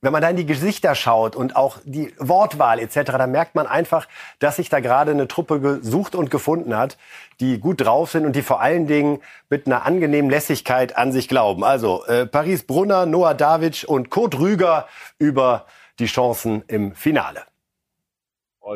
wenn 0.00 0.12
man 0.12 0.22
da 0.22 0.30
in 0.30 0.36
die 0.36 0.46
Gesichter 0.46 0.94
schaut 0.94 1.34
und 1.34 1.56
auch 1.56 1.78
die 1.84 2.14
Wortwahl 2.18 2.78
etc., 2.78 3.00
dann 3.04 3.32
merkt 3.32 3.56
man 3.56 3.66
einfach, 3.66 4.06
dass 4.38 4.56
sich 4.56 4.68
da 4.68 4.78
gerade 4.78 5.10
eine 5.10 5.26
Truppe 5.26 5.60
gesucht 5.60 6.14
und 6.14 6.30
gefunden 6.30 6.76
hat, 6.76 6.96
die 7.40 7.58
gut 7.58 7.80
drauf 7.80 8.12
sind 8.12 8.24
und 8.24 8.36
die 8.36 8.42
vor 8.42 8.60
allen 8.60 8.86
Dingen 8.86 9.20
mit 9.50 9.66
einer 9.66 9.84
angenehmen 9.84 10.30
Lässigkeit 10.30 10.96
an 10.96 11.10
sich 11.10 11.28
glauben. 11.28 11.64
Also 11.64 12.04
äh, 12.06 12.26
Paris 12.26 12.64
Brunner, 12.64 13.06
Noah 13.06 13.34
David 13.34 13.84
und 13.84 14.10
Kurt 14.10 14.38
Rüger 14.38 14.86
über 15.18 15.66
die 15.98 16.06
Chancen 16.06 16.62
im 16.68 16.94
Finale. 16.94 17.42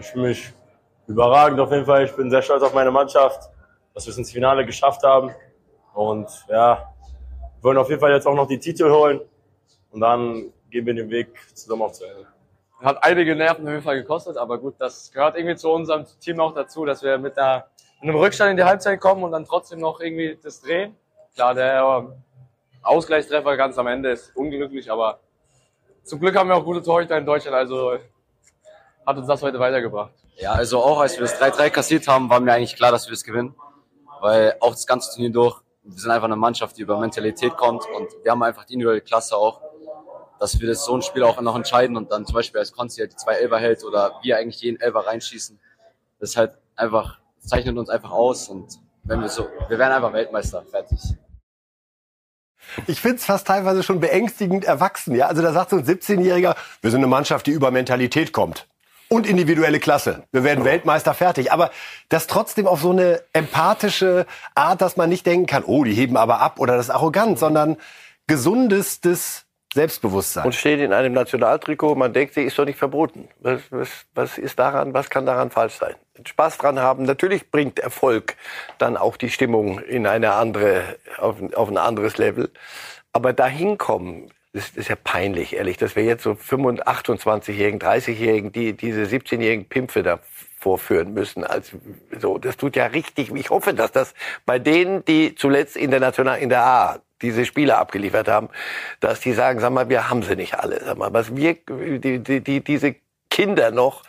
Ich 0.01 0.07
fühle 0.07 0.29
mich 0.29 0.53
überragend 1.07 1.61
auf 1.61 1.71
jeden 1.71 1.85
Fall. 1.85 2.05
Ich 2.05 2.13
bin 2.17 2.31
sehr 2.31 2.43
stolz 2.43 2.63
auf 2.63 2.75
meine 2.75 2.91
Mannschaft, 2.91 3.51
dass 3.95 4.07
wir 4.07 4.11
es 4.11 4.19
ins 4.19 4.33
Finale 4.33 4.65
geschafft 4.65 5.03
haben. 5.03 5.35
Und 5.95 6.29
ja, 6.49 6.93
wir 7.57 7.63
wollen 7.63 7.79
auf 7.79 7.89
jeden 7.89 8.01
Fall 8.01 8.13
jetzt 8.13 8.27
auch 8.27 8.35
noch 8.35 8.49
die 8.49 8.59
Titel 8.59 8.91
holen. 8.91 9.21
Und 9.91 10.01
dann 10.01 10.53
gehen 10.71 10.87
wir 10.87 10.95
den 10.95 11.11
Weg 11.11 11.29
zusammen 11.55 11.83
auch 11.83 11.93
zu 11.93 12.05
Ende. 12.05 12.27
Hat 12.81 13.05
einige 13.05 13.37
Nerven 13.37 13.65
auf 13.65 13.71
jeden 13.71 13.83
Fall 13.83 14.01
gekostet, 14.01 14.37
aber 14.37 14.59
gut, 14.59 14.75
das 14.79 15.13
gehört 15.13 15.37
irgendwie 15.37 15.55
zu 15.55 15.71
unserem 15.71 16.05
Team 16.21 16.41
auch 16.41 16.53
dazu, 16.53 16.85
dass 16.85 17.03
wir 17.03 17.17
mit, 17.19 17.39
einer, 17.39 17.67
mit 18.01 18.11
einem 18.11 18.17
Rückstand 18.17 18.51
in 18.51 18.57
die 18.57 18.65
Halbzeit 18.65 19.01
kommen 19.01 19.23
und 19.23 19.31
dann 19.31 19.45
trotzdem 19.45 19.79
noch 19.79 20.01
irgendwie 20.01 20.37
das 20.43 20.61
drehen. 20.61 20.97
Klar, 21.35 21.55
der 21.55 21.81
ähm, 21.81 22.13
Ausgleichstreffer 22.83 23.57
ganz 23.57 23.79
am 23.79 23.87
Ende 23.87 24.11
ist 24.11 24.35
unglücklich, 24.35 24.91
aber 24.91 25.21
zum 26.03 26.19
Glück 26.19 26.37
haben 26.37 26.49
wir 26.49 26.57
auch 26.57 26.65
gute 26.65 26.83
Torhüter 26.83 27.17
in 27.17 27.25
Deutschland, 27.25 27.57
also 27.57 27.99
hat 29.07 29.17
uns 29.17 29.29
das 29.29 29.43
heute 29.43 29.61
weitergebracht. 29.61 30.13
Ja, 30.37 30.53
also 30.53 30.83
auch 30.83 30.99
als 30.99 31.15
wir 31.15 31.23
das 31.23 31.41
3-3 31.41 31.71
kassiert 31.71 32.09
haben, 32.09 32.29
war 32.29 32.41
mir 32.41 32.53
eigentlich 32.53 32.75
klar, 32.75 32.91
dass 32.91 33.07
wir 33.07 33.13
das 33.13 33.23
gewinnen. 33.23 33.55
Weil 34.23 34.55
auch 34.61 34.71
das 34.71 34.87
ganze 34.87 35.13
Turnier 35.13 35.33
durch, 35.33 35.61
wir 35.83 35.99
sind 35.99 36.13
einfach 36.13 36.27
eine 36.27 36.37
Mannschaft, 36.37 36.77
die 36.79 36.83
über 36.83 36.97
Mentalität 37.01 37.57
kommt 37.57 37.85
und 37.93 38.09
wir 38.23 38.31
haben 38.31 38.43
einfach 38.45 38.65
die 38.65 38.75
individuelle 38.75 39.01
Klasse 39.01 39.37
auch, 39.37 39.61
dass 40.39 40.61
wir 40.61 40.69
das 40.69 40.85
so 40.85 40.95
ein 40.95 41.03
Spiel 41.03 41.25
auch 41.25 41.41
noch 41.41 41.57
entscheiden 41.57 41.97
und 41.97 42.13
dann 42.13 42.25
zum 42.25 42.35
Beispiel 42.35 42.61
als 42.61 42.73
Konzi 42.73 43.01
halt 43.01 43.11
die 43.11 43.17
zwei 43.17 43.33
Elber 43.33 43.59
hält 43.59 43.83
oder 43.83 44.13
wir 44.23 44.39
eigentlich 44.39 44.61
jeden 44.63 44.81
Elber 44.81 45.09
reinschießen. 45.09 45.59
Das 46.21 46.31
ist 46.31 46.37
halt 46.37 46.57
einfach, 46.77 47.19
zeichnet 47.41 47.77
uns 47.77 47.89
einfach 47.89 48.13
aus 48.13 48.47
und 48.49 48.79
wenn 49.03 49.21
wir 49.21 49.29
so, 49.29 49.49
wir 49.69 49.77
werden 49.77 49.93
einfach 49.93 50.13
Weltmeister, 50.13 50.63
fertig. 50.71 51.01
Ich 52.87 53.01
find's 53.01 53.25
fast 53.25 53.49
teilweise 53.49 53.83
schon 53.83 53.99
beängstigend 53.99 54.65
erwachsen. 54.65 55.17
Ja? 55.17 55.27
Also 55.27 55.43
da 55.43 55.53
sagt 55.53 55.71
so 55.71 55.77
ein 55.79 55.85
17-Jähriger, 55.85 56.55
wir 56.81 56.91
sind 56.93 57.01
eine 57.01 57.09
Mannschaft, 57.09 57.49
die 57.49 57.51
über 57.51 57.73
Mentalität 57.73 58.33
kommt. 58.33 58.69
Und 59.13 59.27
individuelle 59.27 59.79
Klasse. 59.79 60.23
Wir 60.33 60.43
werden 60.43 60.65
Weltmeister 60.65 61.13
fertig. 61.13 61.53
Aber 61.53 61.71
das 62.09 62.27
trotzdem 62.27 62.67
auf 62.67 62.81
so 62.81 62.93
eine 62.93 63.23
empathische 63.35 64.25
Art, 64.55 64.81
dass 64.81 64.97
man 64.97 65.11
nicht 65.11 65.27
denken 65.27 65.45
kann, 65.45 65.65
oh, 65.65 65.85
die 65.85 65.93
heben 65.93 66.17
aber 66.17 66.41
ab 66.41 66.59
oder 66.59 66.77
das 66.77 66.87
ist 66.87 66.91
arrogant, 66.91 67.39
sondern 67.39 67.77
gesundestes 68.27 69.45
Selbstbewusstsein. 69.75 70.47
Und 70.47 70.55
steht 70.55 70.81
in 70.81 70.95
einem 70.95 71.13
Nationaltrikot, 71.13 71.95
man 71.95 72.15
denkt, 72.15 72.33
sie 72.33 72.43
ist 72.43 72.59
doch 72.59 72.65
nicht 72.65 72.79
verboten. 72.79 73.29
Was, 73.41 73.61
was, 73.69 73.89
was 74.15 74.39
ist 74.39 74.59
daran, 74.59 74.95
was 74.95 75.11
kann 75.11 75.27
daran 75.27 75.51
falsch 75.51 75.75
sein? 75.75 75.95
Spaß 76.25 76.57
dran 76.57 76.79
haben. 76.79 77.05
Natürlich 77.05 77.51
bringt 77.51 77.81
Erfolg 77.81 78.37
dann 78.79 78.97
auch 78.97 79.19
die 79.19 79.29
Stimmung 79.29 79.79
in 79.79 80.07
eine 80.07 80.33
andere, 80.33 80.85
auf, 81.19 81.37
auf 81.55 81.69
ein 81.69 81.77
anderes 81.77 82.17
Level. 82.17 82.51
Aber 83.13 83.35
dahin 83.35 83.77
kommen, 83.77 84.31
das 84.53 84.71
ist 84.71 84.89
ja 84.89 84.97
peinlich, 84.97 85.57
ehrlich, 85.57 85.79
dass 85.79 85.97
wir 85.97 86.05
jetzt 86.05 86.23
so 86.25 86.35
25, 86.35 86.87
28-Jährigen, 86.87 87.81
30-Jährigen, 87.81 88.53
die 88.53 88.75
diese 88.75 89.03
17-jährigen 89.05 89.65
Pimpfe 89.67 90.03
da 90.03 90.21
vorführen 90.59 91.15
müssen. 91.15 91.45
Als 91.45 91.73
so, 92.19 92.39
das 92.39 92.57
tut 92.57 92.77
ja 92.77 92.87
richtig. 92.87 93.35
Ich 93.35 93.51
hoffe, 93.51 93.73
dass 93.73 93.93
das 93.93 94.15
bei 94.45 94.59
denen, 94.59 95.05
die 95.07 95.35
zuletzt 95.35 95.77
in 95.77 95.91
der 95.91 96.01
National, 96.01 96.39
in 96.39 96.51
der 96.51 96.65
A 96.65 96.99
diese 97.23 97.47
Spiele 97.47 97.79
abgeliefert 97.79 98.29
haben, 98.29 98.49
dass 99.01 99.21
die 99.21 99.33
sagen, 99.33 99.61
sag 99.61 99.73
mal, 99.73 99.89
wir 99.89 100.11
haben 100.11 100.23
sie 100.23 100.37
nicht 100.37 100.55
alle. 100.55 100.85
Sag 100.85 100.99
mal, 100.99 101.13
was 101.13 101.35
wir, 101.35 101.57
die, 101.99 102.19
die, 102.19 102.41
die, 102.41 102.61
diese 102.63 102.97
Kinder 103.31 103.71
noch, 103.71 104.03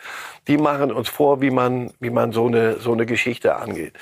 die 0.48 0.58
machen 0.58 0.92
uns 0.92 1.10
vor, 1.10 1.42
wie 1.42 1.52
man, 1.52 1.92
wie 2.00 2.10
man 2.10 2.32
so 2.32 2.48
eine, 2.48 2.78
so 2.80 2.92
eine 2.94 3.06
Geschichte 3.06 3.56
angeht. 3.56 3.94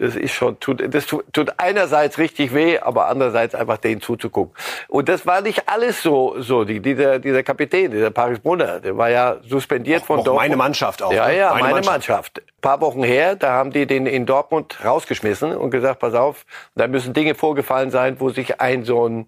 Das 0.00 0.14
ist 0.14 0.32
schon, 0.32 0.60
tut, 0.60 0.94
das 0.94 1.06
tut, 1.06 1.24
einerseits 1.56 2.18
richtig 2.18 2.54
weh, 2.54 2.78
aber 2.78 3.08
andererseits 3.08 3.56
einfach 3.56 3.78
denen 3.78 4.00
zuzugucken. 4.00 4.54
Und 4.86 5.08
das 5.08 5.26
war 5.26 5.40
nicht 5.40 5.68
alles 5.68 6.02
so, 6.02 6.36
so, 6.40 6.64
die, 6.64 6.78
dieser, 6.80 7.18
dieser 7.18 7.42
Kapitän, 7.42 7.90
dieser 7.90 8.10
Paris 8.10 8.38
Brunner, 8.38 8.78
der 8.78 8.96
war 8.96 9.10
ja 9.10 9.38
suspendiert 9.42 10.04
von 10.04 10.20
auch 10.20 10.24
Dortmund. 10.24 10.44
meine 10.44 10.56
Mannschaft 10.56 11.02
auch, 11.02 11.12
Ja, 11.12 11.26
ne? 11.26 11.38
ja, 11.38 11.48
Meine 11.50 11.62
meine, 11.62 11.74
Mannschaft. 11.74 12.08
Mannschaft. 12.08 12.38
Ein 12.38 12.60
paar 12.60 12.80
Wochen 12.80 13.02
her, 13.02 13.34
da 13.34 13.52
haben 13.52 13.72
die 13.72 13.86
den 13.86 14.06
in 14.06 14.24
Dortmund 14.24 14.78
rausgeschmissen 14.84 15.56
und 15.56 15.70
gesagt, 15.70 15.98
pass 15.98 16.14
auf, 16.14 16.44
da 16.76 16.86
müssen 16.86 17.12
Dinge 17.12 17.34
vorgefallen 17.34 17.90
sein, 17.90 18.20
wo 18.20 18.30
sich 18.30 18.60
ein 18.60 18.84
so 18.84 19.08
ein 19.08 19.26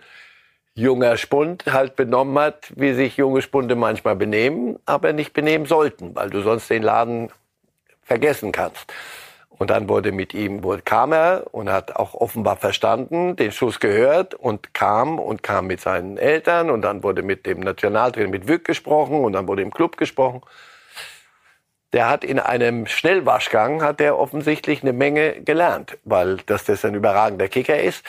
junger 0.74 1.16
Spund 1.16 1.64
halt 1.66 1.96
benommen 1.96 2.38
hat, 2.38 2.72
wie 2.76 2.94
sich 2.94 3.16
junge 3.16 3.42
Spunde 3.42 3.74
manchmal 3.74 4.16
benehmen, 4.16 4.78
aber 4.86 5.12
nicht 5.12 5.32
benehmen 5.32 5.66
sollten, 5.66 6.14
weil 6.14 6.30
du 6.30 6.42
sonst 6.42 6.70
den 6.70 6.82
Laden 6.82 7.30
vergessen 8.02 8.52
kannst. 8.52 8.92
Und 9.60 9.68
dann 9.68 9.90
wurde 9.90 10.10
mit 10.10 10.32
ihm, 10.32 10.62
kam 10.86 11.12
er 11.12 11.44
und 11.52 11.70
hat 11.70 11.94
auch 11.94 12.14
offenbar 12.14 12.56
verstanden, 12.56 13.36
den 13.36 13.52
Schuss 13.52 13.78
gehört 13.78 14.34
und 14.34 14.72
kam 14.72 15.18
und 15.18 15.42
kam 15.42 15.66
mit 15.66 15.82
seinen 15.82 16.16
Eltern 16.16 16.70
und 16.70 16.80
dann 16.80 17.02
wurde 17.02 17.22
mit 17.22 17.44
dem 17.44 17.60
Nationaltrainer, 17.60 18.28
mit 18.28 18.48
Wück 18.48 18.64
gesprochen 18.64 19.22
und 19.22 19.34
dann 19.34 19.46
wurde 19.48 19.60
im 19.60 19.70
Club 19.70 19.98
gesprochen. 19.98 20.40
Der 21.92 22.08
hat 22.08 22.24
in 22.24 22.38
einem 22.38 22.86
Schnellwaschgang, 22.86 23.82
hat 23.82 24.00
er 24.00 24.18
offensichtlich 24.18 24.82
eine 24.82 24.94
Menge 24.94 25.42
gelernt, 25.42 25.98
weil 26.04 26.38
dass 26.46 26.64
das 26.64 26.82
ein 26.86 26.94
überragender 26.94 27.48
Kicker 27.48 27.78
ist. 27.78 28.02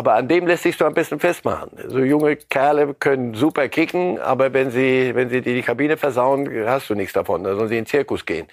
Aber 0.00 0.14
an 0.14 0.28
dem 0.28 0.46
lässt 0.46 0.62
sich 0.62 0.78
so 0.78 0.86
ein 0.86 0.94
bisschen 0.94 1.20
festmachen. 1.20 1.72
So 1.88 1.98
junge 1.98 2.34
Kerle 2.36 2.94
können 2.94 3.34
super 3.34 3.68
kicken, 3.68 4.18
aber 4.18 4.50
wenn 4.54 4.70
sie, 4.70 5.14
wenn 5.14 5.28
sie 5.28 5.42
dir 5.42 5.52
die 5.52 5.60
Kabine 5.60 5.98
versauen, 5.98 6.48
hast 6.66 6.88
du 6.88 6.94
nichts 6.94 7.12
davon. 7.12 7.44
Da 7.44 7.54
sollen 7.54 7.68
sie 7.68 7.76
in 7.76 7.84
den 7.84 7.86
Zirkus 7.86 8.24
gehen. 8.24 8.46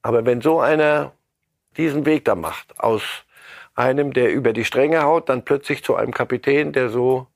Aber 0.00 0.24
wenn 0.24 0.40
so 0.40 0.60
einer 0.60 1.12
diesen 1.76 2.06
Weg 2.06 2.24
da 2.24 2.34
macht, 2.34 2.80
aus 2.80 3.02
einem, 3.74 4.14
der 4.14 4.32
über 4.32 4.54
die 4.54 4.64
Stränge 4.64 5.02
haut, 5.02 5.28
dann 5.28 5.44
plötzlich 5.44 5.84
zu 5.84 5.94
einem 5.94 6.14
Kapitän, 6.14 6.72
der 6.72 6.88
so 6.88 7.26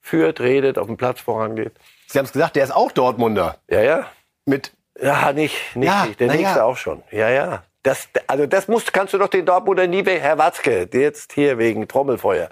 führt, 0.00 0.40
redet, 0.40 0.76
auf 0.76 0.88
dem 0.88 0.96
Platz 0.96 1.20
vorangeht. 1.20 1.74
Sie 2.08 2.18
haben 2.18 2.26
es 2.26 2.32
gesagt, 2.32 2.56
der 2.56 2.64
ist 2.64 2.74
auch 2.74 2.90
Dortmunder. 2.90 3.56
Ja, 3.70 3.82
ja. 3.82 4.06
Mit 4.46 4.72
Ja, 5.00 5.32
nicht, 5.32 5.76
nicht, 5.76 5.86
Ja, 5.86 6.06
nicht. 6.06 6.18
der 6.18 6.26
nächste 6.26 6.58
ja. 6.58 6.64
auch 6.64 6.76
schon. 6.76 7.04
Ja, 7.12 7.30
ja. 7.30 7.62
Das, 7.84 8.08
also 8.26 8.46
das 8.46 8.66
musst, 8.66 8.92
kannst 8.92 9.14
du 9.14 9.18
doch 9.18 9.28
den 9.28 9.46
Dortmunder 9.46 9.86
nie, 9.86 10.04
Herr 10.04 10.38
Watzke, 10.38 10.88
jetzt 10.92 11.34
hier 11.34 11.58
wegen 11.58 11.86
Trommelfeuer. 11.86 12.48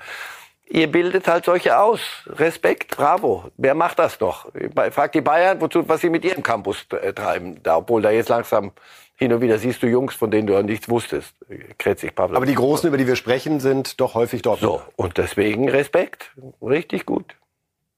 Ihr 0.73 0.91
bildet 0.91 1.27
halt 1.27 1.45
solche 1.45 1.79
aus. 1.79 2.01
Respekt, 2.27 2.97
bravo. 2.97 3.51
Wer 3.57 3.75
macht 3.75 3.99
das 3.99 4.21
noch? 4.21 4.47
Fragt 4.93 5.17
die 5.17 5.21
Bayern, 5.21 5.61
wozu, 5.61 5.89
was 5.89 6.01
sie 6.01 6.11
mit 6.11 6.25
ihrem 6.25 6.45
Campus 6.45 6.87
äh, 6.93 7.13
treiben. 7.13 7.61
Da, 7.65 7.79
obwohl 7.79 8.03
da 8.03 8.11
jetzt 8.11 8.29
langsam 8.29 8.71
hin 9.17 9.33
und 9.33 9.41
wieder 9.41 9.59
siehst 9.59 9.83
du 9.83 9.89
Jungs, 9.89 10.15
von 10.15 10.31
denen 10.31 10.47
du 10.47 10.53
ja 10.53 10.63
nichts 10.63 10.89
wusstest. 10.89 11.35
Kretzig, 11.77 12.15
Pavlov. 12.15 12.37
Aber 12.37 12.47
die 12.47 12.55
Großen, 12.55 12.87
über 12.87 12.97
die 12.99 13.09
wir 13.09 13.17
sprechen, 13.17 13.59
sind 13.59 14.01
doch 14.01 14.15
häufig 14.15 14.43
Dortmunder. 14.43 14.85
So, 14.87 14.93
und 14.95 15.19
deswegen 15.19 15.69
Respekt. 15.69 16.31
Richtig 16.63 17.05
gut. 17.05 17.35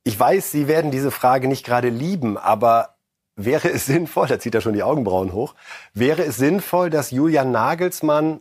Ich 0.02 0.18
weiß, 0.18 0.50
Sie 0.50 0.66
werden 0.66 0.90
diese 0.90 1.10
Frage 1.10 1.48
nicht 1.48 1.66
gerade 1.66 1.90
lieben, 1.90 2.38
aber 2.38 2.96
wäre 3.36 3.68
es 3.70 3.84
sinnvoll, 3.84 4.28
da 4.28 4.38
zieht 4.38 4.54
er 4.54 4.62
schon 4.62 4.72
die 4.72 4.82
Augenbrauen 4.82 5.34
hoch, 5.34 5.54
wäre 5.92 6.24
es 6.24 6.38
sinnvoll, 6.38 6.88
dass 6.88 7.10
Julian 7.10 7.52
Nagelsmann 7.52 8.40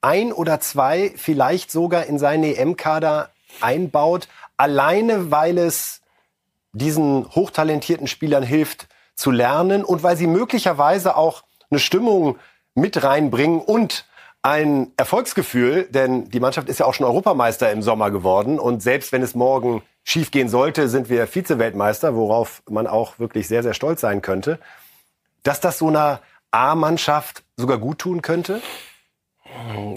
ein 0.00 0.32
oder 0.32 0.60
zwei 0.60 1.12
vielleicht 1.16 1.70
sogar 1.70 2.06
in 2.06 2.18
seinen 2.18 2.44
EM-Kader 2.44 3.30
einbaut, 3.60 4.28
alleine 4.56 5.30
weil 5.30 5.58
es 5.58 6.00
diesen 6.72 7.28
hochtalentierten 7.34 8.06
Spielern 8.06 8.42
hilft 8.42 8.88
zu 9.14 9.30
lernen 9.30 9.84
und 9.84 10.02
weil 10.02 10.16
sie 10.16 10.26
möglicherweise 10.26 11.16
auch 11.16 11.42
eine 11.70 11.80
Stimmung 11.80 12.38
mit 12.74 13.02
reinbringen 13.02 13.60
und 13.60 14.06
ein 14.42 14.92
Erfolgsgefühl, 14.96 15.84
denn 15.90 16.30
die 16.30 16.40
Mannschaft 16.40 16.68
ist 16.68 16.80
ja 16.80 16.86
auch 16.86 16.94
schon 16.94 17.06
Europameister 17.06 17.70
im 17.70 17.82
Sommer 17.82 18.10
geworden 18.10 18.58
und 18.58 18.82
selbst 18.82 19.12
wenn 19.12 19.22
es 19.22 19.34
morgen 19.34 19.82
schief 20.02 20.30
gehen 20.30 20.48
sollte, 20.48 20.88
sind 20.88 21.10
wir 21.10 21.26
Vize-Weltmeister, 21.26 22.14
worauf 22.14 22.62
man 22.68 22.86
auch 22.86 23.18
wirklich 23.18 23.48
sehr, 23.48 23.62
sehr 23.62 23.74
stolz 23.74 24.00
sein 24.00 24.22
könnte, 24.22 24.58
dass 25.42 25.60
das 25.60 25.78
so 25.78 25.88
einer 25.88 26.20
A-Mannschaft 26.50 27.42
sogar 27.56 27.78
gut 27.78 27.98
tun 27.98 28.22
könnte? 28.22 28.62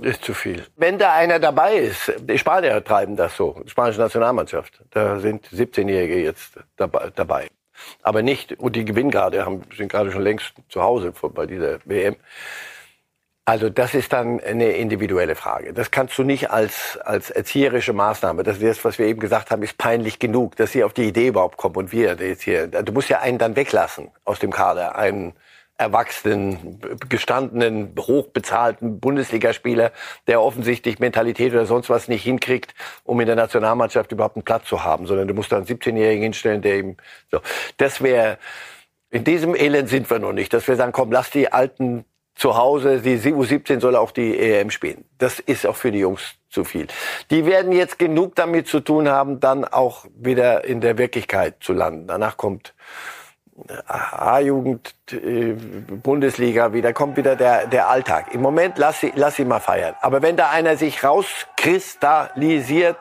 Ist 0.02 0.24
zu 0.24 0.34
viel. 0.34 0.66
Wenn 0.76 0.98
da 0.98 1.14
einer 1.14 1.40
dabei 1.40 1.76
ist, 1.76 2.14
die 2.20 2.38
Spanier 2.38 2.84
treiben 2.84 3.16
das 3.16 3.36
so, 3.36 3.62
die 3.64 3.70
spanische 3.70 4.00
Nationalmannschaft, 4.00 4.82
da 4.92 5.20
sind 5.20 5.48
17-Jährige 5.48 6.22
jetzt 6.22 6.60
dabei. 6.76 7.48
Aber 8.02 8.22
nicht, 8.22 8.60
und 8.60 8.76
die 8.76 8.86
gewinnen 8.86 9.12
gerade, 9.12 9.46
haben, 9.46 9.64
sind 9.76 9.92
gerade 9.92 10.12
schon 10.12 10.22
längst 10.22 10.54
zu 10.70 10.82
Hause 10.82 11.14
bei 11.34 11.46
dieser 11.46 11.80
WM. 11.86 12.16
Also 13.46 13.70
das 13.70 13.94
ist 13.94 14.14
dann 14.14 14.40
eine 14.40 14.72
individuelle 14.72 15.36
Frage. 15.36 15.74
Das 15.74 15.92
kannst 15.92 16.18
du 16.18 16.24
nicht 16.24 16.50
als, 16.50 16.98
als 17.04 17.30
erzieherische 17.30 17.92
Maßnahme. 17.92 18.44
Das 18.44 18.58
ist 18.58 18.64
das, 18.64 18.86
was 18.86 19.00
wir 19.00 19.06
eben 19.06 19.20
gesagt 19.20 19.52
haben, 19.52 19.64
ist 19.64 19.78
peinlich 19.78 20.18
genug, 20.20 20.56
dass 20.56 20.72
sie 20.72 20.84
auf 20.84 20.94
die 20.94 21.10
Idee 21.10 21.28
überhaupt 21.28 21.58
kommen 21.58 21.76
und 21.76 21.92
wir 21.92 22.16
jetzt 22.16 22.44
hier. 22.44 22.68
Du 22.68 22.94
musst 22.94 23.10
ja 23.10 23.20
einen 23.20 23.38
dann 23.38 23.58
weglassen 23.58 24.12
aus 24.24 24.40
dem 24.40 24.52
Kader, 24.52 24.96
einen 24.96 25.34
erwachsenen, 25.78 26.80
gestandenen, 27.10 27.94
hochbezahlten 28.00 29.00
Bundesligaspieler, 29.00 29.92
der 30.28 30.42
offensichtlich 30.42 31.00
Mentalität 31.00 31.52
oder 31.54 31.66
sonst 31.66 31.90
was 31.90 32.08
nicht 32.08 32.24
hinkriegt, 32.24 32.76
um 33.04 33.20
in 33.20 33.26
der 33.26 33.36
Nationalmannschaft 33.36 34.12
überhaupt 34.12 34.36
einen 34.36 34.44
Platz 34.44 34.68
zu 34.68 34.84
haben, 34.84 35.08
sondern 35.08 35.28
du 35.28 35.34
musst 35.34 35.52
da 35.52 35.58
einen 35.58 35.66
17-Jährigen 35.66 36.24
hinstellen, 36.24 36.62
der 36.62 36.76
eben 36.76 36.98
so. 37.32 37.42
Das 37.78 38.02
wäre 38.02 38.38
in 39.10 39.24
diesem 39.24 39.56
Elend 39.56 39.90
sind 39.90 40.10
wir 40.10 40.20
noch 40.20 40.34
nicht, 40.34 40.54
dass 40.54 40.68
wir 40.68 40.76
sagen, 40.76 40.92
komm, 40.92 41.12
lass 41.12 41.30
die 41.30 41.52
alten 41.52 42.06
zu 42.36 42.58
Hause, 42.58 43.00
die 43.02 43.18
U17 43.18 43.80
soll 43.80 43.96
auch 43.96 44.12
die 44.12 44.38
EM 44.40 44.72
spielen. 44.72 45.06
Das 45.20 45.40
ist 45.40 45.68
auch 45.68 45.76
für 45.76 45.92
die 45.92 46.00
Jungs 46.00 46.36
zu 46.50 46.64
viel. 46.64 46.88
Die 47.30 47.46
werden 47.46 47.72
jetzt 47.72 48.00
genug 48.00 48.36
damit 48.36 48.68
zu 48.68 48.80
tun 48.80 49.08
haben, 49.08 49.40
dann 49.40 49.66
auch 49.66 50.06
wieder 50.16 50.64
in 50.66 50.82
der 50.82 50.98
Wirklichkeit 50.98 51.58
zu 51.60 51.74
landen. 51.74 52.08
Danach 52.08 52.38
kommt 52.38 52.74
A-Jugend, 53.88 54.96
äh, 55.12 55.54
Bundesliga 55.54 56.74
wieder, 56.74 56.92
kommt 56.94 57.18
wieder 57.18 57.36
der, 57.36 57.68
der 57.68 57.88
Alltag. 57.88 58.34
Im 58.34 58.42
Moment 58.42 58.78
lass 58.78 59.00
sie, 59.00 59.14
lass 59.16 59.36
sie 59.36 59.46
mal 59.46 59.60
feiern. 59.60 59.94
Aber 60.02 60.22
wenn 60.22 60.36
da 60.36 60.50
einer 60.50 60.76
sich 60.76 61.04
rauskristallisiert, 61.04 62.98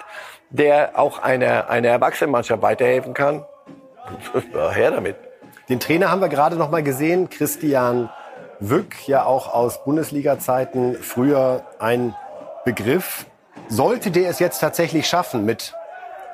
der 0.51 0.99
auch 0.99 1.19
einer 1.21 1.71
eine 1.71 1.89
Erwachsenenmannschaft 1.89 2.63
weiterhelfen 2.63 3.15
kann, 3.15 3.47
her 4.73 4.91
damit. 4.91 5.17
Den 5.69 5.81
Trainer 5.81 6.11
haben 6.11 6.21
wir 6.21 6.29
gerade 6.29 6.57
noch 6.57 6.71
mal 6.71 6.83
gesehen, 6.83 7.31
Christian 7.31 8.11
Wück, 8.61 9.09
ja 9.09 9.25
auch 9.25 9.53
aus 9.53 9.83
Bundesliga-Zeiten, 9.85 10.97
früher 10.97 11.65
ein 11.79 12.15
Begriff. 12.65 13.27
Sollte 13.69 14.11
der 14.11 14.29
es 14.29 14.39
jetzt 14.39 14.59
tatsächlich 14.59 15.07
schaffen, 15.07 15.47
mit 15.47 15.73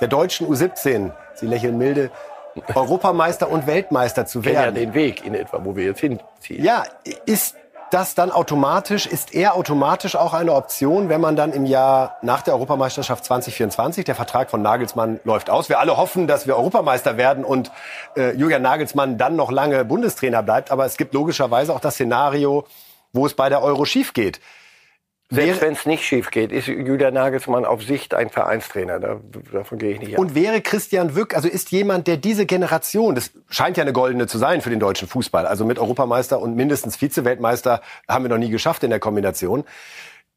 der 0.00 0.08
deutschen 0.08 0.48
U17, 0.48 1.12
Sie 1.34 1.46
lächeln 1.46 1.78
milde, 1.78 2.10
Europameister 2.74 3.50
und 3.50 3.66
Weltmeister 3.66 4.26
zu 4.26 4.44
werden. 4.44 4.56
ja 4.56 4.70
den 4.70 4.94
Weg 4.94 5.24
in 5.24 5.34
etwa, 5.34 5.64
wo 5.64 5.76
wir 5.76 5.84
jetzt 5.84 6.00
hinziehen. 6.00 6.64
Ja, 6.64 6.84
ist 7.26 7.56
das 7.90 8.14
dann 8.14 8.30
automatisch, 8.30 9.06
ist 9.06 9.34
er 9.34 9.54
automatisch 9.54 10.16
auch 10.16 10.34
eine 10.34 10.52
Option, 10.52 11.08
wenn 11.08 11.20
man 11.20 11.36
dann 11.36 11.52
im 11.52 11.64
Jahr 11.64 12.16
nach 12.22 12.42
der 12.42 12.54
Europameisterschaft 12.54 13.24
2024, 13.24 14.04
der 14.04 14.14
Vertrag 14.14 14.50
von 14.50 14.62
Nagelsmann 14.62 15.20
läuft 15.24 15.50
aus. 15.50 15.68
Wir 15.68 15.78
alle 15.78 15.96
hoffen, 15.96 16.26
dass 16.26 16.46
wir 16.46 16.56
Europameister 16.56 17.16
werden 17.16 17.44
und 17.44 17.70
äh, 18.16 18.34
Julian 18.34 18.62
Nagelsmann 18.62 19.18
dann 19.18 19.36
noch 19.36 19.50
lange 19.50 19.84
Bundestrainer 19.84 20.42
bleibt. 20.42 20.70
Aber 20.70 20.84
es 20.84 20.96
gibt 20.96 21.14
logischerweise 21.14 21.74
auch 21.74 21.80
das 21.80 21.94
Szenario, 21.94 22.66
wo 23.12 23.26
es 23.26 23.34
bei 23.34 23.48
der 23.48 23.62
Euro 23.62 23.84
schief 23.84 24.12
geht. 24.12 24.40
Selbst 25.30 25.60
wenn 25.60 25.74
es 25.74 25.84
nicht 25.84 26.04
schief 26.04 26.30
geht, 26.30 26.52
ist 26.52 26.68
Julian 26.68 27.12
Nagelsmann 27.12 27.66
auf 27.66 27.82
Sicht 27.82 28.14
ein 28.14 28.30
Vereinstrainer. 28.30 28.98
Da, 28.98 29.20
davon 29.52 29.76
gehe 29.76 29.92
ich 29.92 30.00
nicht 30.00 30.14
aus. 30.14 30.18
Und 30.18 30.34
wäre 30.34 30.62
Christian 30.62 31.14
Wück, 31.14 31.36
also 31.36 31.48
ist 31.48 31.70
jemand, 31.70 32.06
der 32.06 32.16
diese 32.16 32.46
Generation, 32.46 33.14
das 33.14 33.32
scheint 33.50 33.76
ja 33.76 33.82
eine 33.82 33.92
goldene 33.92 34.26
zu 34.26 34.38
sein 34.38 34.62
für 34.62 34.70
den 34.70 34.80
deutschen 34.80 35.06
Fußball, 35.06 35.46
also 35.46 35.66
mit 35.66 35.78
Europameister 35.78 36.40
und 36.40 36.56
mindestens 36.56 36.96
Vize-Weltmeister 36.96 37.82
haben 38.08 38.24
wir 38.24 38.30
noch 38.30 38.38
nie 38.38 38.48
geschafft 38.48 38.84
in 38.84 38.90
der 38.90 39.00
Kombination. 39.00 39.64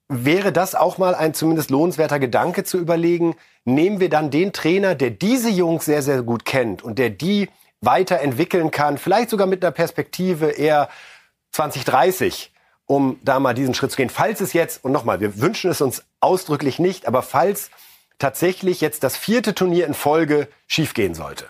Wäre 0.10 0.52
das 0.52 0.76
auch 0.76 0.98
mal 0.98 1.16
ein 1.16 1.34
zumindest 1.34 1.70
lohnenswerter 1.70 2.20
Gedanke 2.20 2.66
zu 2.66 2.78
überlegen, 2.78 3.36
nehmen 3.64 4.02
wir 4.02 4.10
dann 4.10 4.30
den 4.30 4.52
Trainer, 4.52 4.94
der 4.94 5.12
diese 5.12 5.50
Jungs 5.50 5.86
sehr, 5.86 6.02
sehr 6.02 6.22
gut 6.22 6.44
kennt 6.44 6.84
und 6.84 7.00
der 7.00 7.10
die 7.10 7.48
weiterentwickeln 7.80 8.72
kann, 8.72 8.98
vielleicht 8.98 9.30
sogar 9.30 9.48
mit 9.48 9.64
einer 9.64 9.72
Perspektive 9.72 10.50
eher 10.52 10.90
2030, 11.54 12.51
um 12.92 13.18
da 13.24 13.40
mal 13.40 13.54
diesen 13.54 13.74
Schritt 13.74 13.92
zu 13.92 13.96
gehen. 13.96 14.10
Falls 14.10 14.42
es 14.42 14.52
jetzt, 14.52 14.84
und 14.84 14.92
nochmal, 14.92 15.22
wir 15.22 15.40
wünschen 15.40 15.72
es 15.72 15.80
uns 15.80 16.04
ausdrücklich 16.20 16.78
nicht, 16.78 17.08
aber 17.08 17.22
falls 17.22 17.72
tatsächlich 18.20 18.82
jetzt 18.82 19.06
das 19.06 19.16
vierte 19.16 19.56
Turnier 19.56 19.88
in 19.88 19.94
Folge 19.94 20.50
schiefgehen 20.68 21.14
sollte. 21.14 21.46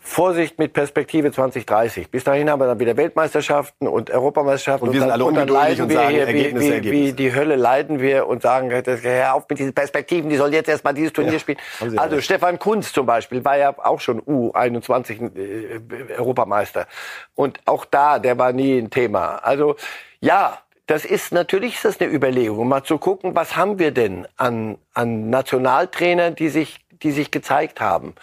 Vorsicht 0.00 0.58
mit 0.58 0.72
Perspektive 0.72 1.30
2030. 1.30 2.10
Bis 2.10 2.24
dahin 2.24 2.50
haben 2.50 2.60
wir 2.60 2.66
dann 2.66 2.80
wieder 2.80 2.96
Weltmeisterschaften 2.96 3.86
und 3.86 4.10
Europameisterschaften. 4.10 4.88
Und 4.88 4.94
wir 4.94 5.00
sind 5.00 5.12
alle 5.12 5.24
ungeduldig 5.24 5.80
und 5.80 5.92
sagen, 5.92 6.10
hier, 6.10 6.26
Ergebnis, 6.26 6.62
wie, 6.62 6.66
wie, 6.66 6.72
Ergebnis. 6.72 7.00
wie 7.00 7.12
die 7.12 7.34
Hölle 7.34 7.54
leiden 7.54 8.00
wir 8.00 8.26
und 8.26 8.42
sagen, 8.42 8.70
hör 8.70 9.34
auf 9.34 9.48
mit 9.48 9.60
diesen 9.60 9.74
Perspektiven, 9.74 10.28
die 10.28 10.36
sollen 10.36 10.52
jetzt 10.52 10.68
erst 10.68 10.82
mal 10.82 10.92
dieses 10.92 11.12
Turnier 11.12 11.34
Ja, 11.34 11.38
spielen. 11.38 11.58
Also 11.96 12.16
recht. 12.16 12.24
Stefan 12.24 12.58
Kunz 12.58 12.92
zum 12.92 13.06
Beispiel 13.06 13.44
war 13.44 13.56
ja 13.56 13.74
auch 13.78 14.00
schon 14.00 14.20
U21 14.22 15.36
äh, 15.36 16.14
Europameister. 16.18 16.86
Und 17.34 17.60
auch 17.64 17.84
da, 17.84 18.18
der 18.18 18.36
war 18.36 18.52
nie 18.52 18.76
ein 18.76 18.90
Thema. 18.90 19.36
Also 19.36 19.76
ja, 20.24 20.58
das 20.86 21.04
ist 21.04 21.32
natürlich 21.32 21.76
ist 21.76 21.84
das 21.84 22.00
eine 22.00 22.12
Überlegung, 22.12 22.68
mal 22.68 22.84
zu 22.84 22.98
gucken, 22.98 23.34
was 23.34 23.56
haben 23.56 23.78
wir 23.78 23.90
denn 23.90 24.28
an, 24.36 24.78
an 24.92 25.30
Nationaltrainern, 25.30 26.34
die 26.34 26.48
sich, 26.48 26.84
die 26.90 27.12
sich 27.12 27.30
gezeigt 27.30 27.80
haben. 27.80 28.14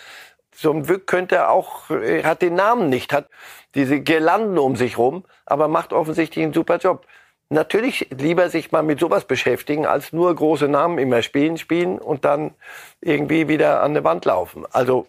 So 0.53 0.71
ein 0.71 0.87
Wück 0.87 1.07
könnte 1.07 1.49
auch, 1.49 1.89
hat 1.89 2.41
den 2.41 2.53
Namen 2.55 2.89
nicht, 2.89 3.13
hat 3.13 3.29
diese 3.73 3.99
Girlanden 4.01 4.59
um 4.59 4.75
sich 4.75 4.97
rum, 4.97 5.23
aber 5.45 5.67
macht 5.67 5.91
offensichtlich 5.91 6.43
einen 6.43 6.53
super 6.53 6.77
Job. 6.77 7.07
Natürlich 7.49 8.07
lieber 8.11 8.49
sich 8.49 8.71
mal 8.71 8.83
mit 8.83 8.99
sowas 8.99 9.25
beschäftigen, 9.25 9.85
als 9.85 10.13
nur 10.13 10.33
große 10.33 10.67
Namen 10.67 10.99
immer 10.99 11.21
spielen, 11.21 11.57
spielen 11.57 11.97
und 11.97 12.25
dann 12.25 12.53
irgendwie 13.01 13.47
wieder 13.47 13.81
an 13.81 13.91
eine 13.91 14.03
Wand 14.03 14.25
laufen. 14.25 14.65
Also 14.71 15.07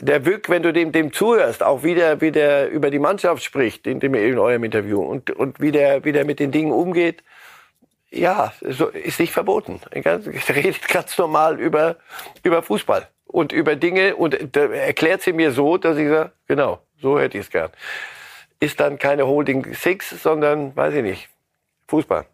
der 0.00 0.24
Wück, 0.24 0.48
wenn 0.48 0.62
du 0.62 0.72
dem, 0.72 0.92
dem 0.92 1.12
zuhörst, 1.12 1.62
auch 1.62 1.82
wieder, 1.82 2.20
wie 2.20 2.32
der 2.32 2.70
über 2.70 2.90
die 2.90 2.98
Mannschaft 2.98 3.42
spricht, 3.42 3.86
in, 3.86 4.00
dem, 4.00 4.14
in 4.14 4.38
eurem 4.38 4.64
Interview, 4.64 5.00
und, 5.02 5.30
und 5.30 5.60
wie, 5.60 5.72
der, 5.72 6.04
wie 6.04 6.12
der 6.12 6.24
mit 6.24 6.40
den 6.40 6.50
Dingen 6.50 6.72
umgeht, 6.72 7.22
ja, 8.10 8.52
so 8.62 8.88
ist 8.88 9.20
nicht 9.20 9.32
verboten. 9.32 9.80
Er 9.92 10.20
redet 10.56 10.88
ganz 10.88 11.16
normal 11.16 11.60
über, 11.60 11.96
über 12.42 12.62
Fußball 12.62 13.06
und 13.26 13.52
über 13.52 13.76
Dinge 13.76 14.16
und 14.16 14.56
erklärt 14.56 15.22
sie 15.22 15.32
mir 15.32 15.52
so, 15.52 15.76
dass 15.76 15.96
ich 15.96 16.08
sage, 16.08 16.32
genau, 16.48 16.80
so 17.00 17.20
hätte 17.20 17.38
ich 17.38 17.44
es 17.44 17.50
gern. 17.50 17.70
Ist 18.58 18.80
dann 18.80 18.98
keine 18.98 19.26
Holding 19.26 19.74
Six, 19.74 20.22
sondern, 20.22 20.74
weiß 20.74 20.94
ich 20.94 21.02
nicht, 21.02 21.28
Fußball. 21.88 22.26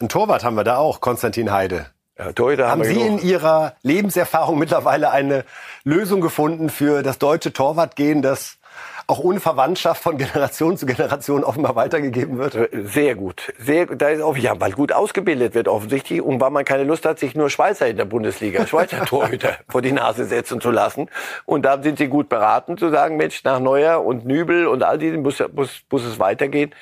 Ein 0.00 0.08
Torwart 0.08 0.44
haben 0.44 0.56
wir 0.56 0.64
da 0.64 0.76
auch, 0.78 1.00
Konstantin 1.00 1.52
Heide. 1.52 1.86
Ja, 2.18 2.32
Torhüter 2.32 2.68
haben 2.68 2.82
haben 2.82 2.84
Sie 2.84 2.94
genug. 2.94 3.22
in 3.22 3.28
Ihrer 3.28 3.74
Lebenserfahrung 3.82 4.58
mittlerweile 4.58 5.10
eine 5.10 5.44
Lösung 5.84 6.20
gefunden 6.20 6.68
für 6.68 7.02
das 7.02 7.18
deutsche 7.18 7.52
Torwartgehen, 7.52 8.22
das 8.22 8.58
auch 9.06 9.18
ohne 9.18 9.40
Verwandtschaft 9.40 10.02
von 10.02 10.16
Generation 10.16 10.76
zu 10.76 10.86
Generation 10.86 11.44
offenbar 11.44 11.74
weitergegeben 11.74 12.38
wird? 12.38 12.56
Sehr 12.72 13.14
gut. 13.14 13.52
Sehr, 13.58 13.86
da 13.86 14.08
ist 14.08 14.22
auch, 14.22 14.36
ja, 14.36 14.58
weil 14.60 14.72
gut 14.72 14.92
ausgebildet 14.92 15.54
wird 15.54 15.68
offensichtlich 15.68 16.22
und 16.22 16.40
weil 16.40 16.50
man 16.50 16.64
keine 16.64 16.84
Lust 16.84 17.04
hat, 17.04 17.18
sich 17.18 17.34
nur 17.34 17.50
Schweizer 17.50 17.88
in 17.88 17.96
der 17.96 18.04
Bundesliga, 18.04 18.66
Schweizer 18.68 19.04
Torhüter 19.04 19.56
vor 19.68 19.82
die 19.82 19.92
Nase 19.92 20.24
setzen 20.24 20.60
zu 20.60 20.70
lassen. 20.70 21.08
Und 21.44 21.64
da 21.64 21.82
sind 21.82 21.98
sie 21.98 22.08
gut 22.08 22.28
beraten 22.28 22.78
zu 22.78 22.90
sagen, 22.90 23.16
Mensch, 23.16 23.42
nach 23.44 23.60
Neuer 23.60 24.04
und 24.04 24.24
Nübel 24.24 24.66
und 24.66 24.82
all 24.82 24.98
diesen 24.98 25.22
muss, 25.22 25.42
muss, 25.52 25.82
muss 25.90 26.04
es 26.04 26.18
weitergehen. 26.18 26.74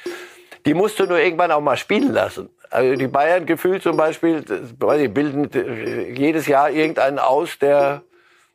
Die 0.66 0.74
musst 0.74 0.98
du 1.00 1.06
nur 1.06 1.18
irgendwann 1.18 1.50
auch 1.52 1.60
mal 1.60 1.76
spielen 1.76 2.12
lassen. 2.12 2.50
Also 2.70 2.96
die 2.96 3.08
Bayern 3.08 3.46
gefühlt 3.46 3.82
zum 3.82 3.96
Beispiel, 3.96 4.44
ich, 4.48 5.12
bilden 5.12 5.50
jedes 6.16 6.46
Jahr 6.46 6.70
irgendeinen 6.70 7.18
aus, 7.18 7.58
der 7.58 8.02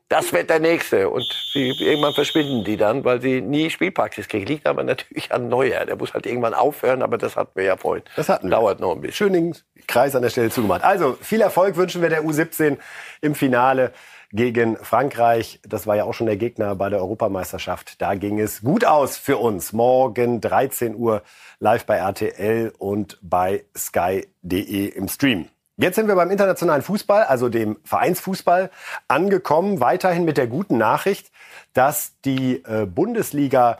das 0.10 0.32
wird 0.34 0.50
der 0.50 0.60
nächste. 0.60 1.10
Und 1.10 1.26
sie, 1.52 1.72
irgendwann 1.80 2.14
verschwinden 2.14 2.64
die 2.64 2.78
dann, 2.78 3.04
weil 3.04 3.22
sie 3.22 3.42
nie 3.42 3.70
Spielpraxis 3.70 4.28
kriegen. 4.28 4.46
Liegt 4.46 4.68
aber 4.68 4.84
natürlich 4.84 5.32
an 5.32 5.50
Neuer. 5.50 5.86
Der 5.86 5.96
muss 5.96 6.14
halt 6.14 6.26
irgendwann 6.26 6.54
aufhören, 6.54 7.02
aber 7.02 7.18
das 7.18 7.36
hatten 7.36 7.52
wir 7.56 7.64
ja 7.64 7.78
vorhin. 7.78 8.04
Das 8.16 8.30
hatten 8.30 8.50
wir. 8.50 8.56
Dauert 8.56 8.80
noch 8.80 8.92
ein 8.92 9.02
bisschen. 9.02 9.16
Schönen 9.16 9.56
Kreis 9.88 10.16
an 10.16 10.22
der 10.22 10.30
Stelle 10.30 10.50
zugemacht. 10.50 10.84
Also 10.84 11.18
viel 11.22 11.42
Erfolg 11.42 11.76
wünschen 11.76 12.02
wir 12.02 12.10
der 12.10 12.24
U17 12.24 12.78
im 13.22 13.36
Finale 13.36 13.94
gegen 14.36 14.76
Frankreich. 14.78 15.60
Das 15.68 15.88
war 15.88 15.96
ja 15.96 16.04
auch 16.04 16.14
schon 16.14 16.28
der 16.28 16.36
Gegner 16.38 16.76
bei 16.76 16.90
der 16.90 17.00
Europameisterschaft. 17.00 18.02
Da 18.02 18.16
ging 18.16 18.40
es 18.40 18.62
gut 18.62 18.86
aus 18.86 19.18
für 19.18 19.38
uns. 19.38 19.74
Morgen 19.74 20.42
13 20.42 20.96
Uhr 20.96 21.24
live 21.60 21.86
bei 21.86 21.98
RTL 21.98 22.74
und 22.78 23.18
bei 23.22 23.64
sky.de 23.76 24.88
im 24.88 25.08
Stream. 25.08 25.48
Jetzt 25.78 25.96
sind 25.96 26.08
wir 26.08 26.16
beim 26.16 26.32
internationalen 26.32 26.82
Fußball, 26.82 27.24
also 27.24 27.50
dem 27.50 27.78
Vereinsfußball, 27.84 28.70
angekommen. 29.08 29.80
Weiterhin 29.80 30.24
mit 30.24 30.38
der 30.38 30.48
guten 30.48 30.78
Nachricht, 30.78 31.32
dass 31.74 32.14
die 32.24 32.64
äh, 32.64 32.86
Bundesliga 32.86 33.80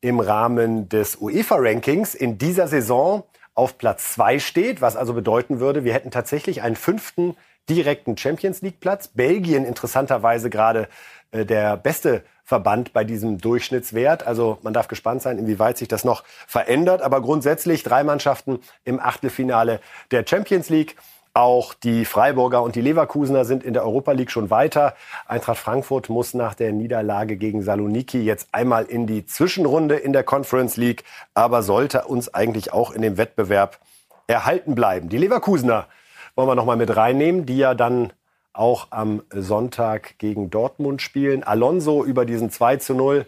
im 0.00 0.20
Rahmen 0.20 0.88
des 0.88 1.16
UEFA-Rankings 1.16 2.14
in 2.14 2.38
dieser 2.38 2.68
Saison 2.68 3.24
auf 3.54 3.78
Platz 3.78 4.14
zwei 4.14 4.38
steht, 4.38 4.80
was 4.80 4.96
also 4.96 5.14
bedeuten 5.14 5.60
würde, 5.60 5.84
wir 5.84 5.92
hätten 5.92 6.10
tatsächlich 6.10 6.62
einen 6.62 6.76
fünften 6.76 7.36
direkten 7.68 8.16
Champions 8.16 8.62
League-Platz. 8.62 9.08
Belgien 9.08 9.64
interessanterweise 9.64 10.50
gerade 10.50 10.88
äh, 11.30 11.44
der 11.44 11.76
beste 11.76 12.24
Verband 12.44 12.92
bei 12.92 13.04
diesem 13.04 13.38
Durchschnittswert. 13.38 14.26
Also 14.26 14.58
man 14.62 14.74
darf 14.74 14.88
gespannt 14.88 15.22
sein, 15.22 15.38
inwieweit 15.38 15.78
sich 15.78 15.88
das 15.88 16.04
noch 16.04 16.24
verändert. 16.46 17.02
Aber 17.02 17.22
grundsätzlich 17.22 17.82
drei 17.82 18.04
Mannschaften 18.04 18.60
im 18.84 19.00
Achtelfinale 19.00 19.80
der 20.10 20.24
Champions 20.26 20.68
League. 20.68 20.96
Auch 21.34 21.72
die 21.72 22.04
Freiburger 22.04 22.62
und 22.62 22.76
die 22.76 22.82
Leverkusener 22.82 23.46
sind 23.46 23.64
in 23.64 23.72
der 23.72 23.84
Europa 23.84 24.12
League 24.12 24.30
schon 24.30 24.50
weiter. 24.50 24.94
Eintracht 25.26 25.56
Frankfurt 25.56 26.10
muss 26.10 26.34
nach 26.34 26.52
der 26.52 26.72
Niederlage 26.72 27.38
gegen 27.38 27.62
Saloniki 27.62 28.22
jetzt 28.22 28.48
einmal 28.52 28.84
in 28.84 29.06
die 29.06 29.24
Zwischenrunde 29.24 29.96
in 29.96 30.12
der 30.12 30.24
Conference 30.24 30.76
League, 30.76 31.04
aber 31.32 31.62
sollte 31.62 32.04
uns 32.04 32.34
eigentlich 32.34 32.74
auch 32.74 32.90
in 32.90 33.00
dem 33.00 33.16
Wettbewerb 33.16 33.78
erhalten 34.26 34.74
bleiben. 34.74 35.08
Die 35.08 35.16
Leverkusener 35.16 35.86
wollen 36.34 36.48
wir 36.48 36.54
noch 36.54 36.64
mal 36.64 36.76
mit 36.76 36.96
reinnehmen, 36.96 37.46
die 37.46 37.58
ja 37.58 37.74
dann 37.74 38.12
auch 38.52 38.88
am 38.90 39.22
Sonntag 39.30 40.18
gegen 40.18 40.50
Dortmund 40.50 41.00
spielen. 41.02 41.42
Alonso 41.42 42.04
über 42.04 42.24
diesen 42.24 42.50
2 42.50 42.76
zu 42.76 42.94
0 42.94 43.26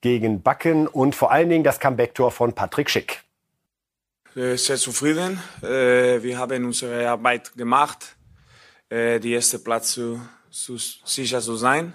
gegen 0.00 0.42
Backen 0.42 0.86
und 0.86 1.14
vor 1.14 1.30
allen 1.30 1.48
Dingen 1.48 1.64
das 1.64 1.80
Comeback-Tor 1.80 2.30
von 2.30 2.52
Patrick 2.52 2.90
Schick. 2.90 3.22
Äh, 4.36 4.56
sehr 4.56 4.76
zufrieden. 4.76 5.40
Äh, 5.62 6.22
wir 6.22 6.38
haben 6.38 6.64
unsere 6.64 7.08
Arbeit 7.08 7.56
gemacht, 7.56 8.16
äh, 8.88 9.20
die 9.20 9.32
erste 9.32 9.60
Platz 9.60 9.92
zu, 9.92 10.20
zu 10.50 10.76
sicher 10.76 11.40
zu 11.40 11.56
sein. 11.56 11.92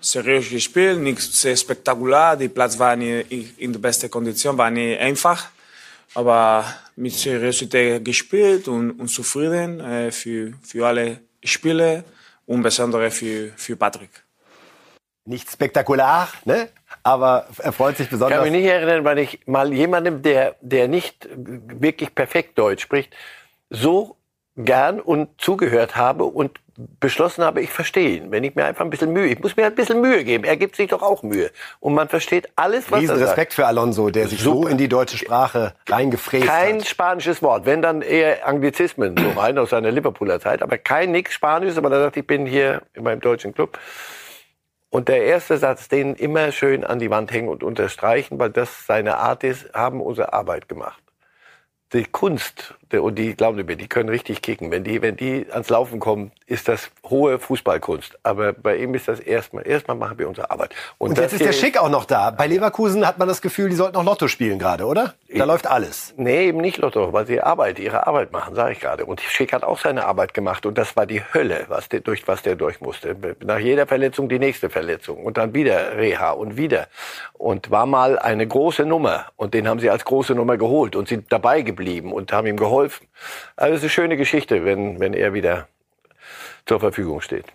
Seriös 0.00 0.48
gespielt, 0.50 1.00
nicht 1.00 1.20
sehr 1.20 1.56
spektakulär. 1.56 2.36
Die 2.36 2.48
Platz 2.48 2.78
war 2.78 2.94
nicht 2.94 3.58
in 3.58 3.72
der 3.72 3.80
besten 3.80 4.08
Kondition, 4.08 4.56
war 4.56 4.70
nicht 4.70 5.00
einfach. 5.00 5.50
Aber 6.14 6.64
mit 6.96 7.12
Seriosität 7.12 8.04
gespielt 8.04 8.68
und, 8.68 8.92
und 8.92 9.08
zufrieden 9.08 10.10
für, 10.10 10.52
für 10.62 10.86
alle 10.86 11.20
Spiele 11.44 12.04
und 12.46 12.62
besonders 12.62 13.14
für, 13.14 13.52
für 13.56 13.76
Patrick. 13.76 14.10
Nicht 15.24 15.50
spektakulär, 15.50 16.28
ne? 16.44 16.70
aber 17.02 17.46
er 17.58 17.72
freut 17.72 17.96
sich 17.96 18.08
besonders. 18.08 18.30
Ich 18.30 18.44
kann 18.44 18.52
mich 18.52 18.62
nicht 18.62 18.70
erinnern, 18.70 19.04
weil 19.04 19.18
ich 19.18 19.46
mal 19.46 19.72
jemandem, 19.72 20.22
der, 20.22 20.56
der 20.60 20.88
nicht 20.88 21.28
wirklich 21.36 22.14
perfekt 22.14 22.58
Deutsch 22.58 22.82
spricht, 22.82 23.14
so 23.70 24.16
gern 24.56 25.00
und 25.00 25.28
zugehört 25.40 25.96
habe 25.96 26.24
und 26.24 26.58
beschlossen 27.00 27.44
habe, 27.44 27.60
ich 27.60 27.70
verstehe 27.70 28.18
ihn. 28.18 28.30
Wenn 28.30 28.44
ich 28.44 28.54
mir 28.54 28.64
einfach 28.64 28.84
ein 28.84 28.90
bisschen 28.90 29.12
Mühe, 29.12 29.26
ich 29.26 29.40
muss 29.40 29.56
mir 29.56 29.66
ein 29.66 29.74
bisschen 29.74 30.00
Mühe 30.00 30.22
geben. 30.22 30.44
Er 30.44 30.56
gibt 30.56 30.76
sich 30.76 30.88
doch 30.88 31.02
auch 31.02 31.22
Mühe. 31.22 31.50
Und 31.80 31.94
man 31.94 32.08
versteht 32.08 32.48
alles, 32.54 32.90
was 32.90 33.00
Riesen 33.00 33.16
er 33.16 33.18
sagt. 33.18 33.30
Respekt 33.30 33.54
für 33.54 33.66
Alonso, 33.66 34.10
der 34.10 34.28
sich 34.28 34.40
Super. 34.40 34.62
so 34.62 34.68
in 34.68 34.78
die 34.78 34.88
deutsche 34.88 35.18
Sprache 35.18 35.74
reingefräst 35.88 36.46
kein 36.46 36.56
hat. 36.56 36.62
Kein 36.62 36.84
spanisches 36.84 37.42
Wort, 37.42 37.66
wenn 37.66 37.82
dann 37.82 38.02
eher 38.02 38.46
Anglizismen, 38.46 39.16
so 39.16 39.40
rein 39.40 39.58
aus 39.58 39.70
seiner 39.70 39.90
Liverpooler 39.90 40.40
Zeit, 40.40 40.62
aber 40.62 40.78
kein 40.78 41.10
nix 41.10 41.34
Spanisches, 41.34 41.78
aber 41.78 41.90
er 41.90 42.02
sagt, 42.02 42.16
ich 42.16 42.26
bin 42.26 42.46
hier 42.46 42.82
in 42.94 43.02
meinem 43.02 43.20
deutschen 43.20 43.52
Club. 43.54 43.78
Und 44.90 45.08
der 45.08 45.24
erste 45.24 45.58
Satz, 45.58 45.88
den 45.88 46.14
immer 46.14 46.52
schön 46.52 46.84
an 46.84 46.98
die 46.98 47.10
Wand 47.10 47.32
hängen 47.32 47.48
und 47.48 47.62
unterstreichen, 47.62 48.38
weil 48.38 48.50
das 48.50 48.86
seine 48.86 49.18
Art 49.18 49.44
ist, 49.44 49.74
haben 49.74 50.00
unsere 50.00 50.32
Arbeit 50.32 50.68
gemacht 50.68 51.02
die 51.92 52.04
Kunst, 52.04 52.74
und 52.92 53.16
die, 53.16 53.34
glauben 53.34 53.64
mir, 53.64 53.76
die 53.76 53.86
können 53.86 54.08
richtig 54.08 54.40
kicken. 54.40 54.70
Wenn 54.70 54.84
die, 54.84 55.02
wenn 55.02 55.16
die 55.16 55.46
ans 55.50 55.68
Laufen 55.68 56.00
kommen, 56.00 56.32
ist 56.46 56.68
das 56.68 56.90
hohe 57.04 57.38
Fußballkunst. 57.38 58.18
Aber 58.22 58.54
bei 58.54 58.76
ihm 58.76 58.94
ist 58.94 59.08
das 59.08 59.20
erstmal, 59.20 59.66
erstmal 59.66 59.96
machen 59.96 60.18
wir 60.18 60.26
unsere 60.26 60.50
Arbeit. 60.50 60.74
Und, 60.96 61.10
und 61.10 61.18
jetzt 61.18 61.34
ist 61.34 61.44
der 61.44 61.52
Schick 61.52 61.78
auch 61.78 61.90
noch 61.90 62.06
da. 62.06 62.30
Bei 62.30 62.46
Leverkusen 62.46 63.06
hat 63.06 63.18
man 63.18 63.28
das 63.28 63.42
Gefühl, 63.42 63.68
die 63.68 63.76
sollten 63.76 63.94
noch 63.94 64.04
Lotto 64.04 64.28
spielen 64.28 64.58
gerade, 64.58 64.86
oder? 64.86 65.14
Da 65.34 65.44
läuft 65.44 65.66
alles. 65.66 66.14
Nee, 66.16 66.46
eben 66.46 66.58
nicht 66.58 66.78
Lotto, 66.78 67.12
weil 67.12 67.26
sie 67.26 67.42
Arbeit, 67.42 67.78
ihre 67.78 68.06
Arbeit 68.06 68.32
machen, 68.32 68.54
sage 68.54 68.72
ich 68.72 68.80
gerade. 68.80 69.04
Und 69.04 69.20
Schick 69.20 69.52
hat 69.52 69.64
auch 69.64 69.78
seine 69.78 70.06
Arbeit 70.06 70.32
gemacht. 70.32 70.64
Und 70.64 70.78
das 70.78 70.96
war 70.96 71.04
die 71.04 71.22
Hölle, 71.34 71.66
was 71.68 71.90
der, 71.90 72.00
durch 72.00 72.26
was 72.26 72.40
der 72.40 72.56
durch 72.56 72.80
musste. 72.80 73.14
Nach 73.44 73.58
jeder 73.58 73.86
Verletzung 73.86 74.30
die 74.30 74.38
nächste 74.38 74.70
Verletzung. 74.70 75.24
Und 75.24 75.36
dann 75.36 75.52
wieder 75.52 75.98
Reha 75.98 76.30
und 76.30 76.56
wieder. 76.56 76.86
Und 77.34 77.70
war 77.70 77.84
mal 77.84 78.18
eine 78.18 78.46
große 78.46 78.86
Nummer. 78.86 79.26
Und 79.36 79.52
den 79.52 79.68
haben 79.68 79.78
sie 79.78 79.90
als 79.90 80.06
große 80.06 80.34
Nummer 80.34 80.56
geholt 80.56 80.96
und 80.96 81.08
sind 81.08 81.30
dabei 81.30 81.60
geblieben 81.60 81.77
und 82.12 82.32
haben 82.32 82.46
ihm 82.46 82.56
geholfen. 82.56 83.06
Also 83.56 83.74
es 83.74 83.78
ist 83.78 83.84
eine 83.84 83.90
schöne 83.90 84.16
Geschichte, 84.16 84.64
wenn, 84.64 85.00
wenn 85.00 85.14
er 85.14 85.34
wieder 85.34 85.68
zur 86.66 86.80
Verfügung 86.80 87.20
steht. 87.20 87.46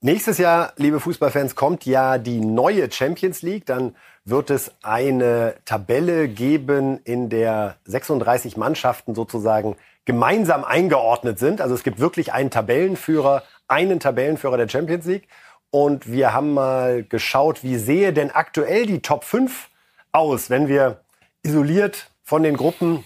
Nächstes 0.00 0.36
Jahr, 0.36 0.74
liebe 0.76 1.00
Fußballfans, 1.00 1.54
kommt 1.54 1.86
ja 1.86 2.18
die 2.18 2.40
neue 2.40 2.92
Champions 2.92 3.40
League. 3.40 3.64
Dann 3.64 3.96
wird 4.26 4.50
es 4.50 4.72
eine 4.82 5.54
Tabelle 5.64 6.28
geben, 6.28 7.00
in 7.04 7.30
der 7.30 7.76
36 7.86 8.58
Mannschaften 8.58 9.14
sozusagen 9.14 9.76
gemeinsam 10.04 10.62
eingeordnet 10.62 11.38
sind. 11.38 11.62
Also 11.62 11.74
es 11.74 11.82
gibt 11.82 12.00
wirklich 12.00 12.34
einen 12.34 12.50
Tabellenführer, 12.50 13.44
einen 13.66 13.98
Tabellenführer 13.98 14.58
der 14.58 14.68
Champions 14.68 15.06
League. 15.06 15.26
Und 15.70 16.12
wir 16.12 16.34
haben 16.34 16.52
mal 16.52 17.02
geschaut, 17.02 17.64
wie 17.64 17.76
sehe 17.76 18.12
denn 18.12 18.30
aktuell 18.30 18.86
die 18.86 19.00
Top 19.00 19.24
5 19.24 19.70
aus, 20.12 20.50
wenn 20.50 20.68
wir 20.68 21.00
isoliert 21.42 22.10
von 22.22 22.42
den 22.42 22.56
Gruppen 22.56 23.04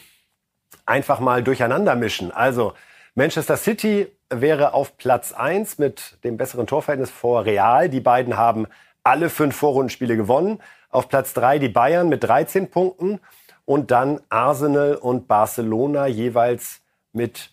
einfach 0.88 1.20
mal 1.20 1.42
durcheinander 1.42 1.94
mischen. 1.94 2.30
Also 2.32 2.72
Manchester 3.14 3.56
City 3.56 4.08
wäre 4.30 4.74
auf 4.74 4.96
Platz 4.96 5.32
1 5.32 5.78
mit 5.78 6.18
dem 6.24 6.36
besseren 6.36 6.66
Torverhältnis 6.66 7.10
vor 7.10 7.44
Real. 7.44 7.88
Die 7.88 8.00
beiden 8.00 8.36
haben 8.36 8.66
alle 9.02 9.30
fünf 9.30 9.56
Vorrundenspiele 9.56 10.16
gewonnen. 10.16 10.60
Auf 10.90 11.08
Platz 11.08 11.34
3 11.34 11.58
die 11.58 11.68
Bayern 11.68 12.08
mit 12.08 12.24
13 12.24 12.70
Punkten 12.70 13.20
und 13.64 13.90
dann 13.90 14.20
Arsenal 14.30 14.94
und 14.94 15.28
Barcelona 15.28 16.06
jeweils 16.06 16.80
mit 17.12 17.50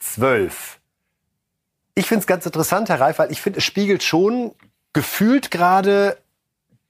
12. 0.00 0.80
Ich 1.94 2.06
finde 2.06 2.20
es 2.20 2.26
ganz 2.26 2.46
interessant, 2.46 2.88
Herr 2.88 3.00
Reif, 3.00 3.18
weil 3.18 3.30
ich 3.30 3.40
finde, 3.40 3.58
es 3.58 3.64
spiegelt 3.64 4.02
schon 4.02 4.52
gefühlt 4.92 5.50
gerade 5.50 6.18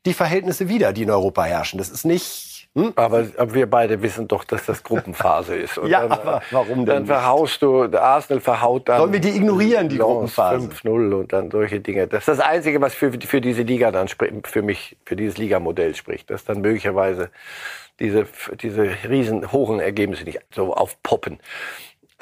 die 0.07 0.15
Verhältnisse 0.15 0.69
wider, 0.69 0.93
die 0.93 1.03
in 1.03 1.11
Europa 1.11 1.45
herrschen. 1.45 1.79
Das 1.79 1.91
ist 1.91 2.05
nicht 2.05 2.52
hm? 2.75 2.93
Aber, 2.97 3.27
aber, 3.37 3.53
wir 3.53 3.69
beide 3.69 4.01
wissen 4.01 4.29
doch, 4.29 4.45
dass 4.45 4.65
das 4.65 4.83
Gruppenphase 4.83 5.57
ist. 5.57 5.77
Und 5.77 5.91
ja, 5.91 6.09
dann, 6.09 6.13
aber 6.13 6.43
warum 6.51 6.87
denn? 6.87 6.87
Dann 6.87 7.07
verhaust 7.07 7.61
du, 7.61 7.87
der 7.87 8.03
Arsenal 8.03 8.41
verhaut 8.41 8.89
dann. 8.89 8.99
Sollen 8.99 9.13
wir 9.13 9.21
die 9.21 9.37
ignorieren, 9.37 9.91
die 9.91 9.99
Gruppenphase? 9.99 10.69
5-0 10.69 11.13
und 11.13 11.33
dann 11.35 11.51
solche 11.51 11.81
Dinge. 11.81 12.07
Das 12.07 12.21
ist 12.21 12.29
das 12.29 12.41
Einzige, 12.41 12.81
was 12.81 12.95
für, 12.95 13.13
für 13.13 13.43
diese 13.43 13.63
Liga 13.63 13.91
dann 13.91 14.09
für 14.09 14.63
mich, 14.63 14.97
für 15.05 15.17
dieses 15.17 15.37
Ligamodell 15.37 15.95
spricht. 15.95 16.31
Dass 16.31 16.45
dann 16.45 16.63
möglicherweise 16.63 17.31
diese, 18.01 18.27
diese 18.63 18.89
riesen 19.07 19.53
hohen 19.53 19.79
Ergebnisse 19.79 20.25
nicht 20.25 20.41
so 20.55 20.73
aufpoppen. 20.73 21.41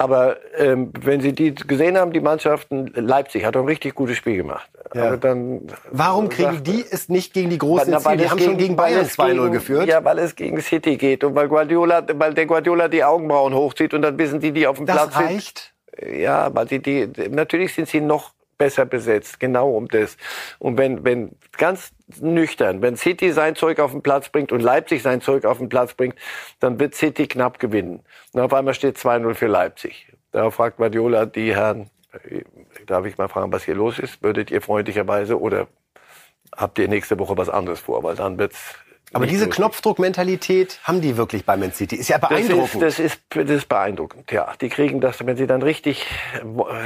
Aber 0.01 0.37
ähm, 0.57 0.91
wenn 1.01 1.21
Sie 1.21 1.33
die 1.33 1.53
gesehen 1.53 1.97
haben, 1.97 2.11
die 2.11 2.21
Mannschaften, 2.21 2.91
Leipzig 2.95 3.45
hat 3.45 3.55
doch 3.55 3.61
ein 3.61 3.67
richtig 3.67 3.93
gutes 3.93 4.17
Spiel 4.17 4.37
gemacht. 4.37 4.67
Ja. 4.95 5.15
Dann, 5.15 5.67
Warum 5.91 6.27
kriegen 6.27 6.53
sagt, 6.53 6.67
die 6.67 6.83
es 6.89 7.07
nicht 7.07 7.33
gegen 7.33 7.49
die 7.49 7.59
großen 7.59 7.97
Ziele? 7.99 8.17
Die 8.17 8.29
haben 8.29 8.37
gegen, 8.37 8.49
schon 8.49 8.57
gegen 8.57 8.75
Bayern 8.75 9.05
2-0 9.05 9.49
geführt. 9.51 9.87
Ja, 9.87 10.03
weil 10.03 10.17
es 10.19 10.35
gegen 10.35 10.59
City 10.59 10.97
geht 10.97 11.23
und 11.23 11.35
weil 11.35 11.47
Guardiola, 11.47 12.03
weil 12.13 12.33
der 12.33 12.47
Guardiola 12.47 12.87
die 12.87 13.03
Augenbrauen 13.03 13.53
hochzieht 13.53 13.93
und 13.93 14.01
dann 14.01 14.17
wissen 14.17 14.39
die, 14.39 14.51
die 14.51 14.65
auf 14.65 14.77
dem 14.77 14.87
das 14.87 14.95
Platz 14.95 15.13
sind. 15.13 15.23
Das 15.23 15.31
reicht? 15.31 15.73
Ja, 16.17 16.53
weil 16.53 16.65
die, 16.65 16.79
die, 16.79 17.07
natürlich 17.29 17.75
sind 17.75 17.87
sie 17.87 18.01
noch 18.01 18.33
besser 18.61 18.85
besetzt, 18.85 19.39
genau 19.39 19.71
um 19.71 19.87
das. 19.87 20.17
Und 20.59 20.77
wenn, 20.77 21.03
wenn 21.03 21.35
ganz 21.57 21.93
nüchtern, 22.19 22.83
wenn 22.83 22.95
City 22.95 23.31
sein 23.31 23.55
Zeug 23.55 23.79
auf 23.79 23.89
den 23.89 24.03
Platz 24.03 24.29
bringt 24.29 24.51
und 24.51 24.61
Leipzig 24.61 25.01
sein 25.01 25.19
Zeug 25.19 25.45
auf 25.45 25.57
den 25.57 25.67
Platz 25.67 25.95
bringt, 25.95 26.13
dann 26.59 26.79
wird 26.79 26.93
City 26.93 27.27
knapp 27.27 27.57
gewinnen. 27.57 28.03
Und 28.33 28.41
auf 28.41 28.53
einmal 28.53 28.75
steht 28.75 28.97
2-0 28.97 29.33
für 29.33 29.47
Leipzig. 29.47 30.13
Da 30.31 30.51
fragt 30.51 30.77
Guardiola 30.77 31.25
die 31.25 31.55
Herren, 31.55 31.89
äh, 32.29 32.43
darf 32.85 33.07
ich 33.07 33.17
mal 33.17 33.29
fragen, 33.29 33.51
was 33.51 33.63
hier 33.63 33.73
los 33.73 33.97
ist? 33.97 34.21
Würdet 34.21 34.51
ihr 34.51 34.61
freundlicherweise 34.61 35.41
oder 35.41 35.67
habt 36.55 36.77
ihr 36.77 36.87
nächste 36.87 37.17
Woche 37.17 37.35
was 37.37 37.49
anderes 37.49 37.79
vor? 37.79 38.03
Weil 38.03 38.15
dann 38.15 38.37
wird's 38.37 38.75
aber 39.13 39.27
diese 39.27 39.49
Knopfdruckmentalität 39.49 40.79
haben 40.83 41.01
die 41.01 41.17
wirklich 41.17 41.45
bei 41.45 41.57
Man 41.57 41.73
City. 41.73 41.95
Ist 41.95 42.09
ja 42.09 42.17
beeindruckend. 42.17 42.81
Das 42.81 42.99
ist, 42.99 43.21
das 43.29 43.39
ist, 43.39 43.49
das 43.49 43.57
ist 43.57 43.69
beeindruckend, 43.69 44.31
ja. 44.31 44.53
Die 44.61 44.69
kriegen 44.69 45.01
das, 45.01 45.25
wenn 45.25 45.37
sie 45.37 45.47
dann 45.47 45.61
richtig, 45.61 46.05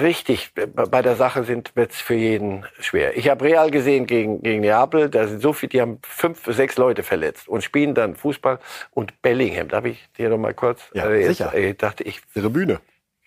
richtig 0.02 0.52
bei 0.54 1.02
der 1.02 1.16
Sache 1.16 1.44
sind, 1.44 1.76
wird's 1.76 2.02
für 2.02 2.16
jeden 2.16 2.66
schwer. 2.80 3.16
Ich 3.18 3.30
habe 3.30 3.46
Real 3.46 3.70
gesehen 3.72 4.08
gegen, 4.08 4.42
gegen 4.42 4.62
Neapel, 4.62 5.10
da 5.10 5.28
sind 5.28 5.42
so 5.42 5.54
viele, 5.54 5.70
die 5.70 5.82
haben 5.82 6.00
fünf, 6.04 6.46
sechs 6.48 6.78
Leute 6.78 7.04
verletzt 7.04 7.48
und 7.48 7.64
spielen 7.64 7.94
dann 7.94 8.16
Fußball. 8.16 8.60
Und 8.92 9.22
Bellingham, 9.22 9.68
darf 9.68 9.86
ich 9.86 10.04
dir 10.18 10.30
noch 10.30 10.38
mal 10.38 10.54
kurz? 10.54 10.82
Ja, 10.94 11.10
äh, 11.10 11.28
sicher. 11.28 11.54
Äh, 11.54 11.74
dachte 11.74 12.04
ich. 12.04 12.22
Ihre 12.34 12.50
Bühne. 12.50 12.80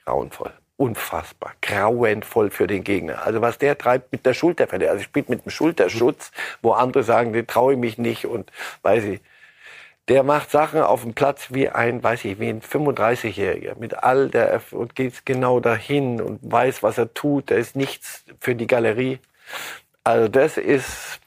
Grauenvoll 0.04 0.52
unfassbar, 0.78 1.52
grauenvoll 1.60 2.50
für 2.50 2.66
den 2.66 2.84
Gegner. 2.84 3.26
Also 3.26 3.40
was 3.42 3.58
der 3.58 3.76
treibt 3.76 4.12
mit 4.12 4.24
der 4.24 4.32
Schulterverletzung, 4.32 4.92
also 4.92 5.04
spielt 5.04 5.28
mit 5.28 5.44
dem 5.44 5.50
Schulterschutz, 5.50 6.30
wo 6.62 6.72
andere 6.72 7.02
sagen, 7.02 7.32
den 7.32 7.46
traue 7.46 7.74
ich 7.74 7.78
mich 7.78 7.98
nicht 7.98 8.26
und 8.26 8.50
weiß 8.82 9.04
ich. 9.04 9.20
Der 10.06 10.22
macht 10.22 10.50
Sachen 10.50 10.80
auf 10.80 11.02
dem 11.02 11.12
Platz 11.12 11.48
wie 11.50 11.68
ein, 11.68 12.02
weiß 12.02 12.24
ich, 12.24 12.40
wie 12.40 12.48
ein 12.48 12.62
35-Jähriger 12.62 13.78
mit 13.78 14.02
all 14.02 14.30
der 14.30 14.62
und 14.70 14.94
geht 14.94 15.26
genau 15.26 15.60
dahin 15.60 16.22
und 16.22 16.40
weiß, 16.42 16.82
was 16.82 16.96
er 16.96 17.12
tut. 17.12 17.50
Da 17.50 17.56
ist 17.56 17.76
nichts 17.76 18.24
für 18.40 18.54
die 18.54 18.66
Galerie. 18.66 19.18
Also 20.04 20.28
das 20.28 20.56
ist 20.56 21.20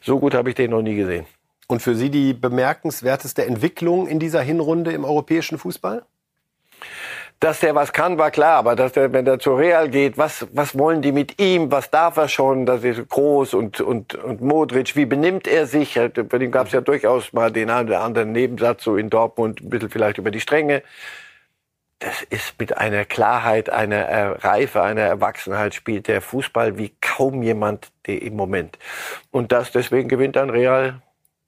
so 0.00 0.18
gut 0.18 0.34
habe 0.34 0.48
ich 0.48 0.54
den 0.56 0.70
noch 0.70 0.82
nie 0.82 0.96
gesehen. 0.96 1.26
Und 1.68 1.80
für 1.80 1.94
Sie 1.94 2.10
die 2.10 2.34
bemerkenswerteste 2.34 3.46
Entwicklung 3.46 4.08
in 4.08 4.18
dieser 4.18 4.42
Hinrunde 4.42 4.92
im 4.92 5.04
europäischen 5.04 5.58
Fußball? 5.58 6.04
Dass 7.42 7.58
der 7.58 7.74
was 7.74 7.92
kann, 7.92 8.18
war 8.18 8.30
klar, 8.30 8.58
aber 8.58 8.76
dass 8.76 8.92
der, 8.92 9.12
wenn 9.12 9.24
der 9.24 9.40
zu 9.40 9.56
Real 9.56 9.88
geht, 9.88 10.16
was, 10.16 10.46
was 10.52 10.78
wollen 10.78 11.02
die 11.02 11.10
mit 11.10 11.40
ihm? 11.40 11.72
Was 11.72 11.90
darf 11.90 12.16
er 12.16 12.28
schon? 12.28 12.66
Das 12.66 12.84
ist 12.84 13.08
groß 13.08 13.54
und, 13.54 13.80
und, 13.80 14.14
und 14.14 14.40
Modric, 14.40 14.94
wie 14.94 15.06
benimmt 15.06 15.48
er 15.48 15.66
sich? 15.66 15.94
Bei 15.96 16.38
dem 16.38 16.52
gab 16.52 16.68
es 16.68 16.72
ja 16.72 16.80
durchaus 16.80 17.32
mal 17.32 17.50
den 17.50 17.68
einen 17.68 17.88
oder 17.88 18.02
anderen 18.02 18.30
Nebensatz 18.30 18.84
so 18.84 18.96
in 18.96 19.10
Dortmund, 19.10 19.60
ein 19.60 19.70
bisschen 19.70 19.90
vielleicht 19.90 20.18
über 20.18 20.30
die 20.30 20.38
Stränge. 20.38 20.84
das 21.98 22.22
ist 22.22 22.60
mit 22.60 22.78
einer 22.78 23.04
Klarheit, 23.04 23.70
einer 23.70 23.96
äh, 23.96 24.26
Reife, 24.38 24.80
einer 24.82 25.02
Erwachsenheit 25.02 25.74
spielt 25.74 26.06
der 26.06 26.22
Fußball 26.22 26.78
wie 26.78 26.92
kaum 27.00 27.42
jemand 27.42 27.90
im 28.06 28.36
Moment. 28.36 28.78
Und 29.32 29.50
das 29.50 29.72
deswegen 29.72 30.08
gewinnt 30.08 30.36
dann 30.36 30.48
Real 30.48 31.02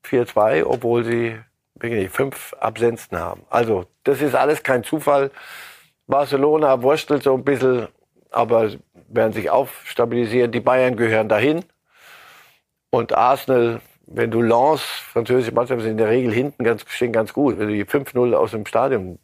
4-2, 0.05 0.65
obwohl 0.65 1.05
sie 1.05 1.39
wirklich 1.77 2.11
fünf 2.11 2.53
Absenzen 2.59 3.17
haben. 3.17 3.43
Also 3.49 3.87
das 4.03 4.21
ist 4.21 4.35
alles 4.35 4.65
kein 4.65 4.83
Zufall. 4.83 5.31
Barcelona 6.07 6.83
wurstelt 6.83 7.23
so 7.23 7.35
ein 7.35 7.45
bisschen, 7.45 7.89
aber 8.31 8.71
werden 9.09 9.33
sich 9.33 9.51
aufstabilisieren. 9.51 10.53
Die 10.53 10.61
Bayern 10.61 10.97
gehören 10.97 11.29
dahin. 11.29 11.65
Und 12.91 13.13
Arsenal, 13.13 13.81
wenn 14.07 14.31
du 14.31 14.43
Lens, 14.43 14.83
französische 14.83 15.53
Mannschaft, 15.53 15.83
sind 15.83 15.93
in 15.93 15.97
der 15.99 16.11
Regel 16.11 16.33
hinten 16.33 16.63
ganz, 16.65 16.85
ganz 17.13 17.33
gut. 17.33 17.59
Wenn 17.59 17.69
du 17.69 17.75
die 17.75 17.85
5-0 17.85 18.35
aus 18.35 18.53
dem 18.53 18.67
Stadion 18.67 19.19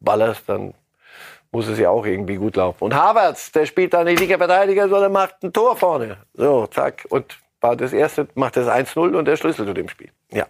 ballerst, 0.00 0.48
dann 0.48 0.74
muss 1.52 1.68
es 1.68 1.78
ja 1.78 1.90
auch 1.90 2.04
irgendwie 2.04 2.36
gut 2.36 2.56
laufen. 2.56 2.84
Und 2.84 2.94
Havertz, 2.94 3.52
der 3.52 3.66
spielt 3.66 3.94
da 3.94 4.04
nicht 4.04 4.20
Liga-Verteidiger, 4.20 4.88
sondern 4.88 5.12
macht 5.12 5.42
ein 5.42 5.52
Tor 5.52 5.76
vorne. 5.76 6.18
So, 6.34 6.66
zack. 6.66 7.06
Und 7.10 7.38
war 7.60 7.76
das 7.76 7.92
erste, 7.92 8.28
macht 8.34 8.56
das 8.56 8.68
1-0 8.68 9.16
und 9.16 9.24
der 9.26 9.36
Schlüssel 9.36 9.66
zu 9.66 9.72
dem 9.72 9.88
Spiel. 9.88 10.10
Ja. 10.30 10.46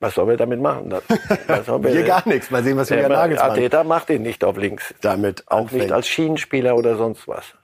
Was 0.00 0.14
sollen 0.14 0.28
wir 0.28 0.36
damit 0.36 0.60
machen? 0.60 0.90
Das, 1.46 1.66
sollen 1.66 1.84
Wir 1.84 2.02
gar 2.02 2.26
nichts. 2.28 2.50
Mal 2.50 2.62
sehen, 2.62 2.76
was 2.76 2.90
wir 2.90 3.08
Nagelsmann 3.08 3.50
Arteta 3.50 3.84
macht 3.84 4.10
ihn 4.10 4.22
nicht 4.22 4.44
auf 4.44 4.56
links. 4.56 4.94
damit 5.00 5.44
Auch 5.46 5.70
nicht 5.70 5.92
als 5.92 6.08
Schienenspieler 6.08 6.76
oder 6.76 6.96
sonst 6.96 7.26
was. 7.28 7.54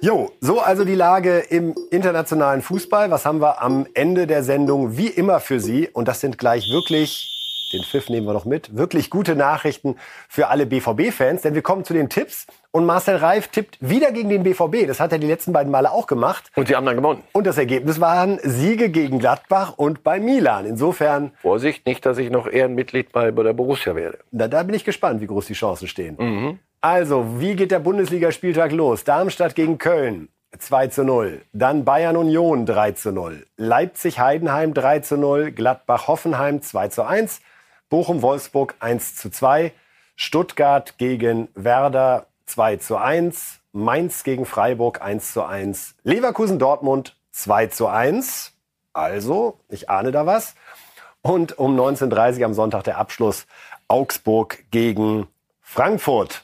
Jo, 0.00 0.30
so 0.40 0.60
also 0.60 0.84
die 0.84 0.94
Lage 0.94 1.38
im 1.38 1.74
internationalen 1.90 2.62
Fußball. 2.62 3.10
Was 3.10 3.24
haben 3.24 3.40
wir 3.40 3.62
am 3.62 3.86
Ende 3.94 4.26
der 4.26 4.42
Sendung 4.42 4.96
wie 4.96 5.08
immer 5.08 5.40
für 5.40 5.58
Sie? 5.58 5.88
Und 5.88 6.06
das 6.06 6.20
sind 6.20 6.38
gleich 6.38 6.70
wirklich, 6.70 7.35
den 7.76 7.84
Pfiff 7.84 8.08
nehmen 8.08 8.26
wir 8.26 8.32
noch 8.32 8.44
mit, 8.44 8.76
wirklich 8.76 9.10
gute 9.10 9.36
Nachrichten 9.36 9.96
für 10.28 10.48
alle 10.48 10.66
BVB-Fans. 10.66 11.42
Denn 11.42 11.54
wir 11.54 11.62
kommen 11.62 11.84
zu 11.84 11.94
den 11.94 12.08
Tipps. 12.08 12.46
Und 12.70 12.84
Marcel 12.84 13.16
Reif 13.16 13.48
tippt 13.48 13.78
wieder 13.80 14.12
gegen 14.12 14.28
den 14.28 14.42
BVB. 14.42 14.86
Das 14.86 15.00
hat 15.00 15.12
er 15.12 15.18
die 15.18 15.26
letzten 15.26 15.52
beiden 15.52 15.70
Male 15.70 15.90
auch 15.90 16.06
gemacht. 16.06 16.50
Und 16.56 16.68
sie 16.68 16.76
haben 16.76 16.84
dann 16.84 16.96
gewonnen. 16.96 17.22
Und 17.32 17.46
das 17.46 17.56
Ergebnis 17.56 18.00
waren 18.00 18.38
Siege 18.42 18.90
gegen 18.90 19.18
Gladbach 19.18 19.74
und 19.76 20.02
bei 20.02 20.20
Milan. 20.20 20.66
Insofern, 20.66 21.32
Vorsicht, 21.40 21.86
nicht, 21.86 22.04
dass 22.04 22.18
ich 22.18 22.30
noch 22.30 22.46
Ehrenmitglied 22.46 23.12
bei, 23.12 23.30
bei 23.30 23.42
der 23.42 23.54
Borussia 23.54 23.94
werde. 23.94 24.18
da, 24.30 24.48
da 24.48 24.62
bin 24.62 24.74
ich 24.74 24.84
gespannt, 24.84 25.20
wie 25.20 25.26
groß 25.26 25.46
die 25.46 25.54
Chancen 25.54 25.88
stehen. 25.88 26.58
Also, 26.82 27.40
wie 27.40 27.56
geht 27.56 27.70
der 27.70 27.80
Bundesligaspieltag 27.80 28.72
los? 28.72 29.04
Darmstadt 29.04 29.54
gegen 29.54 29.78
Köln 29.78 30.28
2 30.58 30.88
zu 30.88 31.04
0. 31.04 31.42
Dann 31.52 31.84
Bayern 31.84 32.16
Union 32.16 32.66
3 32.66 32.92
zu 32.92 33.12
0. 33.12 33.46
Leipzig 33.56 34.18
Heidenheim 34.18 34.74
3 34.74 35.00
zu 35.00 35.16
0. 35.16 35.52
Gladbach 35.52 36.08
Hoffenheim 36.08 36.62
2 36.62 36.88
zu 36.88 37.04
1. 37.04 37.40
Bochum 37.88 38.22
Wolfsburg 38.22 38.74
1 38.80 39.16
zu 39.16 39.30
2. 39.30 39.72
Stuttgart 40.16 40.98
gegen 40.98 41.48
Werder 41.54 42.26
2 42.46 42.78
zu 42.78 42.96
1. 42.96 43.60
Mainz 43.72 44.24
gegen 44.24 44.44
Freiburg 44.46 45.02
1 45.02 45.32
zu 45.32 45.44
1. 45.44 45.94
Leverkusen 46.02 46.58
Dortmund 46.58 47.16
2 47.32 47.66
zu 47.68 47.86
1. 47.86 48.52
Also, 48.92 49.60
ich 49.68 49.88
ahne 49.90 50.10
da 50.10 50.26
was. 50.26 50.54
Und 51.22 51.58
um 51.58 51.78
19.30 51.78 52.38
Uhr 52.40 52.46
am 52.46 52.54
Sonntag 52.54 52.84
der 52.84 52.98
Abschluss 52.98 53.46
Augsburg 53.88 54.64
gegen 54.70 55.28
Frankfurt. 55.60 56.42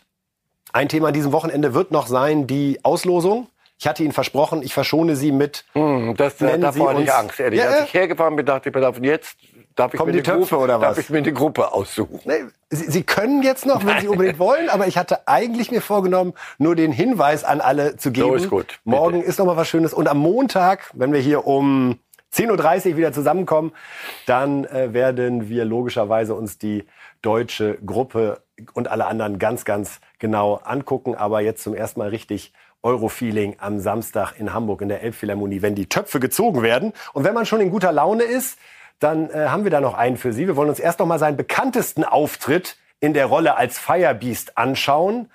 Ein 0.72 0.88
Thema 0.88 1.09
an 1.09 1.14
diesem 1.14 1.32
Wochenende 1.32 1.74
wird 1.74 1.90
noch 1.90 2.07
sein 2.07 2.47
die 2.47 2.78
Auslosung. 2.84 3.49
Ich 3.82 3.88
hatte 3.88 4.05
Ihnen 4.05 4.12
versprochen, 4.12 4.62
ich 4.62 4.74
verschone 4.74 5.16
Sie 5.16 5.32
mit. 5.32 5.64
Hm, 5.72 6.14
das, 6.16 6.40
äh, 6.40 6.57
davor 6.57 6.72
Sie 6.72 6.95
hatte 6.95 7.03
ich 7.03 7.12
Angst, 7.12 7.40
ehrlich. 7.40 7.59
Ja, 7.59 7.68
Als 7.68 7.84
ich 7.86 7.95
hergefahren 7.95 8.36
bin, 8.36 8.47
dachte 8.47 8.68
ich 8.68 9.01
mir, 9.01 9.09
jetzt 9.11 9.36
darf 9.75 9.95
ich, 9.95 9.99
Kommen 9.99 10.12
mir 10.12 10.18
die 10.18 10.23
Töpfe 10.23 10.41
Gruppe, 10.41 10.59
oder 10.59 10.79
darf 10.79 10.97
was? 10.97 10.99
ich 10.99 11.11
mir 11.11 11.18
eine 11.18 11.33
Gruppe 11.33 11.73
aussuchen. 11.73 12.20
Nee, 12.25 12.45
Sie, 12.70 12.91
Sie 12.91 13.03
können 13.03 13.43
jetzt 13.43 13.66
noch, 13.66 13.85
wenn 13.85 14.01
Sie 14.01 14.09
unbedingt 14.09 14.39
wollen, 14.39 14.68
aber 14.68 14.87
ich 14.87 14.97
hatte 14.97 15.29
eigentlich 15.29 15.70
mir 15.70 15.83
vorgenommen, 15.83 16.35
nur 16.59 16.75
den 16.75 16.93
Hinweis 16.93 17.45
an 17.45 17.61
alle 17.61 17.97
zu 17.97 18.12
geben. 18.12 18.29
So 18.29 18.35
ist 18.35 18.51
gut, 18.51 18.66
bitte. 18.66 18.79
Morgen 18.85 19.23
ist 19.23 19.39
noch 19.39 19.47
mal 19.47 19.57
was 19.57 19.68
Schönes. 19.68 19.93
Und 19.93 20.09
am 20.09 20.18
Montag, 20.18 20.91
wenn 20.95 21.12
wir 21.12 21.20
hier 21.20 21.47
um 21.47 21.99
10.30 22.33 22.91
Uhr 22.91 22.97
wieder 22.97 23.12
zusammenkommen, 23.12 23.73
dann 24.27 24.64
äh, 24.64 24.93
werden 24.93 25.49
wir 25.49 25.64
logischerweise 25.64 26.35
uns 26.35 26.59
die 26.59 26.85
deutsche 27.20 27.79
Gruppe 27.85 28.43
und 28.73 28.89
alle 28.89 29.07
anderen 29.07 29.39
ganz, 29.39 29.64
ganz 29.64 30.01
genau 30.18 30.57
angucken. 30.57 31.14
Aber 31.14 31.41
jetzt 31.41 31.62
zum 31.62 31.75
ersten 31.75 32.01
Mal 32.01 32.09
richtig 32.09 32.53
Eurofeeling 32.83 33.57
am 33.59 33.79
Samstag 33.79 34.35
in 34.39 34.53
Hamburg 34.53 34.81
in 34.83 34.89
der 34.89 35.03
Elbphilharmonie, 35.03 35.62
wenn 35.62 35.75
die 35.75 35.89
Töpfe 35.89 36.20
gezogen 36.20 36.62
werden. 36.62 36.93
Und 37.12 37.25
wenn 37.25 37.35
man 37.35 37.47
schon 37.47 37.61
in 37.61 37.70
guter 37.70 37.93
Laune 37.93 38.25
ist, 38.25 38.59
dann 39.03 39.30
äh, 39.30 39.48
haben 39.48 39.64
wir 39.64 39.70
da 39.70 39.80
noch 39.80 39.94
einen 39.94 40.16
für 40.16 40.32
Sie. 40.32 40.46
Wir 40.46 40.57
wollen 40.57 40.68
uns 40.68 40.78
erst 40.78 40.98
noch 40.98 41.07
mal 41.07 41.18
seinen 41.18 41.36
bekanntesten 41.36 42.05
Auftritt 42.05 42.76
in 43.00 43.14
der 43.14 43.26
Rolle 43.26 43.57
als 43.57 43.78
Firebeast 43.78 44.57
anschauen. 44.57 45.30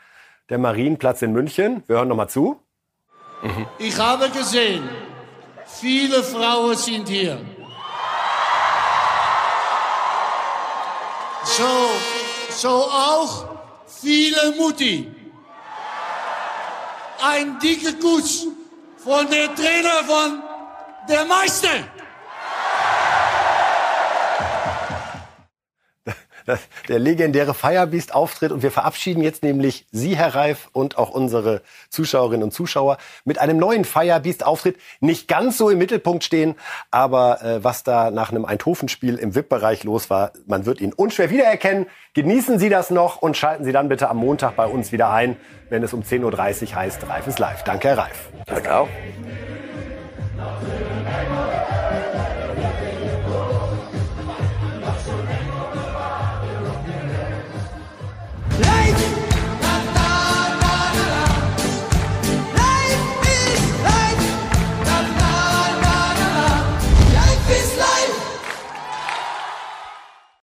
Der 0.49 0.57
Marienplatz 0.57 1.21
in 1.21 1.33
München. 1.33 1.83
Wir 1.87 1.97
hören 1.97 2.07
noch 2.07 2.15
mal 2.15 2.29
zu. 2.29 2.61
Ich 3.77 3.99
habe 3.99 4.29
gesehen, 4.29 4.89
viele 5.65 6.23
Frauen 6.23 6.75
sind 6.75 7.07
hier. 7.07 7.39
So, 11.43 11.89
so 12.49 12.69
auch 12.69 13.45
viele 13.85 14.53
Mutti. 14.57 15.11
Ein 17.21 17.59
dicker 17.59 17.93
Kuss 17.93 18.47
von 18.97 19.29
der 19.29 19.53
Trainer 19.55 20.03
von 20.05 20.43
der 21.09 21.25
Meister. 21.25 21.96
Der 26.87 26.99
legendäre 26.99 27.53
Firebeast-Auftritt. 27.53 28.51
Und 28.51 28.63
wir 28.63 28.71
verabschieden 28.71 29.21
jetzt 29.21 29.43
nämlich 29.43 29.85
Sie, 29.91 30.15
Herr 30.15 30.35
Reif, 30.35 30.69
und 30.73 30.97
auch 30.97 31.09
unsere 31.09 31.61
Zuschauerinnen 31.89 32.43
und 32.43 32.51
Zuschauer 32.51 32.97
mit 33.25 33.39
einem 33.39 33.57
neuen 33.57 33.85
Firebeast-Auftritt. 33.85 34.77
Nicht 34.99 35.27
ganz 35.27 35.57
so 35.57 35.69
im 35.69 35.77
Mittelpunkt 35.77 36.23
stehen, 36.23 36.55
aber 36.91 37.41
äh, 37.41 37.63
was 37.63 37.83
da 37.83 38.11
nach 38.11 38.31
einem 38.31 38.45
Eindhoven-Spiel 38.45 39.15
im 39.15 39.35
VIP-Bereich 39.35 39.83
los 39.83 40.09
war, 40.09 40.31
man 40.45 40.65
wird 40.65 40.81
ihn 40.81 40.93
unschwer 40.93 41.29
wiedererkennen. 41.29 41.87
Genießen 42.13 42.59
Sie 42.59 42.69
das 42.69 42.89
noch 42.89 43.21
und 43.21 43.37
schalten 43.37 43.63
Sie 43.63 43.71
dann 43.71 43.89
bitte 43.89 44.09
am 44.09 44.17
Montag 44.17 44.55
bei 44.55 44.65
uns 44.65 44.91
wieder 44.91 45.11
ein, 45.11 45.37
wenn 45.69 45.83
es 45.83 45.93
um 45.93 46.01
10.30 46.01 46.23
Uhr 46.71 46.75
heißt 46.75 47.07
Reif 47.07 47.27
ist 47.27 47.39
live. 47.39 47.63
Danke, 47.63 47.89
Herr 47.89 47.97
Reif. 47.97 48.29
Danke 48.45 48.75
auch. 48.75 48.87